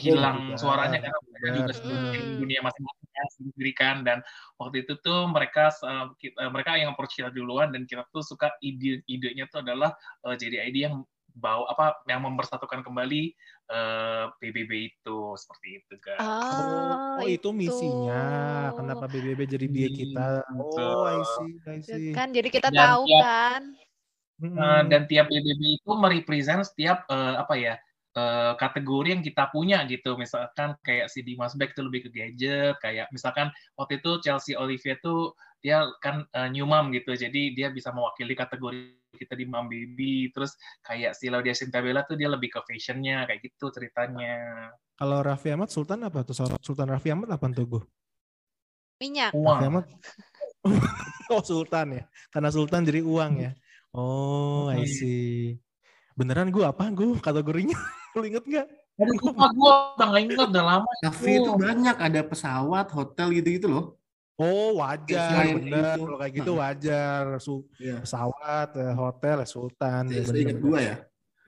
hilang 0.00 0.56
betul. 0.56 0.72
suaranya 0.72 0.98
karena 0.98 1.18
juga 1.52 1.72
Hmm. 1.84 2.40
dunia 2.40 2.60
masing-masing 2.64 3.01
ya, 3.12 3.24
sendiri 3.36 3.72
kan 3.76 4.02
dan 4.02 4.18
waktu 4.56 4.82
itu 4.82 4.96
tuh 4.98 5.28
mereka 5.28 5.68
eh, 5.70 6.06
kita- 6.18 6.48
mereka 6.48 6.74
yang 6.74 6.96
approach 6.96 7.14
kita 7.14 7.28
duluan 7.28 7.68
dan 7.70 7.84
kita 7.84 8.08
tuh 8.08 8.24
suka 8.24 8.48
ide 8.60 9.04
idenya 9.06 9.44
tuh 9.46 9.60
adalah 9.60 9.92
eh, 10.24 10.34
jadi 10.34 10.66
ide 10.66 10.88
yang 10.88 10.96
bawa 11.32 11.64
apa 11.72 11.96
yang 12.08 12.24
mempersatukan 12.24 12.84
kembali 12.84 13.32
eh, 13.72 14.24
PBB 14.36 14.72
itu 14.92 15.18
seperti 15.36 15.68
itu 15.80 15.94
kan. 15.96 16.20
Oh, 16.20 17.20
Oh, 17.20 17.28
itu 17.28 17.48
misinya. 17.52 18.24
Kenapa 18.74 19.04
BBB 19.06 19.40
jadi 19.46 19.66
dia 19.68 19.88
kita? 19.88 20.26
Oh, 20.52 21.04
I 21.04 21.20
see, 21.22 21.52
I 21.64 21.78
see. 21.80 22.12
Kan 22.12 22.32
jadi 22.32 22.48
kita 22.48 22.68
Dan 22.68 22.76
tahu 22.76 23.04
tiap- 23.08 23.24
kan. 23.24 23.62
Eh, 24.42 24.82
dan 24.90 25.02
tiap 25.06 25.30
BBB 25.30 25.78
itu 25.78 25.90
merepresent 25.94 26.66
setiap 26.66 27.06
eh, 27.06 27.34
apa 27.38 27.54
ya 27.54 27.74
eh, 28.16 28.54
kategori 28.56 29.08
yang 29.18 29.22
kita 29.24 29.48
punya 29.52 29.84
gitu 29.88 30.16
misalkan 30.16 30.76
kayak 30.84 31.08
si 31.08 31.24
Dimas 31.24 31.56
Beck 31.56 31.72
itu 31.76 31.82
lebih 31.84 32.08
ke 32.08 32.10
gadget 32.12 32.76
kayak 32.80 33.08
misalkan 33.10 33.48
waktu 33.76 34.00
itu 34.00 34.20
Chelsea 34.20 34.56
Olivia 34.56 34.96
tuh 35.00 35.32
dia 35.62 35.86
kan 36.02 36.26
eh, 36.34 36.48
new 36.50 36.66
mom 36.66 36.90
gitu 36.90 37.14
jadi 37.14 37.42
dia 37.54 37.68
bisa 37.70 37.94
mewakili 37.94 38.34
kategori 38.34 39.02
kita 39.16 39.36
di 39.36 39.44
Mom 39.44 39.68
Baby 39.68 40.32
terus 40.32 40.56
kayak 40.80 41.12
si 41.12 41.28
Laudia 41.28 41.52
Sintabella 41.52 42.02
tuh 42.08 42.16
dia 42.16 42.32
lebih 42.32 42.48
ke 42.48 42.60
fashionnya 42.64 43.28
kayak 43.28 43.44
gitu 43.44 43.68
ceritanya 43.68 44.72
Kalau 44.96 45.18
Raffi 45.20 45.50
Ahmad 45.50 45.68
Sultan 45.68 46.06
apa 46.06 46.22
tuh? 46.22 46.36
Sultan 46.62 46.86
Raffi 46.86 47.10
Ahmad 47.10 47.26
apa 47.34 47.50
tuh 47.50 47.66
gue? 47.66 47.82
Minyak. 49.02 49.34
Raffi 49.34 49.42
uang 49.42 49.58
Ahmad. 49.66 49.84
oh 51.34 51.42
Sultan 51.42 51.86
ya. 51.98 52.04
Karena 52.30 52.48
Sultan 52.54 52.86
jadi 52.86 53.02
uang 53.02 53.32
ya. 53.42 53.50
Oh, 53.92 54.70
I 54.70 54.86
see. 54.86 55.58
Beneran 56.14 56.48
gue 56.48 56.62
apa 56.62 56.88
gue 56.90 57.16
kategorinya? 57.18 57.76
Lu 58.16 58.24
inget 58.24 58.44
nggak? 58.44 58.66
Aduh, 59.00 59.16
lupa 59.24 59.46
gue 59.48 59.72
udah 59.96 60.06
nggak 60.06 60.22
inget 60.22 60.38
udah 60.52 60.64
lama 60.64 60.88
Raffi 61.00 61.32
itu 61.40 61.48
Oh. 61.48 61.56
banyak. 61.56 61.96
Ada 61.96 62.20
pesawat, 62.22 62.86
hotel 62.92 63.26
gitu-gitu 63.32 63.66
loh. 63.66 63.96
Oh 64.36 64.76
wajar, 64.76 65.28
Selain 65.32 65.54
bener. 65.56 65.96
itu. 65.96 66.00
Kalau 66.04 66.18
kayak 66.18 66.32
gitu 66.34 66.52
wajar. 66.56 67.22
Su- 67.38 67.66
Iya. 67.78 67.96
pesawat, 68.04 68.68
eh, 68.76 68.92
hotel, 68.92 69.36
eh, 69.40 69.48
Sultan. 69.48 70.02
Ya, 70.08 70.20
Saya 70.22 70.40
ingat 70.40 70.58
bener-bener. 70.58 70.60
gua 70.60 70.78
ya. 70.80 70.96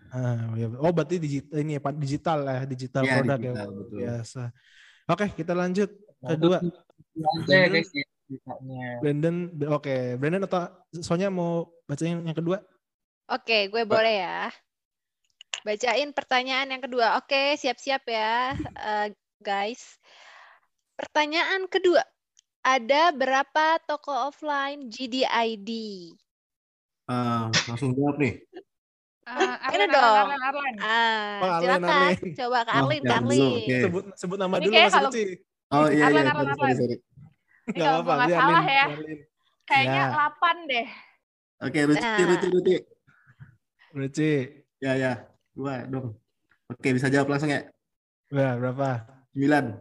Ah, 0.08 0.46
iya. 0.54 0.66
Oh 0.78 0.92
berarti 0.94 1.16
digital 1.18 1.56
ini 1.58 1.72
ya 1.74 1.80
Pak 1.82 1.92
digital 1.98 2.38
ya, 2.40 2.60
digital 2.64 3.02
Iya, 3.02 3.12
produk 3.18 3.38
ya. 3.40 3.52
betul. 3.66 3.98
Biasa. 3.98 4.42
Oke, 5.04 5.26
kita 5.34 5.52
lanjut 5.52 5.90
Nah, 6.22 6.28
kedua. 6.32 6.56
itu 6.62 6.70
aja 7.20 7.54
ya 7.54 7.68
guys 7.68 7.90
ya 7.92 8.04
Brandon, 9.04 9.36
oke, 9.68 9.96
Brandon 10.16 10.42
atau 10.48 10.60
Sonya 10.98 11.28
mau 11.28 11.68
bacain 11.84 12.16
yang 12.20 12.32
kedua? 12.32 12.62
Oke, 13.26 13.68
gue 13.68 13.82
boleh 13.84 14.20
ya. 14.20 14.52
Bacain 15.64 16.12
pertanyaan 16.12 16.68
yang 16.68 16.82
kedua. 16.82 17.16
Oke, 17.16 17.56
siap-siap 17.56 18.04
ya, 18.04 18.52
eh, 18.58 19.06
guys. 19.40 19.96
Pertanyaan 20.94 21.64
kedua. 21.66 22.04
Ada 22.60 23.12
berapa 23.12 23.80
toko 23.82 24.12
offline 24.28 24.88
GDID? 24.88 25.70
Eh, 27.06 27.44
langsung 27.66 27.92
jawab 27.92 28.18
nih. 28.18 28.36
Uh, 29.24 29.40
Ini 29.72 29.88
Arlen, 29.88 29.88
dong. 29.88 30.04
Arlen, 30.04 30.36
Arlen, 30.36 30.42
Arlen. 30.44 30.74
Ah, 30.76 30.92
Oh, 31.40 31.48
Arlen, 31.48 31.60
silakan. 31.80 31.88
Arlen. 31.88 32.32
Coba 32.36 32.58
ke 32.60 32.68
Oh, 32.68 32.76
Arlin, 32.76 33.00
ya, 33.00 33.16
dulu, 33.16 33.46
oke. 33.56 33.76
Sebut 33.80 34.04
sebut 34.20 34.36
nama 34.36 34.54
Ini 34.54 34.60
dulu 34.60 34.74
Mas 34.76 34.92
kalau- 34.92 35.08
Ruci. 35.08 35.24
Oh 35.64 35.86
iya, 35.88 36.02
Arlan, 36.04 36.12
iya. 36.20 36.28
Arlan, 36.28 36.44
sorry, 36.44 36.52
Arlan. 36.60 36.76
sorry. 36.76 36.96
Ini 37.64 37.78
kalau 37.80 38.00
gue 38.04 38.12
nggak 38.12 38.28
salah 38.36 38.64
ya, 38.68 38.84
kayaknya 39.64 39.96
Ya. 39.96 40.12
8 40.12 40.56
deh. 40.68 40.86
Oke, 41.56 41.78
Ruti, 41.88 42.04
Nah. 42.04 42.28
Ruti, 42.28 42.46
Ruti. 42.52 42.74
Ruci. 43.94 44.50
Ya, 44.78 44.92
ya. 44.94 45.12
Gua 45.54 45.86
dong. 45.86 46.18
Oke, 46.66 46.90
bisa 46.90 47.06
jawab 47.06 47.30
langsung 47.30 47.48
ya. 47.48 47.70
Wah, 48.28 48.58
berapa? 48.58 48.88
9. 49.32 49.78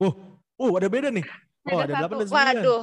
Oh, 0.00 0.12
oh 0.56 0.70
ada 0.74 0.88
beda 0.88 1.12
nih. 1.12 1.24
Oh, 1.62 1.76
Ada. 1.76 2.08
8 2.08 2.24
dan 2.24 2.24
9. 2.24 2.32
Waduh, 2.32 2.82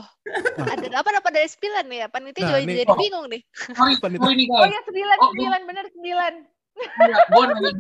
ada 0.63 0.85
delapan 0.85 1.13
apa 1.17 1.29
dari 1.33 1.49
sembilan 1.49 1.83
nih 1.83 1.97
ya? 1.97 2.07
Panitia 2.07 2.37
Nah, 2.39 2.47
juga 2.47 2.59
ini- 2.61 2.77
jadi 2.77 2.93
bingung 2.93 3.25
nih. 3.25 3.41
sorry 3.73 3.95
Panitia. 3.97 4.21
sorry 4.21 4.35
nih 4.37 4.47
Oh 4.47 4.61
guys 4.61 4.69
ya 4.69 4.81
9, 4.85 5.17
Oh, 5.17 5.31
9 5.33 5.61
bener 5.65 5.85
9. 5.89 6.33
gue 7.27 7.43
nanya 7.43 7.71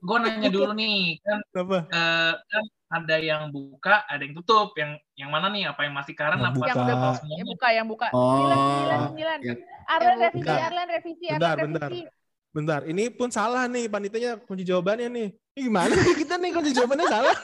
gue 0.00 0.16
nanya 0.18 0.48
dulu 0.50 0.72
nih 0.74 0.98
kan 1.22 1.38
Apa? 1.54 1.78
eh, 1.86 2.32
kan 2.34 2.64
ada 2.90 3.16
yang 3.22 3.42
buka, 3.54 4.02
ada 4.10 4.18
yang 4.26 4.34
tutup. 4.34 4.74
Yang 4.74 4.98
yang 5.14 5.30
mana 5.30 5.46
nih? 5.46 5.70
Apa 5.70 5.86
yang 5.86 5.94
masih 5.94 6.14
karen? 6.18 6.42
Yang 6.42 6.50
apa 6.50 6.58
buka. 6.58 6.66
Yang 6.66 6.76
udah 6.76 6.96
tahu 6.98 7.14
yang 7.30 7.48
buka, 7.48 7.68
yang 7.70 7.86
buka. 7.86 8.06
Oh, 8.10 8.50
9, 9.14 9.14
9, 9.14 9.46
9. 9.46 9.46
ya. 9.46 9.54
Arlen 9.86 10.10
Yang 10.10 10.18
revisi, 10.18 10.38
buka. 10.42 10.54
Arlen 10.58 10.88
revisi, 10.90 11.24
Bentar, 11.30 11.54
Arlen 11.54 11.64
bentar. 11.70 11.88
revisi. 11.88 12.18
Bentar, 12.50 12.80
ini 12.82 13.04
pun 13.14 13.30
salah 13.30 13.70
nih 13.70 13.86
panitianya 13.86 14.42
kunci 14.42 14.66
jawabannya 14.66 15.06
nih. 15.06 15.28
Ini 15.54 15.60
gimana 15.70 15.94
nih 15.94 16.14
kita 16.18 16.34
nih 16.34 16.50
kunci 16.50 16.70
jawabannya 16.74 17.06
salah? 17.06 17.36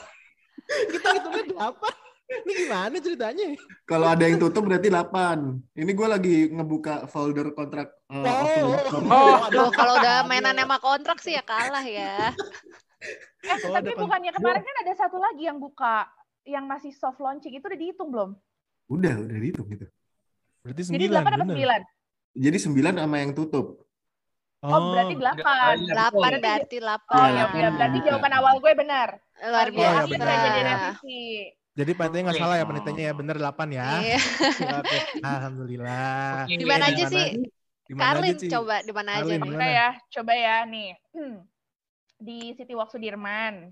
kita 0.91 1.07
hitungnya 1.15 1.43
berapa? 1.47 1.87
Ini 2.27 2.51
gimana 2.67 2.95
ceritanya? 2.99 3.47
Kalau 3.87 4.07
ada 4.11 4.23
yang 4.27 4.35
tutup 4.35 4.67
berarti 4.67 4.91
8. 4.91 5.79
Ini 5.79 5.91
gue 5.95 6.07
lagi 6.11 6.35
ngebuka 6.51 7.07
folder 7.07 7.55
kontrak 7.55 7.87
eh, 8.11 8.19
Oh, 8.19 8.75
oh, 8.99 9.47
Loh, 9.47 9.71
kalau 9.71 9.95
udah 9.95 10.27
mainan 10.27 10.59
sama 10.59 10.75
kontrak 10.83 11.23
sih 11.23 11.39
ya 11.39 11.43
kalah 11.47 11.87
ya. 11.87 12.35
Eh, 12.97 13.15
Oh, 13.47 13.71
tapi 13.77 13.93
ada 13.93 14.01
bukannya 14.01 14.31
kemarin 14.33 14.61
kan 14.61 14.75
ada 14.83 14.93
satu 14.97 15.17
lagi 15.17 15.45
yang 15.45 15.61
buka 15.61 16.09
yang 16.43 16.65
masih 16.65 16.91
soft 16.91 17.21
launching 17.21 17.53
itu 17.53 17.63
udah 17.63 17.79
dihitung 17.79 18.09
belum? 18.09 18.31
Udah, 18.89 19.13
udah 19.19 19.37
dihitung 19.37 19.67
gitu. 19.69 19.85
Berarti 20.65 20.81
Jadi 20.83 21.05
9, 21.07 21.15
8 21.15 21.27
apa 21.27 21.45
bener. 21.45 21.55
9? 21.55 21.81
Jadi 22.37 22.57
sembilan 22.59 22.93
sama 22.97 23.15
yang 23.21 23.31
tutup. 23.33 23.65
Oh, 24.65 24.91
berarti 24.91 25.15
delapan. 25.15 25.75
Iya, 25.77 25.93
Delapan 25.93 26.17
betul. 26.27 26.41
berarti 26.41 26.75
Oh 26.75 26.81
delapan. 26.81 27.17
ya 27.17 27.29
Iya, 27.29 27.45
udah 27.47 27.71
berarti 27.77 27.97
iya. 27.97 28.05
jawaban 28.09 28.33
awal 28.33 28.55
gue 28.57 28.73
benar. 28.73 29.09
Luar 29.37 29.67
Oke, 29.69 29.77
Oh, 29.77 29.79
iya, 29.79 29.89
biasa. 29.93 30.01
kita 30.01 30.17
benar. 30.17 30.37
jadi 30.41 30.59
revisi. 30.65 31.21
Jadi 31.77 31.91
panitianya 31.93 32.23
nggak 32.25 32.37
Oke. 32.37 32.43
salah 32.43 32.55
ya 32.57 32.65
panitianya 32.65 33.03
ya 33.05 33.13
bener 33.13 33.35
8 33.37 33.67
ya. 33.69 33.89
Iya. 34.01 34.19
Oke, 34.81 34.97
alhamdulillah. 35.21 36.33
Oke, 36.49 36.53
Di 36.57 36.65
mana 36.65 36.85
aja 36.89 37.03
sih? 37.05 37.25
Aja, 37.87 37.95
Karlin 37.95 38.35
coba 38.51 38.75
di 38.83 38.91
mana 38.91 39.09
aja 39.15 39.23
nih? 39.23 39.37
gimana? 39.39 39.53
Coba 39.55 39.65
ya, 39.69 39.87
coba 40.11 40.33
ya 40.33 40.55
nih. 40.65 40.89
Di 42.17 42.57
City 42.57 42.73
Walk 42.73 42.89
Sudirman, 42.89 43.69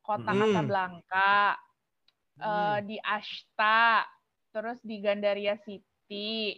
Kota 0.00 0.32
Hmm. 0.32 0.40
Casablanca, 0.40 1.54
eh, 2.36 2.48
Hmm. 2.76 2.80
di 2.82 2.96
Ashta, 2.98 4.02
terus 4.50 4.80
di 4.80 4.96
Gandaria 4.98 5.54
City, 5.62 6.56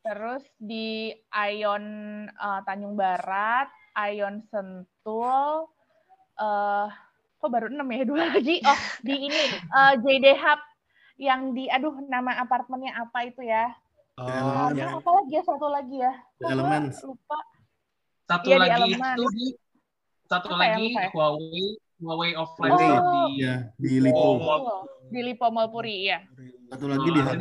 terus 0.00 0.46
di 0.56 1.10
Ion 1.28 1.84
eh, 2.26 2.60
Tanjung 2.62 2.94
Barat, 2.94 3.66
Ion 4.08 4.46
Sentul, 4.46 5.66
eh 6.38 6.88
kok 7.36 7.50
baru 7.52 7.68
enam 7.68 7.88
ya 7.90 8.04
dua 8.10 8.24
lagi? 8.30 8.62
Oh 8.62 8.78
di 9.02 9.14
ini 9.26 9.42
eh, 9.52 9.92
JD 10.00 10.26
Hub 10.38 10.60
yang 11.18 11.50
di 11.50 11.66
aduh 11.66 11.96
nama 12.06 12.38
apartemennya 12.38 12.94
apa 12.96 13.26
itu 13.26 13.42
ya? 13.42 13.74
Oh, 14.16 14.70
Eh, 14.72 14.80
yang 14.80 14.96
apa 14.96 15.10
lagi 15.12 15.32
ya 15.34 15.42
satu 15.44 15.66
lagi 15.68 15.96
ya? 15.98 16.12
Elements. 16.40 17.04
lupa. 17.04 17.36
Satu 18.24 18.48
di 18.48 18.56
lagi 18.56 18.80
Elemen. 18.80 19.16
itu 19.18 19.24
di 19.28 19.46
satu 20.26 20.46
Apa 20.52 20.62
ya, 20.62 20.74
lagi 20.76 20.86
ya? 20.92 21.08
Huawei 21.14 21.64
Huawei 21.96 22.32
offline 22.36 22.72
Oh. 22.72 22.78
store 22.78 23.00
di 23.00 23.40
Ya, 23.40 23.54
di 23.80 23.92
Lipo. 24.04 24.30
Oh. 24.36 24.84
Di 25.08 25.20
Lipo 25.22 25.46
Malpuri 25.48 26.10
ya. 26.10 26.18
Satu 26.68 26.90
lagi 26.90 27.08
di 27.08 27.20
Hub 27.22 27.40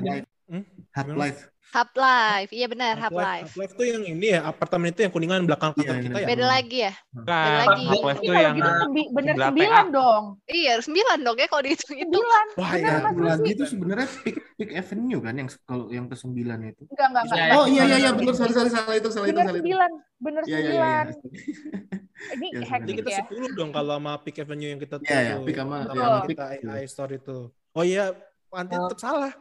Life. 0.96 1.04
Hub 1.04 1.06
Gimana? 1.06 1.20
Life. 1.22 1.41
Hub 1.68 1.91
Live. 1.93 2.50
Iya 2.50 2.68
benar, 2.68 2.93
Hub 2.98 3.12
Live. 3.14 3.46
Half-Life 3.46 3.74
tuh 3.76 3.84
yang 3.86 4.04
ini 4.06 4.28
ya, 4.32 4.48
apartemen 4.48 4.88
itu 4.88 5.04
yang 5.04 5.12
kuningan 5.12 5.43
belakang 5.43 5.76
kantor 5.76 5.91
Iya, 5.91 6.02
kita 6.02 6.16
iya. 6.16 6.24
ya. 6.24 6.28
Beda 6.30 6.46
lagi 6.48 6.78
ya? 6.80 6.93
Bukan, 7.12 7.52
lagi. 7.60 7.84
Half-Life 7.86 8.22
tuh 8.22 8.34
yang 8.34 8.54
gitu 8.56 8.72
sembi- 8.80 9.10
bener 9.12 9.34
sembilan 9.36 9.86
dong. 9.91 10.24
Iya, 10.48 10.74
sembilan 10.80 11.18
dong 11.20 11.36
ya 11.36 11.48
kalau 11.48 11.64
dihitung 11.64 11.98
itu. 12.00 12.20
Wah, 12.56 12.72
Bener 12.72 12.80
iya. 12.80 12.96
Satu 13.04 13.22
lagi 13.26 13.50
itu 13.52 13.64
sebenarnya 13.68 14.08
Peak, 14.16 14.36
Peak 14.56 14.72
Avenue 14.74 15.20
kan 15.20 15.34
yang 15.36 15.50
kalau 15.62 15.86
yang 15.89 16.06
ke 16.06 16.16
sembilan 16.16 16.58
itu. 16.64 16.84
Enggak, 16.88 17.08
enggak, 17.12 17.24
enggak. 17.26 17.38
Iya, 17.38 17.54
Oh 17.54 17.66
iya 17.68 17.84
iya 17.84 17.98
iya 18.00 18.12
benar 18.14 18.34
salah 18.34 18.54
salah 18.56 18.72
salah 18.72 18.96
itu 18.96 19.10
salah 19.12 19.28
itu 19.28 19.34
Bener 19.34 19.43
salah 19.43 19.52
itu. 19.52 19.60
sembilan. 19.60 19.91
Bener 20.18 20.41
Iya 20.41 20.48
iya 20.48 20.56
iya. 20.56 20.64
sembilan. 20.64 21.06
iya. 21.06 21.93
Ini 22.16 22.48
Iya, 22.48 22.56
Jadi 22.56 22.66
hektik 22.72 22.96
kita 22.96 23.10
ya. 23.12 23.24
10 23.28 23.52
dong 23.54 23.70
kalau 23.70 23.93
sama 23.93 24.14
Peak 24.18 24.38
Avenue 24.39 24.70
yang 24.72 24.80
kita 24.80 24.96
Iya, 25.04 25.20
iya. 25.20 25.36
Peak 25.43 25.58
sama- 25.58 25.84
iya, 25.84 26.08
kita 26.24 26.43
Peak. 26.56 26.72
AI 26.72 26.86
Store 26.88 27.12
itu. 27.12 27.38
Oh 27.52 27.84
iya, 27.84 28.16
Panti 28.48 28.72
tetap 28.74 28.96
salah. 28.98 29.34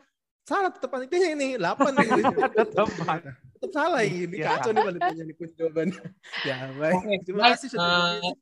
Salah 0.45 0.69
tetap 0.69 0.93
panitianya 0.93 1.29
ini 1.33 1.49
8 1.57 1.81
nih. 1.97 2.09
Tetap. 2.61 2.87
tetap 2.93 3.71
salah 3.73 4.05
ini. 4.05 4.45
Iya. 4.45 4.61
Kacau 4.61 4.71
nih 4.77 4.83
panitianya 4.85 5.23
nih 5.25 5.35
kunci 5.41 5.55
jawabannya. 5.57 6.01
ya, 6.49 6.57
baik. 6.77 6.95
Oke, 7.01 7.15
Terima 7.25 7.39
guys, 7.41 7.53
kasih 7.57 7.69
sudah 7.73 7.97
eh, 8.21 8.33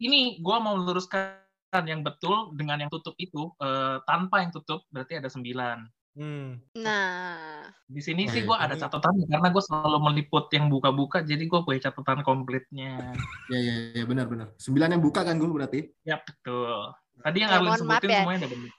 ini 0.00 0.40
gua 0.40 0.56
mau 0.56 0.72
luruskan 0.80 1.36
yang 1.84 2.00
betul 2.00 2.56
dengan 2.56 2.80
yang 2.80 2.88
tutup 2.88 3.12
itu 3.20 3.52
eh, 3.60 4.00
tanpa 4.08 4.40
yang 4.40 4.50
tutup 4.50 4.88
berarti 4.88 5.20
ada 5.20 5.28
sembilan. 5.28 5.84
Hmm. 6.10 6.58
Nah, 6.74 7.70
Di 7.86 8.02
sini 8.02 8.26
Oh, 8.26 8.32
sih 8.32 8.42
gua 8.42 8.64
ada 8.64 8.74
catatan 8.74 9.30
karena 9.30 9.46
gue 9.46 9.62
selalu 9.62 9.98
meliput 10.10 10.50
yang 10.50 10.66
buka-buka, 10.66 11.22
jadi 11.22 11.38
gue 11.46 11.60
punya 11.62 11.86
catatan 11.86 12.26
komplitnya. 12.26 13.14
Iya 13.46 13.58
iya 13.62 13.74
iya 13.94 14.04
benar 14.08 14.26
benar. 14.26 14.50
Sembilan 14.58 14.96
yang 14.98 15.02
buka 15.06 15.22
kan 15.22 15.38
gue 15.38 15.46
berarti. 15.46 15.80
Ya 16.02 16.18
betul. 16.18 16.90
Tadi 17.20 17.38
yang 17.38 17.50
Ya, 17.52 17.56
Arlin 17.62 17.68
mohon 17.70 17.80
maaf 17.86 18.00
sebutin 18.02 18.10
ya. 18.10 18.20
semuanya 18.24 18.38
udah 18.42 18.50
benar. 18.50 18.70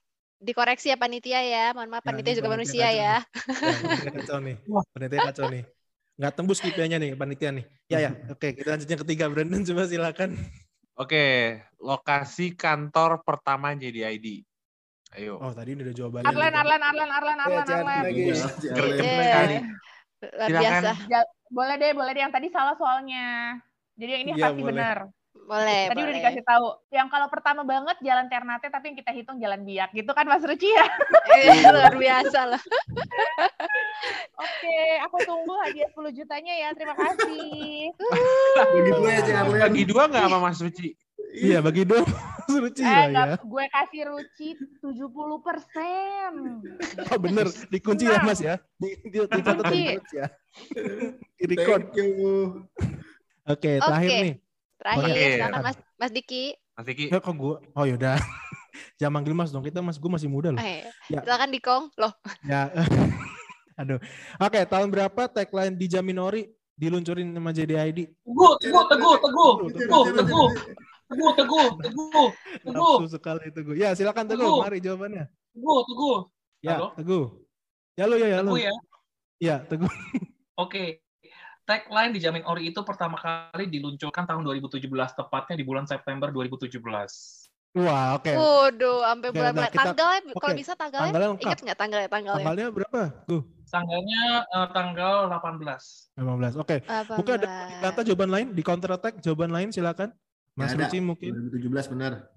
Dikoreksi 0.41 0.89
ya 0.91 0.97
panitia 0.97 1.39
ya. 1.45 1.65
Mohon 1.77 1.89
maaf 1.93 2.03
Ya, 2.03 2.09
panitia 2.09 2.33
ini 2.33 2.37
juga 2.37 2.49
panitia 2.49 2.57
manusia 2.57 2.87
kacau 2.89 2.97
ya. 3.01 3.13
Ya, 3.61 3.75
panitia 3.77 4.11
kacau 4.17 4.37
nih. 4.41 4.55
Panitia 4.93 5.19
kacau 5.29 5.45
nih. 5.53 5.63
Nggak 6.17 6.31
tembus 6.37 6.59
KPI-nya 6.61 6.97
nih 7.01 7.11
panitia 7.17 7.49
nih. 7.55 7.65
Ya 7.89 7.97
ya, 8.05 8.11
oke 8.29 8.47
kita 8.53 8.67
lanjut 8.75 8.89
yang 8.89 9.01
ketiga 9.05 9.25
Brandon 9.31 9.61
coba 9.69 9.83
silakan. 9.87 10.29
Oke, 10.99 11.57
lokasi 11.81 12.53
kantor 12.53 13.25
pertama 13.25 13.73
JDID. 13.73 14.43
Ayo. 15.17 15.39
Oh 15.41 15.51
tadi 15.51 15.73
udah 15.75 15.95
jawabannya. 15.95 16.29
Arlen, 16.29 16.53
nih. 16.53 16.61
Arlen, 16.61 16.81
Arlen, 16.83 17.09
Arlen, 17.41 17.65
Ya, 17.67 17.79
lagi. 18.03 18.23
Keren 18.69 18.91
Arlen. 18.91 19.05
Iya. 19.07 19.23
sekali. 19.25 19.55
Luar 20.21 20.49
Silakan. 20.51 20.81
biasa. 20.85 20.91
Boleh 21.51 21.75
deh, 21.81 21.91
boleh 21.91 22.11
deh. 22.15 22.21
Yang 22.23 22.33
tadi 22.37 22.47
salah 22.53 22.75
soalnya. 22.77 23.27
Jadi 23.99 24.09
yang 24.13 24.21
ini 24.23 24.31
Iya, 24.37 24.45
pasti 24.45 24.61
boleh. 24.61 24.71
benar. 24.71 24.97
Boleh, 25.31 25.91
Tadi 25.91 25.99
udah 25.99 26.11
boleh. 26.11 26.19
dikasih 26.23 26.43
tahu. 26.47 26.67
Yang 26.95 27.07
kalau 27.11 27.27
pertama 27.27 27.61
banget 27.67 27.97
jalan 28.03 28.27
Ternate, 28.31 28.67
tapi 28.71 28.91
yang 28.91 28.97
kita 28.99 29.11
hitung 29.11 29.37
jalan 29.39 29.63
Biak. 29.67 29.91
Gitu 29.91 30.11
kan 30.11 30.23
Mas 30.23 30.43
Ruci 30.47 30.67
ya? 30.71 30.87
Eh, 31.31 31.63
luar 31.71 31.95
biasa 31.95 32.39
lah. 32.55 32.61
Oke, 34.35 34.79
aku 35.07 35.17
tunggu 35.27 35.53
hadiah 35.63 35.91
10 35.91 36.11
jutanya 36.15 36.53
ya. 36.55 36.69
Terima 36.75 36.95
kasih. 36.95 37.91
Begitu 38.75 39.01
ya 39.07 39.19
Ci 39.23 39.31
Arlen. 39.35 39.59
Bagi 39.59 39.83
dua 39.87 40.03
nggak 40.11 40.23
sama 40.27 40.37
Mas 40.39 40.59
Suci? 40.59 40.95
Iya 41.31 41.63
bagi 41.63 41.83
dong. 41.87 42.07
Ruci 42.51 42.83
eh, 42.83 43.07
lah 43.07 43.07
ya. 43.07 43.35
gue 43.39 43.65
kasih 43.71 44.01
Ruci 44.11 44.47
70 44.83 45.47
persen. 45.47 46.31
Oh 47.07 47.19
bener, 47.19 47.47
dikunci 47.71 48.07
ya 48.07 48.19
Mas 48.23 48.43
ya. 48.43 48.59
Di, 48.75 48.99
di, 49.07 49.19
dicatat 49.23 49.67
Dikunci. 49.71 49.79
di 49.79 50.15
ya. 50.19 50.27
Di 51.39 51.55
you. 51.95 52.67
Oke, 53.47 53.79
terakhir 53.79 54.11
Oke. 54.11 54.23
nih. 54.27 54.35
Terakhir, 54.81 55.13
okay. 55.13 55.21
Ya, 55.21 55.29
silakan 55.37 55.61
Mas 55.61 55.77
Mas 56.01 56.11
Diki. 56.11 56.43
Mas 56.73 56.85
Diki. 56.89 57.05
Ya, 57.13 57.21
kok 57.21 57.35
gua? 57.37 57.61
Oh 57.77 57.85
yaudah. 57.85 58.17
Jangan 58.97 59.13
manggil 59.21 59.37
Mas 59.37 59.53
dong, 59.53 59.61
kita 59.61 59.77
Mas 59.77 60.01
gue 60.01 60.09
masih 60.09 60.25
muda 60.25 60.49
loh. 60.49 60.57
Oh, 60.57 60.65
iya. 60.65 60.89
ya. 61.05 61.21
Silakan 61.21 61.49
Dikong, 61.53 61.83
loh. 62.01 62.13
Ya. 62.41 62.73
Aduh. 63.81 64.01
Oke, 64.41 64.57
okay, 64.57 64.63
tahun 64.65 64.89
berapa 64.89 65.21
tagline 65.29 65.77
di 65.77 65.85
Jaminori 65.85 66.49
diluncurin 66.73 67.29
sama 67.29 67.53
JDID? 67.53 68.09
Teguh, 68.25 68.53
teguh, 68.57 68.83
teguh, 68.89 69.15
teguh, 69.21 69.53
teguh, 69.69 70.03
teguh. 70.17 70.49
Teguh, 71.11 71.31
teguh, 71.35 71.67
teguh, 71.83 72.29
teguh. 72.63 72.73
Nafsu 72.73 73.07
sekali 73.11 73.53
teguh. 73.53 73.75
Ya, 73.77 73.93
silakan 73.93 74.25
teguh. 74.25 74.49
teguh. 74.49 74.63
Mari 74.65 74.77
jawabannya. 74.81 75.25
Teguh, 75.53 75.79
teguh. 75.85 76.17
Ya, 76.65 76.77
teguh. 76.97 77.25
Ya 77.99 78.03
lo 78.09 78.15
ya, 78.17 78.27
ya 78.33 78.39
lo. 78.41 78.57
Ya. 78.57 78.73
Ya, 79.37 79.55
teguh. 79.61 79.89
Oke. 80.63 81.05
Tagline 81.65 82.11
dijamin 82.11 82.43
ori 82.43 82.73
itu 82.73 82.81
pertama 82.81 83.15
kali 83.21 83.69
diluncurkan 83.69 84.25
tahun 84.25 84.41
2017, 84.43 84.81
tepatnya 85.13 85.55
di 85.55 85.63
bulan 85.63 85.85
September 85.85 86.33
2017. 86.33 86.81
Wah, 87.71 88.19
oke. 88.19 88.33
waduh, 88.35 88.99
sampai 89.07 89.29
bulan 89.31 89.53
nah, 89.55 89.71
kita- 89.71 89.95
tanggalnya 89.95 90.19
kalau 90.35 90.51
oke, 90.51 90.59
bisa 90.59 90.73
tanggalnya, 90.75 91.07
tanggalnya 91.15 91.29
ingat 91.39 91.59
nggak 91.63 91.77
tanggalnya 91.79 92.09
tanggalnya? 92.11 92.43
Tanggalnya 92.43 92.67
berapa? 92.75 93.01
Tuh, 93.23 93.41
Tanggalnya 93.71 94.23
eh, 94.43 94.67
tanggal 94.75 95.15
18. 95.31 96.19
15. 96.19 96.59
Oke. 96.59 96.83
Mungkin 97.15 97.33
ada 97.39 97.47
kata 97.79 98.03
jawaban 98.03 98.29
lain 98.35 98.47
di 98.51 98.61
counter 98.67 98.91
attack 98.91 99.23
jawaban 99.23 99.55
lain 99.55 99.71
silakan. 99.71 100.11
Mas. 100.59 100.75
Ruci 100.75 100.99
mungkin. 100.99 101.31
2017 101.55 101.95
benar. 101.95 102.27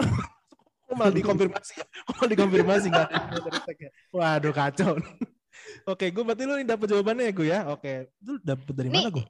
Kok 0.88 0.96
malah 0.96 1.12
dikonfirmasi? 1.12 1.72
Kok 1.84 2.12
malah 2.16 2.30
dikonfirmasi 2.32 2.86
nggak 2.88 3.06
ada 3.12 3.16
counter 3.36 3.52
attack 3.60 3.76
ya? 3.78 3.90
Waduh 4.10 4.52
kacau. 4.56 4.92
Oke, 5.86 6.10
gue 6.10 6.22
berarti 6.22 6.42
lu 6.46 6.54
nih 6.56 6.66
dapat 6.68 6.86
jawabannya 6.90 7.24
ya 7.28 7.32
gue 7.32 7.46
ya. 7.46 7.60
Oke, 7.72 7.92
lu 8.22 8.38
dapat 8.40 8.72
dari 8.76 8.90
mana 8.90 9.08
gue? 9.10 9.24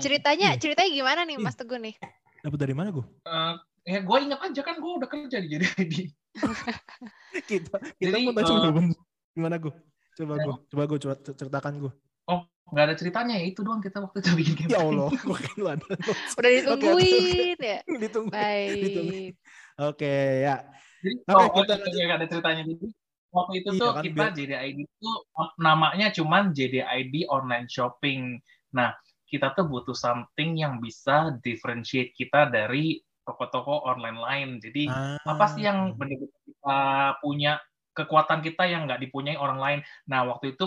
Ceritanya, 0.00 0.54
Iya. 0.54 0.60
ceritanya 0.60 0.90
gimana 0.90 1.20
nih 1.24 1.36
Iya. 1.38 1.44
Mas 1.44 1.56
Teguh 1.56 1.78
nih? 1.78 1.94
Dapat 2.40 2.58
dari 2.58 2.74
mana 2.74 2.88
gue? 2.90 3.04
Eh, 3.04 3.54
ya 3.90 3.98
gue 4.00 4.18
ingat 4.20 4.40
aja 4.42 4.60
kan 4.62 4.74
gue 4.78 4.92
udah 4.98 5.08
kerja 5.08 5.36
di 5.40 5.48
JDID. 5.56 5.94
Kita 7.50 7.76
kita 7.98 8.10
Jadi, 8.14 8.22
mau 8.26 8.34
tanya 8.34 8.50
eh, 8.50 8.60
jawaban 8.62 8.84
gimana 9.32 9.56
gue? 9.58 9.72
Coba 10.18 10.34
ya. 10.36 10.44
gue, 10.46 10.54
coba 10.68 10.82
gue 10.86 10.98
coba 11.00 11.14
ceritakan 11.22 11.72
gue. 11.80 11.92
Oh, 12.26 12.40
nggak 12.70 12.84
ada 12.86 12.94
ceritanya 12.94 13.34
ya 13.38 13.46
itu 13.50 13.60
doang 13.62 13.82
kita 13.82 13.98
waktu 14.02 14.18
itu 14.22 14.30
bikin 14.38 14.66
Ya. 14.70 14.82
Allah, 14.82 15.08
gue 15.26 15.36
kan 15.38 15.54
lu 15.58 15.66
ada. 15.70 15.84
notes. 15.86 16.32
Udah 16.38 16.50
ditungguin 16.50 17.58
ya. 17.58 17.78
Ditunggu. 17.86 18.30
Baik. 18.30 19.32
Oke, 19.80 20.14
ya. 20.44 20.56
Jadi, 21.00 21.16
Oke, 21.24 21.32
oh, 21.32 21.46
kita 21.64 21.74
oh, 21.80 21.88
iya, 21.96 22.02
nggak 22.06 22.18
ada 22.20 22.26
ceritanya. 22.28 22.62
Jadi, 22.68 22.86
waktu 23.30 23.62
itu 23.62 23.70
Iya 23.74 23.80
tuh 23.80 23.90
kan, 23.94 24.02
kita 24.04 24.16
biar- 24.16 24.34
JDID 24.34 24.78
itu 24.82 25.10
namanya 25.56 26.06
cuman 26.10 26.50
JDID 26.50 27.26
online 27.26 27.66
shopping. 27.66 28.38
Nah, 28.70 28.94
kita 29.26 29.54
tuh 29.54 29.66
butuh 29.66 29.94
something 29.94 30.58
yang 30.58 30.78
bisa 30.78 31.38
differentiate 31.40 32.10
kita 32.12 32.50
dari 32.50 32.98
toko-toko 33.22 33.86
online 33.86 34.18
lain. 34.18 34.48
Jadi, 34.58 34.90
Ah. 34.90 35.14
apa 35.22 35.46
sih 35.46 35.62
yang 35.62 35.94
benar-benar 35.94 36.40
kita 36.42 36.78
punya 37.22 37.52
kekuatan 37.90 38.40
kita 38.40 38.66
yang 38.66 38.86
nggak 38.86 38.98
dipunyai 39.00 39.34
orang 39.34 39.58
lain. 39.58 39.80
Nah, 40.06 40.26
waktu 40.26 40.54
itu 40.54 40.64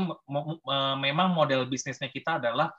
memang 0.97 1.31
model 1.31 1.67
bisnisnya 1.67 2.07
kita 2.07 2.39
adalah 2.39 2.71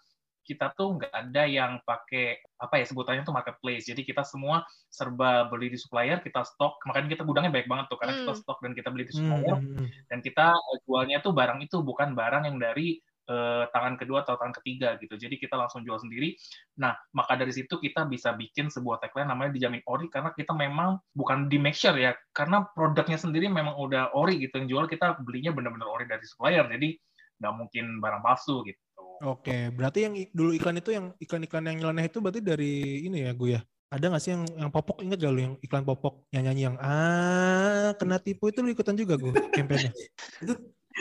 kita 0.44 0.76
tuh 0.76 1.00
nggak 1.00 1.12
ada 1.12 1.42
yang 1.48 1.80
pakai 1.82 2.38
apa 2.60 2.74
ya 2.80 2.84
sebutannya 2.86 3.24
tuh 3.24 3.32
marketplace. 3.34 3.88
Jadi 3.88 4.04
kita 4.04 4.22
semua 4.22 4.62
serba 4.92 5.48
beli 5.48 5.72
di 5.72 5.78
supplier, 5.80 6.20
kita 6.20 6.44
stok. 6.44 6.78
Makanya 6.86 7.16
kita 7.18 7.22
gudangnya 7.24 7.52
baik 7.52 7.66
banget 7.66 7.88
tuh 7.90 7.98
karena 7.98 8.14
kita 8.20 8.32
Hmm. 8.36 8.40
stok 8.44 8.58
dan 8.62 8.72
kita 8.76 8.88
beli 8.92 9.04
di 9.08 9.12
Hmm, 9.16 9.18
supplier 9.24 9.56
hmm, 9.58 9.72
hmm. 9.80 9.88
dan 10.12 10.18
kita 10.20 10.46
eh, 10.52 10.78
jualnya 10.86 11.18
tuh 11.24 11.32
barang 11.32 11.58
itu 11.64 11.76
bukan 11.80 12.12
barang 12.12 12.44
yang 12.52 12.60
dari 12.60 13.00
eh, 13.24 13.64
tangan 13.72 13.96
kedua 13.96 14.20
atau 14.20 14.36
tangan 14.36 14.52
ketiga 14.60 15.00
gitu. 15.00 15.16
Jadi 15.16 15.40
kita 15.40 15.56
langsung 15.56 15.80
jual 15.80 15.96
sendiri. 15.96 16.36
Nah, 16.76 16.92
maka 17.16 17.40
dari 17.40 17.56
situ 17.56 17.80
kita 17.80 18.04
bisa 18.04 18.36
bikin 18.36 18.68
sebuah 18.68 19.00
tagline 19.00 19.32
namanya 19.32 19.56
dijamin 19.56 19.80
ori 19.88 20.12
karena 20.12 20.28
kita 20.36 20.52
memang 20.52 21.00
bukan 21.16 21.48
di 21.48 21.56
make 21.56 21.72
sure 21.72 21.96
ya, 21.96 22.12
karena 22.36 22.68
produknya 22.76 23.16
sendiri 23.16 23.48
memang 23.48 23.80
udah 23.80 24.12
ori 24.12 24.36
gitu 24.44 24.60
yang 24.60 24.68
jual 24.68 24.84
kita 24.92 25.16
belinya 25.24 25.56
benar-benar 25.56 25.88
ori 25.88 26.04
dari 26.04 26.20
supplier. 26.28 26.68
Jadi 26.68 27.00
nggak 27.40 27.54
mungkin 27.56 27.84
barang 28.04 28.20
palsu 28.20 28.60
gitu. 28.68 28.83
Oke, 29.22 29.70
berarti 29.70 29.98
yang 30.02 30.14
dulu 30.30 30.50
iklan 30.52 30.78
itu 30.78 30.90
yang 30.90 31.14
iklan-iklan 31.16 31.64
yang 31.64 31.76
nyeleneh 31.78 32.10
itu 32.10 32.18
berarti 32.18 32.40
dari 32.40 32.72
ini 33.04 33.22
ya 33.22 33.32
gue 33.32 33.50
ya. 33.54 33.60
Ada 33.88 34.10
nggak 34.10 34.22
sih 34.22 34.34
yang 34.34 34.42
yang 34.58 34.70
popok 34.74 34.98
inget 35.00 35.22
gak 35.22 35.30
lu 35.30 35.40
yang 35.40 35.54
iklan 35.62 35.86
popok 35.86 36.26
yang 36.34 36.42
nyanyi 36.44 36.66
yang 36.66 36.76
ah 36.82 37.94
kena 37.94 38.18
tipu 38.18 38.50
itu 38.50 38.58
lu 38.58 38.74
ikutan 38.74 38.98
juga 38.98 39.14
gue 39.14 39.30
kampanye. 39.54 39.94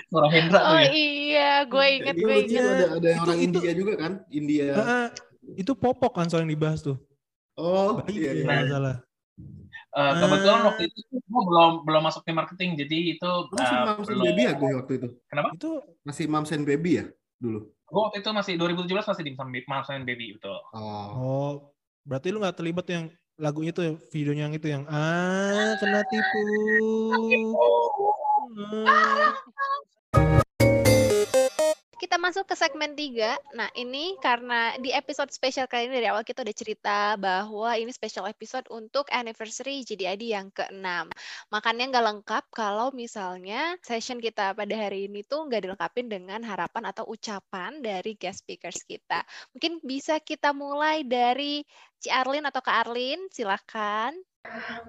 Suara 0.09 0.27
Hendra 0.29 0.57
tuh 0.57 0.69
Oh 0.73 0.79
ya. 0.81 0.89
iya, 0.89 1.51
gue 1.65 1.85
inget, 1.89 2.15
Ini 2.17 2.21
gue 2.21 2.35
inget. 2.45 2.61
ada 2.61 2.85
ada 2.97 3.09
Itu- 3.09 3.21
orang 3.23 3.37
itu- 3.37 3.45
India 3.49 3.71
juga 3.73 3.93
kan? 3.97 4.11
India. 4.29 4.65
Ah, 4.73 5.07
itu 5.53 5.71
popok 5.73 6.11
kan 6.13 6.25
soal 6.29 6.45
yang 6.45 6.53
dibahas 6.53 6.81
tuh. 6.81 6.97
Oh, 7.53 8.01
Bayi 8.01 8.17
iya, 8.17 8.31
iya. 8.33 8.45
nggak 8.45 8.69
salah. 8.69 8.95
Eh, 9.93 10.11
kebetulan 10.17 10.61
waktu 10.65 10.81
itu 10.89 10.99
gue 11.13 11.43
belum 11.45 11.71
belum 11.85 12.01
masuk 12.01 12.25
tim 12.25 12.33
marketing, 12.33 12.73
jadi 12.77 12.97
itu 13.13 13.29
masih 13.53 13.75
eh, 13.77 13.81
Moms 13.85 13.97
and 14.01 14.09
belum. 14.09 14.25
Baby 14.25 14.41
ya 14.41 14.53
gue 14.53 14.71
waktu 14.73 14.91
itu? 14.97 15.07
Itu 15.53 15.69
Masih 16.01 16.25
Moms 16.25 16.49
and 16.49 16.65
Baby 16.65 16.91
ya 16.97 17.05
dulu? 17.37 17.59
Gue 17.93 18.01
waktu 18.09 18.25
itu 18.25 18.29
masih 18.33 18.53
2017 18.57 18.89
masih 19.05 19.23
di 19.23 19.33
and 19.37 20.05
Baby 20.09 20.33
betul. 20.33 20.57
Oh. 20.73 21.07
oh 21.13 21.51
berarti 22.09 22.33
lu 22.33 22.41
nggak 22.41 22.57
terlibat 22.57 22.89
yang 22.89 23.05
lagunya 23.37 23.69
tuh 23.69 24.01
videonya 24.09 24.49
yang 24.49 24.55
itu 24.57 24.67
yang 24.67 24.83
ah 24.89 25.77
kena 25.77 26.01
tipu. 26.09 26.41
Ah. 28.53 29.33
Kita 32.03 32.19
masuk 32.19 32.51
ke 32.51 32.55
segmen 32.59 32.99
3. 32.99 33.55
Nah, 33.55 33.71
ini 33.79 34.19
karena 34.19 34.75
di 34.75 34.91
episode 34.91 35.31
spesial 35.31 35.71
kali 35.71 35.87
ini 35.87 36.03
dari 36.03 36.11
awal 36.11 36.27
kita 36.27 36.43
udah 36.43 36.51
cerita 36.51 37.15
bahwa 37.15 37.79
ini 37.79 37.95
special 37.95 38.27
episode 38.27 38.67
untuk 38.75 39.07
anniversary 39.07 39.87
JDID 39.87 40.35
yang 40.35 40.51
ke-6. 40.51 40.83
Makanya 41.47 41.95
nggak 41.95 42.03
lengkap 42.11 42.43
kalau 42.51 42.91
misalnya 42.91 43.79
session 43.79 44.19
kita 44.19 44.51
pada 44.51 44.75
hari 44.75 45.07
ini 45.07 45.23
tuh 45.23 45.47
nggak 45.47 45.63
dilengkapin 45.63 46.11
dengan 46.11 46.43
harapan 46.43 46.91
atau 46.91 47.07
ucapan 47.07 47.79
dari 47.79 48.19
guest 48.19 48.43
speakers 48.43 48.83
kita. 48.83 49.23
Mungkin 49.55 49.79
bisa 49.79 50.19
kita 50.19 50.51
mulai 50.51 51.07
dari 51.07 51.63
Ci 52.03 52.11
Arlin 52.11 52.43
atau 52.43 52.59
Kak 52.59 52.83
Arlin, 52.83 53.31
silahkan. 53.31 54.11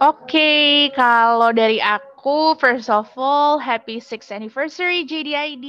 Oke, 0.02 0.90
kalau 0.98 1.54
dari 1.54 1.78
aku, 1.78 2.58
first 2.58 2.90
of 2.90 3.06
all, 3.14 3.62
happy 3.62 4.02
6th 4.02 4.34
anniversary 4.34 5.06
JDID. 5.06 5.66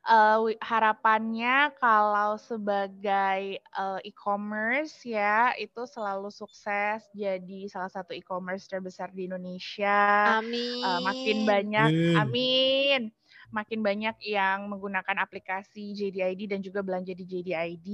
Eh, 0.00 0.36
wi- 0.40 0.56
harapannya 0.64 1.76
kalau 1.76 2.40
sebagai 2.40 3.60
eh, 3.60 3.98
e-commerce 4.08 5.04
ya, 5.04 5.52
itu 5.60 5.84
selalu 5.84 6.32
sukses 6.32 7.04
jadi 7.12 7.68
salah 7.68 7.92
satu 7.92 8.16
e-commerce 8.16 8.64
terbesar 8.64 9.12
di 9.12 9.28
Indonesia. 9.28 10.32
Amin. 10.34 10.64
Eh, 10.80 11.00
makin 11.04 11.44
banyak, 11.44 11.92
Amin. 11.92 12.16
amin. 12.16 13.12
Makin 13.50 13.82
banyak 13.82 14.16
yang 14.22 14.70
menggunakan 14.70 15.22
aplikasi 15.22 15.94
JDID 15.94 16.50
dan 16.56 16.60
juga 16.62 16.80
belanja 16.80 17.12
di 17.14 17.24
JDID, 17.26 17.88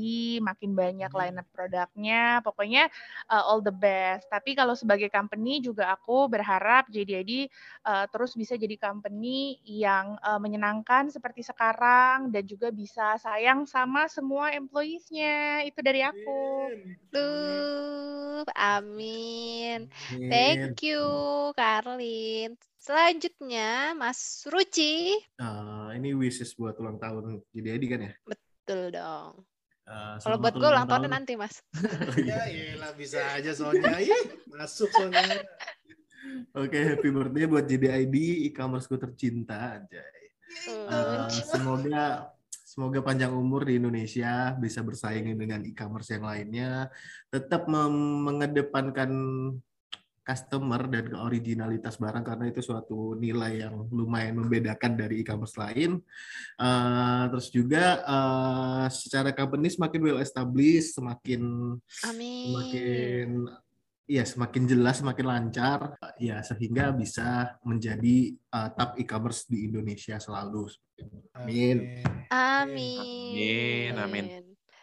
makin 0.45 0.77
banyak 0.77 1.11
Amin. 1.11 1.21
lineup 1.33 1.49
produknya. 1.53 2.45
Pokoknya 2.45 2.93
uh, 3.33 3.45
all 3.49 3.65
the 3.65 3.73
best. 3.73 4.29
Tapi 4.29 4.53
kalau 4.53 4.77
sebagai 4.77 5.09
company 5.09 5.65
juga 5.65 5.93
aku 5.93 6.29
berharap 6.29 6.89
JDID 6.93 7.49
uh, 7.89 8.05
terus 8.13 8.37
bisa 8.37 8.55
jadi 8.55 8.77
company 8.77 9.61
yang 9.65 10.21
uh, 10.21 10.39
menyenangkan 10.39 11.09
seperti 11.09 11.43
sekarang 11.43 12.29
dan 12.31 12.45
juga 12.45 12.69
bisa 12.71 13.17
sayang 13.17 13.65
sama 13.65 14.07
semua 14.13 14.53
employees-nya. 14.53 15.65
Itu 15.65 15.81
dari 15.81 16.05
aku. 16.05 16.71
Tuh, 17.11 18.45
amin. 18.53 19.89
Amin. 20.13 20.31
Thank 20.31 20.85
you, 20.87 21.03
Karlin. 21.57 22.57
Selanjutnya, 22.87 23.99
Mas 23.99 24.47
Ruci. 24.47 25.19
Ah, 25.43 25.91
ini 25.91 26.15
wishes 26.15 26.55
buat 26.55 26.79
ulang 26.79 27.03
tahun 27.03 27.43
jadi 27.51 27.75
Edi 27.75 27.87
kan 27.91 28.01
ya? 28.07 28.13
Betul 28.23 28.95
dong. 28.95 29.43
Ah, 29.91 30.23
Kalau 30.23 30.39
buat 30.39 30.55
gue 30.55 30.71
ulang 30.71 30.87
tahunnya 30.87 31.11
nanti, 31.11 31.35
Mas. 31.35 31.59
Ya 32.31 32.47
iyalah 32.47 32.95
bisa 32.95 33.19
aja 33.35 33.51
soalnya. 33.59 33.99
Ih, 33.99 34.39
masuk 34.55 34.87
soalnya. 34.95 35.43
Oke, 36.55 36.79
happy 36.79 37.11
birthday 37.11 37.51
buat 37.51 37.67
JDID, 37.67 38.15
e-commerce 38.55 38.87
ku 38.87 38.95
tercinta 38.95 39.83
aja. 39.83 40.03
Hmm. 40.47 41.27
semoga 41.27 42.31
semoga 42.55 43.03
panjang 43.03 43.35
umur 43.35 43.67
di 43.67 43.83
Indonesia 43.83 44.55
bisa 44.55 44.79
bersaing 44.87 45.35
dengan 45.35 45.59
e-commerce 45.67 46.15
yang 46.15 46.23
lainnya, 46.23 46.87
tetap 47.35 47.67
mengedepankan 47.67 49.11
customer 50.27 50.91
dan 50.91 51.15
originalitas 51.15 52.03
barang 52.03 52.27
karena 52.27 52.51
itu 52.51 52.59
suatu 52.59 53.15
nilai 53.15 53.63
yang 53.63 53.87
lumayan 53.95 54.43
membedakan 54.43 54.99
dari 54.99 55.23
e-commerce 55.23 55.55
lain. 55.55 56.03
Eh, 56.59 57.23
terus 57.31 57.49
juga 57.55 58.03
eh, 58.03 58.87
secara 58.91 59.31
company 59.31 59.71
semakin 59.71 60.01
well 60.03 60.19
established, 60.19 60.99
semakin 60.99 61.43
Amin. 62.03 62.43
semakin 62.51 63.29
ya 64.07 64.23
semakin 64.23 64.63
jelas, 64.71 65.03
semakin 65.03 65.27
lancar, 65.27 65.99
ya 66.23 66.39
sehingga 66.39 66.95
bisa 66.95 67.59
menjadi 67.67 68.39
uh, 68.55 68.71
top 68.71 68.95
e-commerce 69.03 69.51
di 69.51 69.67
Indonesia 69.67 70.15
selalu. 70.23 70.71
Amin. 71.35 72.07
Amin. 72.31 73.03
Amin, 73.03 73.93
amin. 73.99 74.25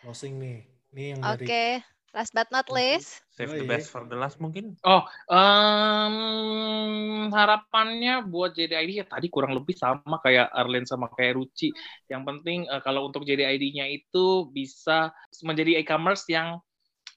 Closing 0.03 0.35
nih. 0.37 0.59
Nih 0.93 1.05
yang 1.15 1.21
Oke, 1.23 1.47
dari 1.47 1.81
last 2.13 2.31
but 2.33 2.49
not 2.53 2.69
least. 2.69 3.21
Save 3.33 3.49
Oh, 3.49 3.57
the 3.57 3.65
iya. 3.65 3.71
best 3.73 3.89
for 3.89 4.05
the 4.05 4.13
last 4.13 4.37
mungkin. 4.37 4.77
Oh, 4.85 5.01
em, 5.25 6.13
harapannya 7.33 8.21
buat 8.29 8.53
JDID 8.53 9.01
ya 9.01 9.05
tadi 9.09 9.25
kurang 9.33 9.57
lebih 9.57 9.73
sama 9.73 10.21
kayak 10.21 10.53
Arlen 10.53 10.85
sama 10.85 11.09
kayak 11.09 11.41
Ruci. 11.41 11.73
Yang 12.13 12.23
penting 12.29 12.59
eh, 12.69 12.81
kalau 12.85 13.09
untuk 13.09 13.25
JDID-nya 13.25 13.89
itu 13.89 14.53
bisa 14.53 15.09
menjadi 15.41 15.81
e-commerce 15.81 16.29
yang 16.29 16.61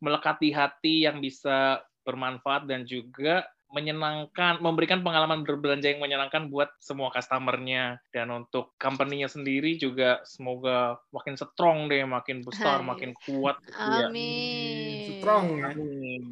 melekat 0.01 0.41
di 0.41 0.51
hati, 0.57 0.95
yang 1.05 1.21
bisa 1.21 1.85
bermanfaat 2.05 2.65
dan 2.65 2.89
juga 2.89 3.45
menyenangkan, 3.71 4.63
memberikan 4.63 5.03
pengalaman 5.03 5.43
berbelanja 5.43 5.91
yang 5.91 6.03
menyenangkan 6.03 6.47
buat 6.49 6.71
semua 6.79 7.11
customernya 7.11 7.99
dan 8.15 8.31
untuk 8.31 8.79
company-nya 8.79 9.27
sendiri 9.27 9.75
juga 9.77 10.23
semoga 10.23 10.97
makin 11.11 11.35
strong 11.35 11.91
deh, 11.91 12.07
makin 12.07 12.47
besar, 12.47 12.81
Hai. 12.81 12.87
makin 12.87 13.11
kuat. 13.27 13.57
Iya. 13.67 14.07
Amin. 14.11 15.19
strong 15.19 15.47
ya. 15.59 15.67
Amin. 15.75 16.23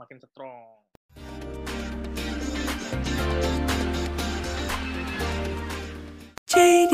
Makin 0.00 0.18
strong. 0.24 0.80
JD 6.50 6.92